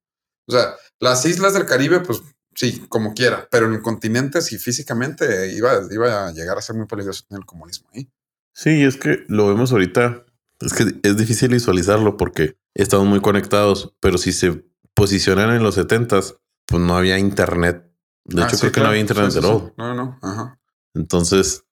O 0.49 0.51
sea, 0.51 0.73
las 0.99 1.25
islas 1.27 1.53
del 1.53 1.65
Caribe, 1.67 1.99
pues 1.99 2.21
sí, 2.55 2.83
como 2.89 3.13
quiera, 3.13 3.47
pero 3.51 3.67
en 3.67 3.73
el 3.73 3.81
continente, 3.83 4.41
sí, 4.41 4.57
físicamente 4.57 5.53
iba, 5.53 5.73
iba 5.91 6.27
a 6.27 6.31
llegar 6.33 6.57
a 6.57 6.61
ser 6.61 6.75
muy 6.75 6.87
peligroso 6.87 7.23
tener 7.29 7.41
el 7.41 7.45
comunismo 7.45 7.89
ahí. 7.93 8.09
Sí, 8.55 8.83
es 8.83 8.97
que 8.97 9.23
lo 9.27 9.47
vemos 9.47 9.71
ahorita. 9.71 10.25
Es 10.61 10.73
que 10.73 10.85
es 11.03 11.17
difícil 11.17 11.49
visualizarlo 11.49 12.17
porque 12.17 12.55
estamos 12.73 13.05
muy 13.07 13.19
conectados, 13.21 13.93
pero 13.99 14.17
si 14.17 14.31
se 14.33 14.63
posicionan 14.95 15.51
en 15.55 15.61
los 15.63 15.77
70s, 15.77 16.37
pues 16.65 16.81
no 16.81 16.95
había 16.97 17.17
internet. 17.19 17.89
De 18.25 18.41
Ah, 18.41 18.45
hecho, 18.47 18.55
sí, 18.55 18.61
creo 18.61 18.71
que 18.71 18.73
claro. 18.75 18.85
no 18.85 18.89
había 18.91 19.01
internet 19.01 19.31
Sí, 19.31 19.35
de 19.35 19.41
sí, 19.41 19.47
all. 19.53 19.73
No, 19.77 19.93
no, 19.93 20.19
ajá. 20.21 20.59
Entonces, 20.93 21.63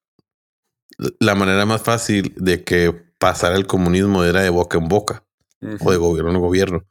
la 1.20 1.36
manera 1.36 1.66
más 1.66 1.82
fácil 1.82 2.34
de 2.38 2.64
que 2.64 2.92
pasara 3.18 3.56
el 3.56 3.68
comunismo 3.68 4.24
era 4.24 4.42
de 4.42 4.50
boca 4.50 4.78
en 4.78 4.88
boca 4.88 5.24
o 5.80 5.92
de 5.92 5.98
gobierno 5.98 6.32
en 6.32 6.40
gobierno. 6.40 6.86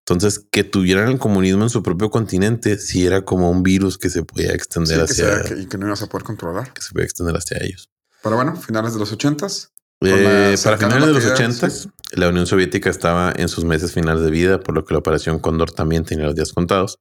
Entonces, 0.00 0.46
que 0.50 0.62
tuvieran 0.64 1.08
el 1.08 1.18
comunismo 1.18 1.64
en 1.64 1.70
su 1.70 1.82
propio 1.82 2.10
continente, 2.10 2.78
sí 2.78 3.04
era 3.06 3.24
como 3.24 3.50
un 3.50 3.62
virus 3.62 3.98
que 3.98 4.08
se 4.08 4.22
podía 4.24 4.52
extender 4.52 5.00
hacia 5.00 5.42
que- 5.42 5.60
y 5.62 5.66
que 5.66 5.78
no 5.78 5.86
ibas 5.86 6.02
a 6.02 6.06
poder 6.06 6.24
controlar. 6.24 6.72
que 6.72 6.80
se 6.80 6.92
podía 6.92 7.04
extender 7.04 7.36
hacia 7.36 7.58
ellos. 7.60 7.90
Pero 8.22 8.36
bueno, 8.36 8.56
finales 8.56 8.92
de 8.94 9.00
los 9.00 9.12
ochentas. 9.12 9.72
Eh, 10.02 10.56
para 10.62 10.76
finales 10.78 11.06
de 11.08 11.12
los 11.14 11.24
80, 11.24 11.68
la 12.12 12.28
Unión 12.28 12.46
Soviética 12.46 12.90
estaba 12.90 13.32
en 13.34 13.48
sus 13.48 13.64
meses 13.64 13.92
finales 13.92 14.22
de 14.22 14.30
vida, 14.30 14.60
por 14.60 14.74
lo 14.74 14.84
que 14.84 14.92
la 14.94 14.98
operación 14.98 15.38
Cóndor 15.38 15.72
también 15.72 16.04
tenía 16.04 16.26
los 16.26 16.34
días 16.34 16.52
contados. 16.52 16.98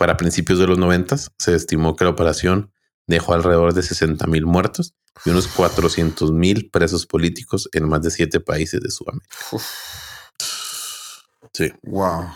Para 0.00 0.16
principios 0.16 0.58
de 0.58 0.66
los 0.66 0.78
90 0.78 1.14
se 1.38 1.54
estimó 1.54 1.94
que 1.94 2.04
la 2.04 2.10
operación 2.10 2.72
dejó 3.06 3.34
alrededor 3.34 3.74
de 3.74 3.82
60 3.82 4.26
mil 4.28 4.46
muertos 4.46 4.94
y 5.26 5.28
unos 5.30 5.46
400 5.46 6.32
mil 6.32 6.70
presos 6.70 7.04
políticos 7.04 7.68
en 7.74 7.86
más 7.86 8.00
de 8.00 8.10
siete 8.10 8.40
países 8.40 8.80
de 8.80 8.90
Sudamérica. 8.90 9.36
Uf, 9.52 9.62
Sí. 11.52 11.70
wow. 11.82 12.30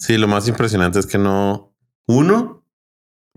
Sí, 0.00 0.18
lo 0.18 0.26
más 0.26 0.48
impresionante 0.48 0.98
es 0.98 1.06
que 1.06 1.16
no. 1.16 1.72
Uno, 2.08 2.66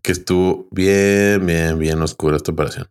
que 0.01 0.13
estuvo 0.13 0.67
bien, 0.71 1.45
bien, 1.45 1.77
bien 1.77 2.01
oscura 2.01 2.37
esta 2.37 2.51
operación. 2.51 2.89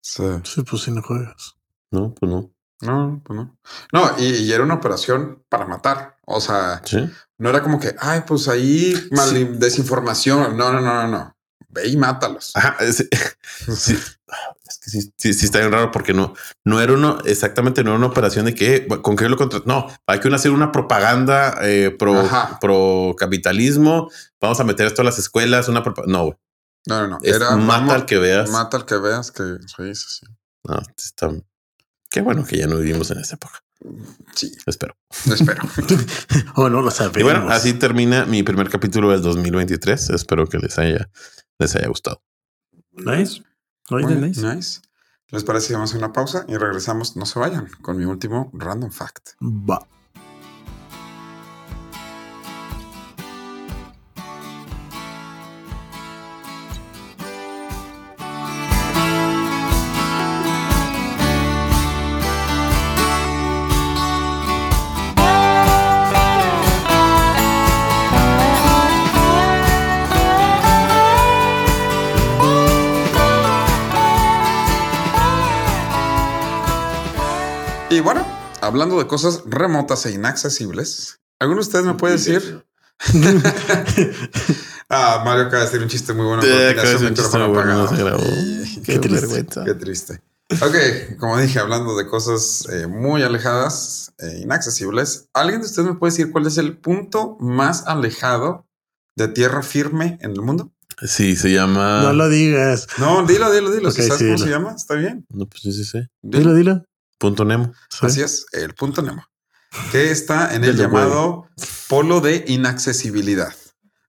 Sí. 0.00 0.22
Sí, 0.44 0.62
pues 0.62 0.82
si 0.82 0.92
no 0.92 1.02
juegas. 1.02 1.56
No, 1.90 2.14
pues 2.14 2.30
no. 2.30 2.54
No, 2.82 3.20
pues 3.24 3.36
no. 3.36 3.58
No, 3.92 4.10
y, 4.20 4.24
y 4.36 4.52
era 4.52 4.62
una 4.62 4.74
operación 4.74 5.44
para 5.48 5.66
matar. 5.66 6.17
O 6.30 6.40
sea, 6.40 6.82
Sí. 6.84 7.08
no 7.38 7.48
era 7.50 7.62
como 7.62 7.80
que, 7.80 7.94
ay, 7.98 8.22
pues 8.26 8.48
ahí 8.48 8.94
mal 9.12 9.30
Sí. 9.30 9.44
desinformación. 9.54 10.56
No, 10.56 10.72
no, 10.72 10.80
no, 10.80 10.94
no, 11.02 11.08
no. 11.08 11.36
Ve 11.70 11.88
y 11.88 11.96
mátalos. 11.96 12.52
Ajá. 12.54 12.76
es- 12.80 13.08
sí. 13.76 13.98
Es 14.68 14.78
que 14.78 14.90
sí, 14.90 15.12
sí, 15.16 15.32
sí 15.32 15.44
está 15.46 15.58
bien 15.60 15.72
raro 15.72 15.90
porque 15.90 16.12
no, 16.12 16.34
no 16.64 16.80
era 16.82 16.92
uno 16.92 17.18
exactamente, 17.24 17.82
no 17.82 17.90
era 17.90 17.98
una 17.98 18.06
operación 18.08 18.44
de 18.44 18.54
que 18.54 18.86
con 19.02 19.16
qué 19.16 19.26
lo 19.30 19.38
contra. 19.38 19.60
No, 19.64 19.86
hay 20.06 20.20
que 20.20 20.28
hacer 20.34 20.50
una 20.50 20.70
propaganda 20.72 21.56
eh, 21.62 21.94
pro, 21.98 22.20
Ajá. 22.20 22.58
pro 22.60 23.14
capitalismo. 23.18 24.10
Vamos 24.40 24.60
a 24.60 24.64
meter 24.64 24.86
esto 24.86 25.00
a 25.00 25.04
las 25.06 25.18
escuelas. 25.18 25.68
Una 25.68 25.82
no, 26.06 26.24
güey. 26.24 26.36
No, 26.86 27.00
no, 27.00 27.08
no. 27.08 27.18
Es 27.22 27.36
Era 27.36 27.56
mata 27.56 27.78
vamos- 27.78 27.94
al 27.94 28.06
que 28.06 28.18
veas. 28.18 28.50
Mata 28.50 28.76
al 28.76 28.84
que 28.84 28.96
veas 28.98 29.30
que 29.30 29.42
sí, 29.66 29.94
sí, 29.94 30.06
sí. 30.20 30.26
No, 30.64 30.78
está. 30.96 31.30
Qué 32.10 32.20
bueno 32.20 32.44
que 32.44 32.58
ya 32.58 32.66
no 32.66 32.76
vivimos 32.76 33.10
en 33.10 33.18
esa 33.20 33.36
época. 33.36 33.62
Sí, 34.34 34.52
Espero. 34.66 34.96
espero. 35.26 35.62
Oh, 36.56 36.68
no 36.68 36.82
lo 36.82 36.90
sabemos. 36.90 37.18
Y 37.18 37.22
bueno, 37.22 37.48
así 37.48 37.74
termina 37.74 38.26
mi 38.26 38.42
primer 38.42 38.68
capítulo 38.68 39.10
del 39.10 39.22
2023. 39.22 40.10
Espero 40.10 40.46
que 40.46 40.58
les 40.58 40.78
haya, 40.78 41.10
les 41.58 41.76
haya 41.76 41.88
gustado. 41.88 42.22
Nice. 42.92 43.42
Nice. 43.90 44.40
nice. 44.42 44.80
¿Les 45.30 45.44
parece 45.44 45.68
que 45.68 45.74
vamos 45.74 45.90
a 45.90 45.92
hacer 45.92 46.04
una 46.04 46.12
pausa 46.12 46.44
y 46.48 46.56
regresamos? 46.56 47.16
No 47.16 47.26
se 47.26 47.38
vayan 47.38 47.68
con 47.82 47.96
mi 47.98 48.04
último 48.04 48.50
random 48.54 48.90
fact. 48.90 49.30
Va. 49.40 49.86
Hablando 78.68 78.98
de 78.98 79.06
cosas 79.06 79.42
remotas 79.46 80.06
e 80.06 80.12
inaccesibles, 80.12 81.20
¿alguno 81.40 81.60
de 81.60 81.66
ustedes 81.66 81.84
me 81.84 81.94
puede 81.94 82.14
decir? 82.14 82.64
ah, 84.88 85.22
Mario 85.24 85.44
acaba 85.46 85.58
de 85.60 85.64
decir 85.66 85.82
un 85.82 85.88
chiste 85.88 86.12
muy 86.12 86.26
bueno. 86.26 86.42
Decir 86.42 86.76
un 86.76 86.82
chiste 86.84 87.10
micrófono 87.10 87.48
muy 87.48 87.54
bueno, 87.56 87.72
apagado. 87.72 87.90
no 87.90 87.96
se 87.96 88.02
grabó. 88.04 88.22
Y- 88.78 88.82
Qué 88.82 88.98
triste. 88.98 89.08
vergüenza. 89.26 89.64
Qué 89.64 89.74
triste. 89.74 90.20
Ok, 90.62 91.18
como 91.18 91.38
dije, 91.38 91.58
hablando 91.58 91.96
de 91.96 92.06
cosas 92.06 92.64
eh, 92.72 92.86
muy 92.86 93.22
alejadas 93.22 94.12
e 94.18 94.38
inaccesibles, 94.38 95.28
¿alguien 95.34 95.60
de 95.60 95.66
ustedes 95.66 95.88
me 95.88 95.94
puede 95.96 96.12
decir 96.12 96.32
cuál 96.32 96.46
es 96.46 96.56
el 96.56 96.78
punto 96.78 97.36
más 97.38 97.86
alejado 97.86 98.66
de 99.16 99.28
tierra 99.28 99.62
firme 99.62 100.18
en 100.22 100.30
el 100.30 100.40
mundo? 100.40 100.72
Sí, 101.02 101.36
se 101.36 101.52
llama. 101.52 102.00
No 102.02 102.12
lo 102.14 102.28
digas. 102.30 102.88
No, 102.98 103.26
dilo, 103.26 103.52
dilo, 103.52 103.70
dilo. 103.70 103.90
Si 103.90 104.00
Ok, 104.00 104.06
¿Sabes 104.08 104.18
sí, 104.18 104.24
cómo 104.24 104.34
dilo. 104.36 104.46
se 104.46 104.50
llama? 104.50 104.74
Está 104.74 104.94
bien. 104.94 105.26
No, 105.28 105.46
pues 105.46 105.62
sí, 105.62 105.72
sí, 105.72 105.84
sí. 105.84 105.98
Dilo, 106.22 106.54
dilo. 106.54 106.82
Punto 107.18 107.44
Nemo. 107.44 107.72
Sí. 107.90 108.06
Así 108.06 108.22
es, 108.22 108.46
el 108.52 108.74
punto 108.74 109.02
Nemo, 109.02 109.24
que 109.92 110.10
está 110.10 110.54
en 110.54 110.64
el 110.64 110.76
llamado 110.76 111.48
polo 111.88 112.20
de 112.20 112.44
inaccesibilidad. 112.48 113.54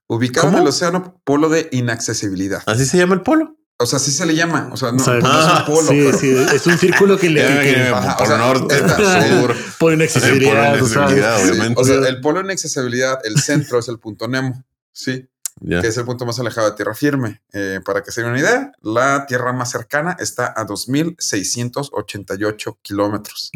Ubicado 0.07 0.47
en 0.49 0.55
el 0.55 0.67
océano, 0.67 1.21
polo 1.23 1.49
de 1.49 1.69
inaccesibilidad. 1.71 2.63
Así 2.65 2.85
se 2.85 2.97
llama 2.97 3.15
el 3.15 3.21
polo. 3.21 3.55
O 3.81 3.85
sea, 3.85 3.97
así 3.97 4.11
se 4.11 4.25
le 4.25 4.35
llama. 4.35 4.69
O 4.73 4.77
sea, 4.77 4.91
no, 4.91 4.97
O 5.01 5.05
sea, 5.05 5.13
no 5.13 5.19
es 5.19 5.25
ah, 5.25 5.65
un 5.67 5.73
polo. 5.73 5.87
sí, 5.87 6.01
pero- 6.05 6.17
sí, 6.17 6.55
es 6.55 6.67
un 6.67 6.77
círculo 6.77 7.17
que 7.17 7.29
le 7.29 7.41
que- 7.41 7.87
Ajá, 7.93 8.17
por 8.17 8.25
o 8.25 8.29
sea, 8.29 8.37
norte, 8.37 8.77
sur. 8.77 9.55
por 9.77 9.93
inaccesibilidad. 9.93 10.73
Por 10.77 10.83
o 10.83 10.87
sea, 10.87 11.01
inaccesibilidad, 11.03 11.37
Sí, 11.37 11.43
obviamente. 11.49 11.81
o 11.81 11.83
sea, 11.85 11.95
el 12.09 12.19
polo 12.21 12.39
de 12.39 12.45
inaccesibilidad, 12.45 13.19
el 13.23 13.39
centro 13.39 13.79
es 13.79 13.87
el 13.87 13.99
punto 13.99 14.27
Nemo. 14.27 14.65
Sí, 14.91 15.29
Que 15.61 15.87
es 15.87 15.97
el 15.97 16.05
punto 16.05 16.25
más 16.25 16.39
alejado 16.39 16.69
de 16.69 16.75
tierra 16.75 16.93
firme. 16.93 17.41
Eh, 17.51 17.81
para 17.83 18.01
que 18.01 18.11
se 18.11 18.21
den 18.21 18.29
una 18.31 18.39
idea, 18.39 18.71
la 18.81 19.25
tierra 19.25 19.51
más 19.51 19.71
cercana 19.71 20.15
está 20.19 20.53
a 20.55 20.65
2.688 20.65 22.77
kilómetros. 22.81 23.51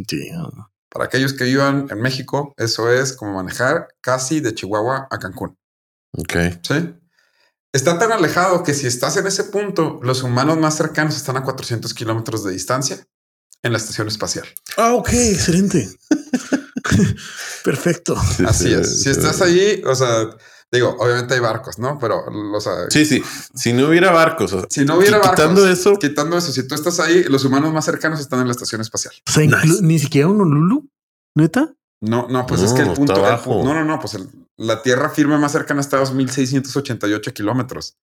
Para 0.90 1.06
aquellos 1.06 1.32
que 1.34 1.46
vivan 1.46 1.88
en 1.90 2.02
México, 2.02 2.54
eso 2.58 2.92
es 2.92 3.14
como 3.14 3.32
manejar 3.34 3.88
casi 4.02 4.42
de 4.42 4.54
Chihuahua 4.54 5.08
a 5.10 5.18
Cancún. 5.18 5.58
Ok. 6.12 6.34
¿Sí? 6.62 6.94
Está 7.72 7.98
tan 7.98 8.12
alejado 8.12 8.64
que 8.64 8.74
si 8.76 8.86
estás 8.86 9.18
en 9.18 9.26
ese 9.26 9.46
punto, 9.46 10.00
los 10.04 10.22
humanos 10.22 10.60
más 10.60 10.78
cercanos 10.78 11.16
están 11.16 11.38
a 11.38 11.44
400 11.44 11.92
kilómetros 11.96 12.44
de 12.44 12.52
distancia 12.52 13.04
en 13.64 13.72
la 13.72 13.80
estación 13.80 14.08
espacial. 14.08 14.46
Ah, 14.78 14.94
ok, 14.94 15.10
excelente. 15.12 15.90
Perfecto. 17.64 18.16
Sí, 18.38 18.44
Así 18.46 18.66
sí, 18.66 18.74
es. 18.74 19.02
Si 19.02 19.10
estás 19.10 19.42
allí, 19.42 19.82
o 19.86 19.96
sea, 19.96 20.30
digo, 20.74 20.96
obviamente 21.00 21.34
hay 21.36 21.40
barcos, 21.40 21.80
¿no? 21.80 21.98
Pero, 22.00 22.26
sea, 22.60 22.90
Sí, 22.90 23.06
sí. 23.06 23.24
Si 23.54 23.72
no 23.74 23.88
hubiera 23.88 24.12
barcos, 24.12 24.52
o 24.54 24.60
sea, 24.60 24.68
si 24.70 24.84
no 24.86 24.98
hubiera 24.98 25.18
qui- 25.20 25.22
barcos, 25.22 25.36
quitando 25.40 25.68
eso, 25.70 25.96
quitando 25.98 26.38
eso, 26.38 26.52
si 26.52 26.68
tú 26.68 26.76
estás 26.76 27.00
ahí, 27.00 27.24
los 27.26 27.46
humanos 27.46 27.72
más 27.74 27.86
cercanos 27.86 28.20
están 28.20 28.40
en 28.42 28.48
la 28.48 28.52
estación 28.52 28.82
espacial. 28.82 29.14
O 29.28 29.32
sea, 29.32 29.44
ni 29.82 30.00
siquiera 30.00 30.28
un 30.28 30.42
Honolulu. 30.42 30.90
¿Neta? 31.36 31.74
No, 32.02 32.28
no, 32.30 32.46
pues 32.46 32.62
es 32.62 32.72
No, 32.72 32.76
que 32.76 32.82
el 32.84 32.94
punto, 32.94 33.14
el 33.16 33.22
no, 33.64 33.74
no, 33.74 33.86
no, 33.86 34.00
pues 34.00 34.14
el- 34.16 34.30
la 34.58 34.82
tierra 34.84 35.10
firme 35.10 35.38
más 35.38 35.52
cercana 35.54 35.82
está 35.82 35.98
a 35.98 36.02
2.688 36.02 37.34
kilómetros. 37.34 37.98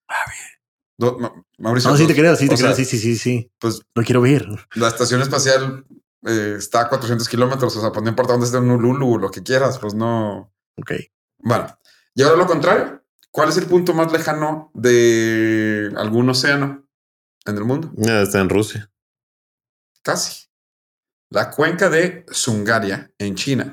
Do- 0.99 1.18
Ma- 1.18 1.33
Mauricio, 1.59 1.91
No, 1.91 1.97
sí 1.97 2.03
te 2.07 2.12
dos- 2.12 2.18
creo, 2.21 2.37
sí 2.37 2.49
te 2.49 2.57
creo. 2.57 2.66
sea, 2.68 2.77
Sí, 2.77 2.85
sí, 2.85 2.99
sí, 2.99 3.16
sí. 3.16 3.51
Pues 3.59 3.83
Lo 3.95 4.03
quiero 4.03 4.21
ver. 4.21 4.47
la 4.75 4.89
estación 4.89 5.21
espacial 5.23 5.85
eh, 6.27 6.57
está 6.59 6.83
a 6.83 6.89
400 6.91 7.27
kilómetros, 7.29 7.75
o 7.77 7.81
sea, 7.81 7.93
pues 7.93 8.03
no 8.03 8.11
importa 8.11 8.33
dónde 8.33 8.45
esté 8.47 8.59
un 8.59 8.68
Lulu, 8.83 9.18
lo 9.18 9.31
que 9.31 9.43
quieras, 9.43 9.79
pues 9.79 9.95
no. 9.95 10.53
Ok. 10.77 10.93
Bueno, 11.39 11.66
y 12.15 12.23
ahora 12.23 12.37
lo 12.37 12.47
contrario. 12.47 13.03
¿Cuál 13.31 13.49
es 13.49 13.57
el 13.57 13.67
punto 13.67 13.95
más 13.95 14.11
lejano 14.13 14.71
de 14.75 15.93
algún 15.97 16.29
océano 16.29 16.87
en 17.47 17.57
el 17.57 17.65
mundo? 17.65 17.93
ya 17.97 18.23
está 18.23 18.41
en 18.41 18.49
Rusia. 18.49 18.91
Casi. 20.03 20.49
La 21.31 21.51
cuenca 21.51 21.89
de 21.89 22.27
Sungaria, 22.31 23.13
en 23.19 23.37
China, 23.37 23.73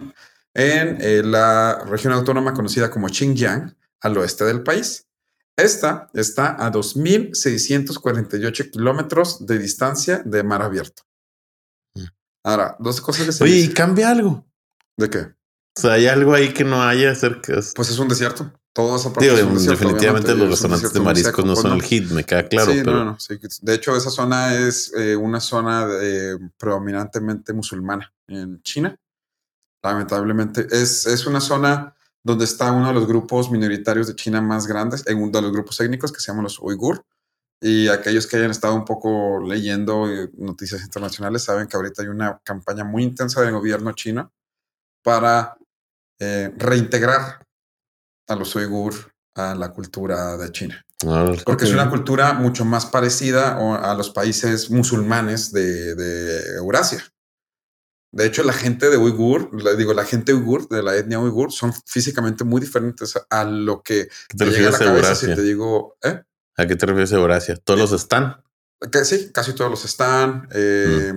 en 0.53 0.97
eh, 1.01 1.23
la 1.23 1.83
región 1.85 2.13
autónoma 2.13 2.53
conocida 2.53 2.91
como 2.91 3.09
Xinjiang, 3.09 3.75
al 4.01 4.17
oeste 4.17 4.43
del 4.45 4.61
país. 4.61 5.07
Esta 5.55 6.09
está 6.13 6.55
a 6.63 6.71
2.648 6.71 8.69
kilómetros 8.69 9.43
de 9.45 9.57
distancia 9.57 10.21
de 10.23 10.43
mar 10.43 10.61
abierto. 10.61 11.01
Mm. 11.95 12.05
Ahora, 12.43 12.75
dos 12.79 13.01
cosas 13.01 13.25
que 13.25 13.31
se 13.31 13.43
Oye, 13.43 13.57
y 13.57 13.73
cambia 13.73 14.11
algo. 14.11 14.45
¿De 14.95 15.09
qué? 15.09 15.36
O 15.77 15.81
sea, 15.81 15.93
hay 15.93 16.07
algo 16.07 16.33
ahí 16.33 16.53
que 16.53 16.63
no 16.63 16.81
haya 16.81 17.13
cerca. 17.15 17.53
Pues 17.75 17.89
es 17.89 17.99
un 17.99 18.07
desierto. 18.07 18.51
Todo 18.73 18.95
esa 18.95 19.09
parte 19.11 19.25
Digo, 19.25 19.37
es 19.37 19.43
un 19.43 19.53
desierto, 19.55 19.79
definitivamente 19.85 20.35
los 20.35 20.49
restaurantes 20.49 20.93
de 20.93 20.99
mariscos 20.99 21.45
no 21.45 21.53
pues 21.53 21.61
son 21.63 21.73
el 21.73 21.81
hit, 21.81 22.11
me 22.11 22.23
queda 22.23 22.47
claro, 22.47 22.71
Sí, 22.71 22.81
pero 22.83 22.97
no, 22.97 23.05
no, 23.05 23.19
sí. 23.19 23.39
De 23.61 23.73
hecho, 23.73 23.95
esa 23.95 24.11
zona 24.11 24.53
es 24.55 24.93
eh, 24.95 25.15
una 25.15 25.39
zona 25.39 25.87
de- 25.87 26.37
predominantemente 26.57 27.53
musulmana 27.53 28.13
en 28.27 28.61
China. 28.61 28.95
Lamentablemente, 29.83 30.67
es, 30.69 31.05
es 31.07 31.25
una 31.25 31.39
zona 31.39 31.95
donde 32.23 32.45
está 32.45 32.71
uno 32.71 32.87
de 32.87 32.93
los 32.93 33.07
grupos 33.07 33.49
minoritarios 33.49 34.07
de 34.07 34.15
China 34.15 34.41
más 34.41 34.67
grandes, 34.67 35.05
en 35.07 35.17
uno 35.17 35.31
de 35.31 35.41
los 35.41 35.51
grupos 35.51 35.79
étnicos 35.79 36.11
que 36.11 36.19
se 36.19 36.27
llaman 36.27 36.43
los 36.43 36.59
uigur. 36.59 37.03
Y 37.59 37.87
aquellos 37.87 38.27
que 38.27 38.37
hayan 38.37 38.51
estado 38.51 38.75
un 38.75 38.85
poco 38.85 39.39
leyendo 39.43 40.07
eh, 40.07 40.29
noticias 40.37 40.83
internacionales 40.83 41.43
saben 41.43 41.67
que 41.67 41.75
ahorita 41.77 42.03
hay 42.03 42.09
una 42.09 42.39
campaña 42.43 42.83
muy 42.83 43.03
intensa 43.03 43.41
del 43.41 43.53
gobierno 43.53 43.91
chino 43.93 44.31
para 45.03 45.57
eh, 46.19 46.51
reintegrar 46.57 47.43
a 48.27 48.35
los 48.35 48.55
uigur 48.55 48.93
a 49.35 49.55
la 49.55 49.71
cultura 49.71 50.37
de 50.37 50.51
China. 50.51 50.83
Órale. 51.05 51.41
Porque 51.45 51.65
es 51.65 51.71
una 51.71 51.89
cultura 51.89 52.33
mucho 52.33 52.65
más 52.65 52.87
parecida 52.87 53.57
a 53.77 53.93
los 53.93 54.09
países 54.09 54.71
musulmanes 54.71 55.51
de, 55.51 55.93
de 55.95 56.55
Eurasia. 56.55 57.03
De 58.11 58.25
hecho, 58.25 58.43
la 58.43 58.53
gente 58.53 58.89
de 58.89 58.97
Uigur, 58.97 59.51
digo, 59.77 59.93
la 59.93 60.05
gente 60.05 60.33
Uigur, 60.33 60.67
de 60.69 60.81
la 60.81 60.95
etnia 60.95 61.19
Uigur, 61.19 61.51
son 61.51 61.73
físicamente 61.85 62.43
muy 62.43 62.61
diferentes 62.61 63.13
a 63.29 63.43
lo 63.43 63.83
que 63.83 64.07
¿Qué 64.29 64.37
te 64.37 64.45
me 64.45 64.51
llega 64.51 64.69
a 64.69 64.71
refieres 64.71 64.79
la 64.79 64.85
a 64.85 64.89
cabeza 64.89 65.15
si 65.15 65.25
Eurasia? 65.25 65.35
te 65.35 65.41
digo, 65.43 65.97
¿eh? 66.01 66.23
¿A 66.55 66.65
qué 66.65 66.75
te 66.75 66.85
refieres 66.87 67.13
a 67.13 67.17
Eurasia? 67.17 67.57
Todos 67.57 67.79
los 67.79 67.91
están. 67.91 68.41
Que 68.91 69.05
sí, 69.05 69.31
casi 69.31 69.53
todos 69.53 69.69
los 69.69 69.85
están, 69.85 70.47
eh, 70.51 71.13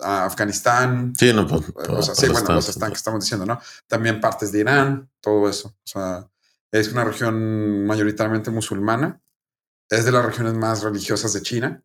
a 0.00 0.24
Afganistán, 0.24 1.12
Sí, 1.16 1.32
no, 1.32 1.46
pues. 1.46 1.62
o 1.88 2.02
sea, 2.02 2.14
sí, 2.14 2.28
bueno, 2.28 2.54
los 2.54 2.68
están 2.68 2.90
que 2.90 2.96
estamos 2.96 3.22
diciendo, 3.22 3.46
¿no? 3.46 3.60
También 3.86 4.20
partes 4.20 4.52
de 4.52 4.60
Irán, 4.60 5.10
todo 5.20 5.48
eso. 5.48 5.68
O 5.68 5.86
sea, 5.86 6.28
es 6.72 6.92
una 6.92 7.04
región 7.04 7.86
mayoritariamente 7.86 8.50
musulmana. 8.50 9.20
Es 9.88 10.04
de 10.04 10.12
las 10.12 10.24
regiones 10.24 10.54
más 10.54 10.82
religiosas 10.82 11.32
de 11.32 11.42
China, 11.42 11.82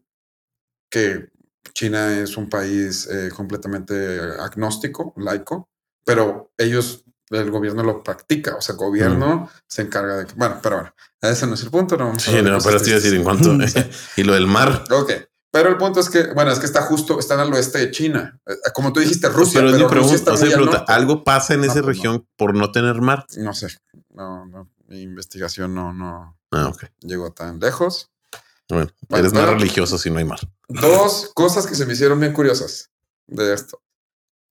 que 0.90 1.30
China 1.74 2.18
es 2.20 2.36
un 2.38 2.50
país 2.50 3.08
eh, 3.08 3.30
completamente 3.36 4.20
agnóstico, 4.40 5.14
laico, 5.18 5.70
pero 6.04 6.52
ellos, 6.58 7.06
el 7.30 7.52
gobierno 7.52 7.84
lo 7.84 8.04
practica. 8.04 8.56
O 8.56 8.62
sea, 8.62 8.74
el 8.74 8.80
gobierno 8.80 9.50
se 9.68 9.84
encarga 9.84 10.18
de 10.18 10.26
bueno, 10.36 10.60
pero 10.62 10.78
bueno, 10.78 10.94
ese 11.22 11.46
no 11.46 11.54
es 11.54 11.64
el 11.64 11.70
punto, 11.70 11.96
¿no? 11.96 12.08
Vamos 12.08 12.24
Sí, 12.24 12.32
no, 12.42 12.58
pero 12.60 12.78
a 12.78 12.80
decir 12.80 13.14
en 13.14 13.24
cuanto. 13.24 13.56
y 14.18 14.24
lo 14.24 14.34
del 14.34 14.48
mar. 14.48 14.84
Ok. 14.90 15.12
Pero 15.52 15.70
el 15.70 15.78
punto 15.78 16.00
es 16.00 16.10
que, 16.10 16.28
bueno, 16.34 16.50
es 16.52 16.60
que 16.60 16.66
está 16.66 16.82
justo, 16.84 17.20
están 17.20 17.40
al 17.40 17.54
oeste 17.54 17.80
de 17.80 17.92
China. 17.92 18.40
Eh, 18.48 18.56
Como 18.74 18.94
tú 18.94 19.02
dijiste, 19.02 19.28
Rusia, 19.30 19.60
pero 19.60 19.72
pero, 19.74 19.78
mi 19.78 19.84
Rusia 19.84 19.90
pregunta, 19.90 20.16
está 20.34 20.46
muy 20.46 20.54
pregunta. 20.54 20.86
¿algo 20.88 21.24
pasa 21.26 21.54
en 21.54 21.60
No, 21.60 21.66
esa 21.66 21.74
pues 21.76 21.84
no. 21.84 21.90
región 21.90 22.28
por 22.38 22.56
no 22.56 22.72
tener 22.72 23.02
mar? 23.02 23.26
No 23.38 23.54
sé. 23.54 23.68
No, 24.10 24.46
no. 24.46 24.70
Mi 24.88 25.02
investigación 25.02 25.74
no, 25.74 25.94
no 25.94 26.38
Ah, 26.52 26.72
llegó 27.02 27.32
tan 27.32 27.60
lejos. 27.60 28.10
Bueno, 28.70 28.90
Bueno, 29.10 29.20
eres 29.28 29.34
más 29.34 29.50
religioso 29.50 29.98
si 29.98 30.10
no 30.10 30.20
hay 30.20 30.26
mar. 30.26 30.40
Dos 30.70 31.32
cosas 31.34 31.68
que 31.68 31.76
se 31.76 31.86
me 31.86 31.94
hicieron 31.94 32.20
bien 32.20 32.32
curiosas 32.34 32.90
de 33.28 33.54
esto. 33.54 33.82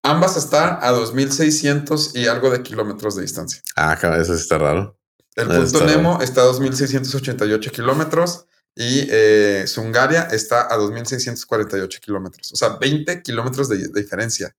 Ambas 0.02 0.36
están 0.36 0.78
a 0.82 0.92
2.600 0.92 2.12
y 2.16 2.26
algo 2.26 2.50
de 2.50 2.62
kilómetros 2.62 3.16
de 3.16 3.22
distancia. 3.22 3.62
Ah, 3.76 3.98
sí 4.24 4.32
está 4.32 4.58
raro. 4.58 4.98
El 5.36 5.46
punto 5.48 5.62
está 5.62 5.84
Nemo 5.86 6.20
está 6.20 6.42
a 6.42 6.46
2.688 6.46 7.70
kilómetros 7.70 8.46
y 8.74 9.06
eh, 9.10 9.64
Sungaria 9.66 10.22
está 10.22 10.72
a 10.72 10.78
2.648 10.78 12.00
kilómetros. 12.00 12.52
O 12.52 12.56
sea, 12.56 12.76
20 12.76 13.22
kilómetros 13.22 13.68
de, 13.68 13.88
de 13.88 14.00
diferencia. 14.00 14.54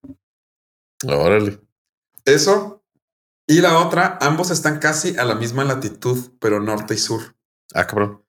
Órale. 1.05 1.59
Eso. 2.25 2.83
Y 3.47 3.61
la 3.61 3.79
otra, 3.79 4.17
ambos 4.21 4.51
están 4.51 4.79
casi 4.79 5.17
a 5.17 5.25
la 5.25 5.35
misma 5.35 5.63
latitud, 5.63 6.31
pero 6.39 6.59
norte 6.59 6.93
y 6.93 6.97
sur. 6.97 7.35
Ah, 7.73 7.87
cabrón. 7.87 8.23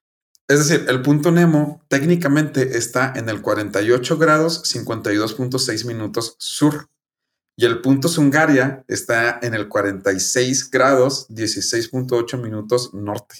Es 0.49 0.59
decir, 0.59 0.87
el 0.89 1.03
punto 1.03 1.30
Nemo 1.30 1.85
técnicamente 1.89 2.76
está 2.76 3.12
en 3.16 3.28
el 3.28 3.41
48 3.41 4.18
grados 4.18 4.62
52.6 4.64 5.87
minutos 5.87 6.37
sur 6.39 6.91
y 7.57 7.64
el 7.64 7.80
punto 7.80 8.09
Sungaria 8.09 8.85
está 8.89 9.39
en 9.43 9.55
el 9.55 9.68
46 9.68 10.70
grados 10.70 11.28
16.8 11.30 12.41
minutos 12.41 12.93
norte. 12.93 13.37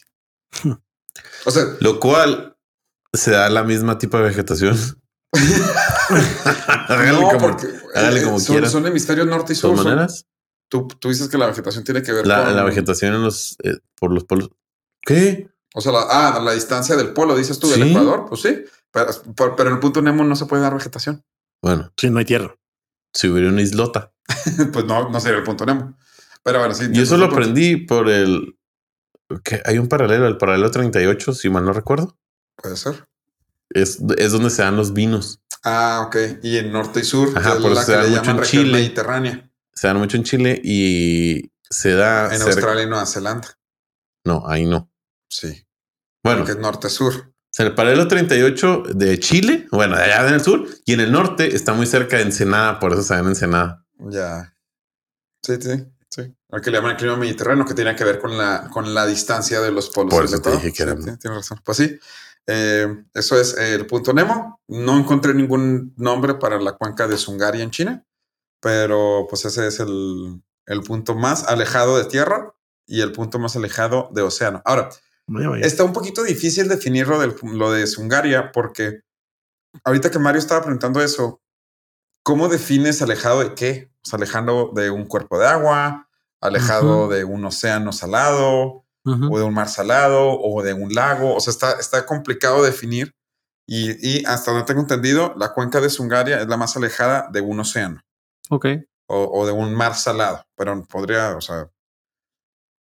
O 1.45 1.51
sea, 1.51 1.65
Lo 1.81 1.99
cual 2.01 2.57
se 3.13 3.31
da 3.33 3.51
la 3.51 3.65
misma 3.65 3.99
tipo 3.99 4.17
de 4.19 4.25
vegetación. 4.25 4.77
hágale 6.89 7.13
no, 7.13 7.23
como, 7.29 7.39
porque 7.39 7.67
hágale 7.95 8.21
eh, 8.21 8.25
como 8.25 8.39
son, 8.41 8.69
son 8.69 8.87
hemisferios 8.87 9.27
norte 9.27 9.53
y 9.53 9.57
de 9.57 9.61
sur. 9.61 9.77
son- 9.77 9.85
maneras, 9.87 10.27
tú, 10.69 10.89
tú 10.89 11.09
dices 11.09 11.29
que 11.29 11.39
la 11.39 11.47
vegetación 11.47 11.85
tiene 11.85 12.03
que 12.03 12.13
ver 12.13 12.27
la, 12.27 12.45
con 12.45 12.57
la 12.57 12.65
vegetación 12.65 13.15
en 13.15 13.23
los, 13.23 13.57
eh, 13.63 13.77
por 13.99 14.13
los 14.13 14.25
polos. 14.25 14.51
¿Qué? 15.01 15.49
O 15.75 15.81
sea, 15.81 15.93
la, 15.93 16.03
ah, 16.09 16.41
la 16.41 16.53
distancia 16.53 16.97
del 16.97 17.13
polo, 17.13 17.37
dices 17.37 17.59
tú, 17.59 17.69
del. 17.69 17.91
Ecuador. 17.91 18.27
Pues 18.29 18.43
sí, 18.43 18.63
pero, 18.91 19.07
pero, 19.35 19.57
pero 19.57 19.69
en 19.71 19.75
el 19.77 19.81
punto 19.81 20.03
Nemo 20.03 20.23
no 20.25 20.37
se 20.37 20.47
puede 20.47 20.63
dar 20.63 20.75
vegetación. 20.75 21.25
Bueno, 21.63 21.93
Sí, 21.97 22.11
no 22.11 22.19
hay 22.19 22.25
tierra. 22.25 22.55
Si 23.15 23.29
hubiera 23.29 23.49
una 23.49 23.63
islota. 23.63 24.13
pues 24.73 24.85
no, 24.85 25.09
no 25.09 25.21
sería 25.21 25.39
el 25.39 25.45
punto 25.45 25.65
Nemo. 25.65 25.97
Pero 26.43 26.59
bueno, 26.59 26.75
sí. 26.75 26.89
Y 26.93 27.01
eso 27.01 27.17
lo 27.17 27.27
aprendí 27.27 27.77
por 27.77 28.09
el... 28.09 28.59
que 29.43 29.63
hay 29.65 29.79
un 29.79 29.89
paralelo, 29.89 30.27
el 30.27 30.37
paralelo 30.37 30.71
38, 30.71 31.33
si 31.35 31.49
mal 31.51 31.65
no 31.65 31.73
recuerdo. 31.73 32.19
Puede 32.57 32.77
ser. 32.77 33.09
Es, 33.71 34.01
es 34.19 34.33
donde 34.33 34.51
se 34.51 34.63
dan 34.63 34.77
los 34.77 34.93
vinos. 34.93 35.41
Ah, 35.65 36.05
ok. 36.07 36.17
Y 36.43 36.59
en 36.59 36.73
norte 36.73 37.01
y 37.01 37.05
sur, 37.05 37.31
Ajá, 37.37 37.53
por 37.59 37.73
eso 37.73 37.75
la 37.75 37.83
se 37.85 37.93
que 37.93 37.97
da 37.99 38.03
le 38.05 38.11
mucho 38.19 38.31
en 38.33 38.41
Chile. 38.43 38.73
mediterránea. 38.73 39.51
Se 39.73 39.87
dan 39.87 39.97
mucho 39.99 40.17
en 40.17 40.25
Chile 40.25 40.61
y 40.63 41.51
se 41.71 41.93
da... 41.95 42.27
En 42.27 42.39
cerca- 42.39 42.47
Australia 42.53 42.83
y 42.83 42.89
Nueva 42.89 43.07
Zelanda. 43.07 43.49
No, 44.25 44.45
ahí 44.47 44.67
no. 44.67 44.91
Sí. 45.29 45.67
Bueno, 46.23 46.45
Que 46.45 46.53
es 46.53 46.59
norte-sur. 46.59 47.33
el 47.59 47.75
paralelo 47.75 48.07
38 48.09 48.83
de 48.95 49.19
Chile, 49.19 49.67
bueno, 49.73 49.97
allá 49.97 50.29
en 50.29 50.35
el 50.35 50.41
sur, 50.43 50.67
y 50.85 50.93
en 50.93 51.01
el 51.01 51.11
norte 51.13 51.57
está 51.57 51.73
muy 51.73 51.87
cerca 51.87 52.17
de 52.19 52.23
Ensenada, 52.25 52.79
por 52.79 52.93
eso 52.93 53.03
se 53.03 53.15
llama 53.15 53.31
Ensenada. 53.31 53.85
Ya. 53.99 54.55
Sí, 55.43 55.55
sí, 55.61 55.85
sí. 56.15 56.35
Al 56.51 56.61
que 56.61 56.71
le 56.71 56.77
llaman 56.79 56.93
el 56.93 56.97
clima 56.99 57.17
mediterráneo, 57.17 57.65
que 57.65 57.75
tiene 57.75 57.97
que 57.97 58.05
ver 58.05 58.19
con 58.21 58.37
la, 58.37 58.69
con 58.73 58.93
la 58.95 59.07
distancia 59.07 59.61
de 59.61 59.71
los 59.73 59.91
polos. 59.91 60.13
Por 60.15 60.25
eso 60.25 60.41
te 60.41 60.51
dije 60.53 60.73
que 60.73 60.83
era- 60.83 60.97
sí, 60.97 61.03
Tienes 61.19 61.39
razón. 61.39 61.61
Pues 61.65 61.79
sí. 61.79 61.99
Eh, 62.47 63.05
eso 63.15 63.41
es 63.41 63.57
el 63.57 63.87
punto 63.87 64.13
Nemo. 64.13 64.61
No 64.69 64.99
encontré 64.99 65.33
ningún 65.33 65.95
nombre 65.97 66.35
para 66.35 66.61
la 66.61 66.73
cuenca 66.73 67.07
de 67.09 67.17
Sungaria 67.17 67.63
en 67.63 67.71
China, 67.71 68.05
pero 68.61 69.27
pues 69.31 69.45
ese 69.45 69.67
es 69.69 69.81
el, 69.81 70.43
el 70.67 70.83
punto 70.83 71.15
más 71.15 71.45
alejado 71.45 71.97
de 71.99 72.05
tierra 72.07 72.53
y 72.87 73.01
el 73.01 73.13
punto 73.13 73.39
más 73.39 73.55
alejado 73.57 74.11
de 74.13 74.23
océano. 74.23 74.61
Ahora, 74.65 74.89
Vaya, 75.29 75.49
vaya. 75.51 75.65
Está 75.65 75.85
un 75.85 75.93
poquito 75.93 76.25
difícil 76.25 76.69
definir 76.69 77.07
lo, 77.07 77.21
del, 77.21 77.35
lo 77.43 77.71
de 77.71 77.87
Sungaria 77.87 78.51
porque 78.51 79.03
ahorita 79.85 80.11
que 80.11 80.19
Mario 80.19 80.41
estaba 80.41 80.63
preguntando 80.63 81.01
eso, 81.01 81.41
¿cómo 82.25 82.49
defines 82.49 83.01
alejado 83.03 83.39
de 83.39 83.55
qué? 83.55 83.92
O 84.05 84.09
sea, 84.09 84.17
alejado 84.17 84.71
de 84.75 84.91
un 84.91 85.05
cuerpo 85.07 85.39
de 85.39 85.47
agua, 85.47 86.09
alejado 86.41 87.09
de 87.09 87.25
un 87.25 87.45
océano 87.45 87.93
salado 87.93 88.85
o 89.05 89.39
de 89.39 89.45
un 89.45 89.55
mar 89.55 89.69
salado 89.69 90.39
o 90.41 90.63
de 90.63 90.75
un 90.75 90.93
lago. 90.95 91.35
O 91.35 91.41
sea, 91.41 91.51
está, 91.53 91.73
está 91.79 92.05
complicado 92.07 92.63
definir 92.63 93.15
y, 93.67 93.91
y 94.19 94.25
hasta 94.27 94.51
donde 94.51 94.67
tengo 94.67 94.81
entendido, 94.81 95.35
la 95.37 95.53
cuenca 95.53 95.81
de 95.81 95.89
Sungaria 95.91 96.41
es 96.41 96.49
la 96.49 96.57
más 96.57 96.77
alejada 96.77 97.29
de 97.33 97.41
un 97.41 97.61
océano 97.61 98.01
Ok. 98.51 98.67
o, 99.07 99.41
o 99.41 99.47
de 99.47 99.53
un 99.53 99.75
mar 99.75 99.95
salado, 99.95 100.45
pero 100.57 100.85
podría, 100.85 101.37
o 101.37 101.41
sea, 101.41 101.71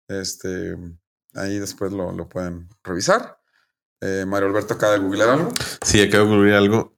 este, 0.09 0.77
ahí 1.35 1.59
después 1.59 1.93
lo, 1.93 2.12
lo 2.12 2.29
pueden 2.29 2.68
revisar. 2.83 3.39
Eh, 4.01 4.25
Mario 4.27 4.49
Alberto 4.49 4.75
acaba 4.75 4.95
de 4.95 4.99
googlear 4.99 5.29
algo. 5.31 5.53
Sí, 5.83 6.03
acabo 6.03 6.25
de 6.27 6.33
ocurrir 6.35 6.55
algo. 6.55 6.97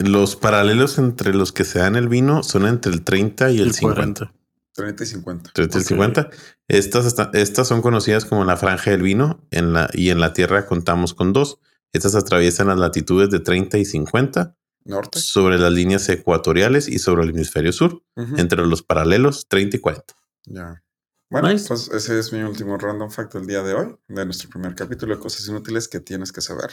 Los 0.00 0.34
paralelos 0.36 0.98
entre 0.98 1.34
los 1.34 1.52
que 1.52 1.64
se 1.64 1.78
dan 1.78 1.94
el 1.96 2.08
vino 2.08 2.42
son 2.42 2.66
entre 2.66 2.92
el 2.92 3.02
30 3.04 3.50
y 3.50 3.58
el, 3.60 3.68
El 3.68 3.74
50. 3.74 4.26
40. 4.26 4.34
30 4.72 5.02
y 5.04 5.06
50. 5.06 5.50
30 5.52 5.78
y 5.78 5.80
Ok. 5.82 5.86
50. 5.88 6.30
Estas, 6.68 7.04
está- 7.06 7.30
estas 7.34 7.68
son 7.68 7.82
conocidas 7.82 8.24
como 8.24 8.44
la 8.44 8.56
franja 8.56 8.90
del 8.92 9.02
vino 9.02 9.46
en 9.50 9.72
la, 9.72 9.90
y 9.92 10.10
en 10.10 10.20
la 10.20 10.32
Tierra 10.32 10.66
contamos 10.66 11.12
con 11.14 11.32
dos. 11.32 11.58
Estas 11.92 12.14
atraviesan 12.14 12.68
las 12.68 12.78
latitudes 12.78 13.30
de 13.30 13.40
30 13.40 13.76
y 13.78 13.84
50 13.84 14.56
Norte. 14.84 15.18
sobre 15.20 15.58
las 15.58 15.72
líneas 15.72 16.08
ecuatoriales 16.08 16.88
y 16.88 16.98
sobre 16.98 17.24
el 17.24 17.30
hemisferio 17.30 17.72
sur, 17.72 18.02
entre 18.38 18.64
los 18.66 18.82
paralelos 18.82 19.48
30 19.48 19.76
y 19.76 19.80
40. 19.80 20.14
Ya. 20.46 20.82
Bueno, 21.28 21.48
Nice. 21.52 21.66
pues 21.68 21.88
ese 21.92 22.18
es 22.18 22.32
mi 22.32 22.42
último 22.42 22.76
random 22.78 23.10
fact 23.10 23.34
del 23.34 23.46
día 23.46 23.62
de 23.62 23.74
hoy, 23.74 23.96
de 24.08 24.24
nuestro 24.24 24.48
primer 24.48 24.74
capítulo 24.74 25.14
de 25.14 25.20
cosas 25.20 25.46
inútiles 25.48 25.86
que 25.88 26.00
tienes 26.00 26.32
que 26.32 26.40
saber. 26.40 26.70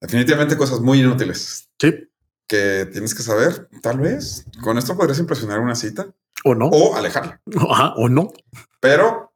Definitivamente 0.00 0.56
cosas 0.56 0.80
muy 0.80 1.00
inútiles 1.00 1.68
Sí. 1.80 2.08
Que 2.48 2.88
tienes 2.92 3.14
que 3.14 3.22
saber. 3.22 3.68
Tal 3.82 4.00
vez 4.00 4.44
con 4.62 4.78
esto 4.78 4.96
podrías 4.96 5.18
impresionar 5.18 5.60
una 5.60 5.74
cita 5.74 6.06
O 6.44 6.54
no. 6.54 6.66
o 6.66 6.96
alejarla, 6.96 7.40
Ajá, 7.70 7.92
o 7.96 8.08
no. 8.08 8.32
pero, 8.80 9.32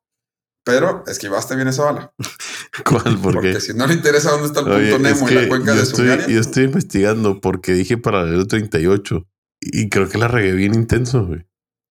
pero 0.64 1.04
esquivaste 1.06 1.54
bien 1.56 1.68
esa 1.68 1.84
bala. 1.84 2.12
¿Cuál? 2.88 3.18
¿Por 3.18 3.34
Porque 3.34 3.52
qué? 3.54 3.60
si 3.60 3.74
no 3.74 3.86
le 3.86 3.94
interesa 3.94 4.30
dónde 4.30 4.46
está 4.46 4.60
el 4.60 4.66
punto 4.66 4.78
Oye, 4.78 4.98
Nemo 4.98 5.28
en 5.28 5.34
la 5.34 5.48
cuenca 5.48 5.74
de 5.74 5.82
estoy, 5.82 6.06
yo 6.32 6.40
estoy 6.40 6.64
investigando 6.64 7.40
porque 7.40 7.72
dije 7.72 7.98
paralelo 7.98 8.46
38 8.46 9.26
y 9.60 9.88
creo 9.90 10.08
que 10.08 10.18
la 10.18 10.28
regué 10.28 10.52
bien 10.52 10.74
intenso. 10.74 11.26
güey. 11.26 11.46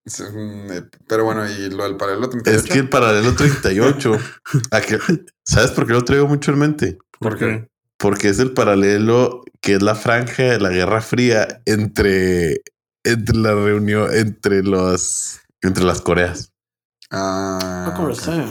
Eh, 0.05 0.81
Pero 1.07 1.25
bueno, 1.25 1.47
y 1.47 1.69
lo 1.69 1.83
del 1.83 1.95
paralelo 1.97 2.27
38. 2.27 2.57
Es 2.65 2.71
que 2.71 2.79
el 2.79 2.89
paralelo 2.89 3.35
38, 3.35 4.17
¿a 4.71 4.81
qué? 4.81 4.97
¿sabes 5.45 5.71
por 5.71 5.85
qué 5.85 5.93
lo 5.93 6.03
traigo 6.03 6.27
mucho 6.27 6.51
en 6.51 6.57
mente? 6.59 6.97
¿Por 7.19 7.37
qué? 7.37 7.69
Porque 8.01 8.29
es 8.29 8.39
el 8.39 8.51
paralelo 8.51 9.43
que 9.61 9.75
es 9.75 9.81
la 9.81 9.95
franja 9.95 10.43
de 10.43 10.59
la 10.59 10.69
Guerra 10.69 11.01
Fría 11.01 11.61
entre, 11.65 12.61
entre 13.03 13.37
la 13.37 13.53
reunión, 13.53 14.09
entre 14.13 14.63
los, 14.63 15.39
entre 15.61 15.83
las 15.83 16.01
Coreas. 16.01 16.51
Ah, 17.11 17.93
eh. 18.29 18.45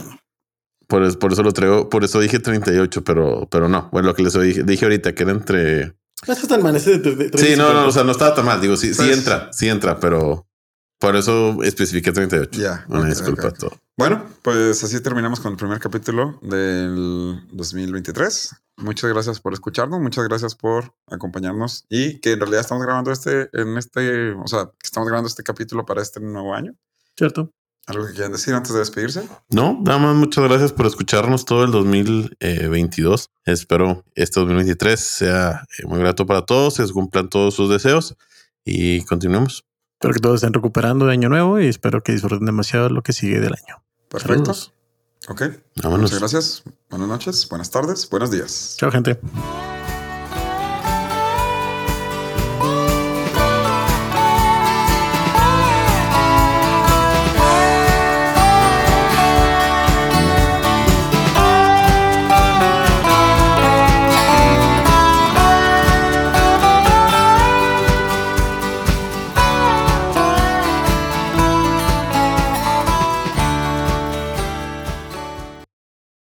Por, 0.87 1.03
eso- 1.03 1.19
por 1.19 1.31
eso 1.33 1.43
lo 1.43 1.51
traigo, 1.51 1.89
por 1.89 2.03
eso 2.03 2.19
dije 2.19 2.39
38, 2.39 3.03
pero, 3.03 3.47
pero 3.49 3.67
no. 3.67 3.89
Bueno, 3.91 4.09
lo 4.09 4.13
que 4.15 4.23
les 4.23 4.33
dije, 4.39 4.63
dije 4.63 4.85
ahorita 4.85 5.13
que 5.15 5.23
era 5.23 5.31
entre. 5.31 5.93
Es 6.27 6.39
que 6.39 6.47
tan 6.47 6.61
mal 6.61 6.75
ese 6.75 6.99
de- 6.99 7.15
de- 7.15 7.29
de- 7.29 7.37
Sí, 7.37 7.55
no, 7.57 7.63
no, 7.73 7.85
50. 7.85 7.85
o 7.87 7.91
sea, 7.91 8.03
no 8.03 8.11
estaba 8.11 8.35
tan 8.35 8.45
mal. 8.45 8.61
Digo, 8.61 8.75
sí, 8.77 8.89
sí 8.93 8.97
Pues- 8.97 9.17
entra, 9.17 9.49
sí 9.51 9.67
entra, 9.69 9.99
pero 9.99 10.47
por 11.01 11.15
eso 11.15 11.61
especifiqué 11.63 12.11
38. 12.11 12.61
Ya, 12.61 12.85
Una 12.87 13.01
ok, 13.01 13.05
disculpa 13.07 13.47
ok. 13.47 13.53
a 13.53 13.57
todo. 13.57 13.71
Bueno, 13.97 14.23
pues 14.43 14.83
así 14.83 15.01
terminamos 15.01 15.39
con 15.39 15.51
el 15.51 15.57
primer 15.57 15.79
capítulo 15.79 16.39
del 16.43 17.41
2023. 17.51 18.55
Muchas 18.77 19.09
gracias 19.09 19.39
por 19.39 19.53
escucharnos, 19.53 19.99
muchas 19.99 20.23
gracias 20.27 20.55
por 20.55 20.93
acompañarnos 21.07 21.85
y 21.89 22.19
que 22.19 22.33
en 22.33 22.39
realidad 22.39 22.61
estamos 22.61 22.85
grabando 22.85 23.11
este, 23.11 23.49
en 23.53 23.77
este, 23.77 24.31
o 24.33 24.47
sea, 24.47 24.65
que 24.65 24.85
estamos 24.85 25.07
grabando 25.07 25.27
este 25.27 25.43
capítulo 25.43 25.85
para 25.85 26.01
este 26.01 26.19
nuevo 26.19 26.53
año. 26.53 26.75
Cierto. 27.17 27.51
¿Algo 27.87 28.05
que 28.05 28.13
quieran 28.13 28.31
decir 28.31 28.53
antes 28.53 28.71
de 28.71 28.79
despedirse? 28.79 29.27
No, 29.49 29.79
nada 29.81 29.97
más 29.97 30.15
muchas 30.15 30.43
gracias 30.43 30.71
por 30.71 30.85
escucharnos 30.85 31.45
todo 31.45 31.63
el 31.63 31.71
2022. 31.71 33.29
Espero 33.45 34.05
este 34.13 34.39
2023 34.39 34.99
sea 34.99 35.65
eh, 35.79 35.87
muy 35.87 35.99
grato 35.99 36.27
para 36.27 36.45
todos, 36.45 36.75
se 36.75 36.87
cumplan 36.89 37.27
todos 37.27 37.55
sus 37.55 37.69
deseos 37.69 38.15
y 38.63 39.03
continuemos. 39.05 39.65
Espero 40.01 40.15
que 40.15 40.19
todos 40.19 40.37
estén 40.37 40.51
recuperando 40.51 41.05
de 41.05 41.11
año 41.11 41.29
nuevo 41.29 41.59
y 41.59 41.67
espero 41.67 42.01
que 42.01 42.11
disfruten 42.11 42.43
demasiado 42.43 42.89
lo 42.89 43.03
que 43.03 43.13
sigue 43.13 43.39
del 43.39 43.53
año. 43.53 43.83
Perfecto. 44.09 44.51
Saludos. 44.51 44.73
Ok. 45.27 45.43
Vámonos. 45.75 46.11
Muchas 46.11 46.19
gracias. 46.19 46.63
Buenas 46.89 47.07
noches, 47.07 47.47
buenas 47.47 47.69
tardes, 47.69 48.09
buenos 48.09 48.31
días. 48.31 48.77
Chao, 48.79 48.89
gente. 48.89 49.19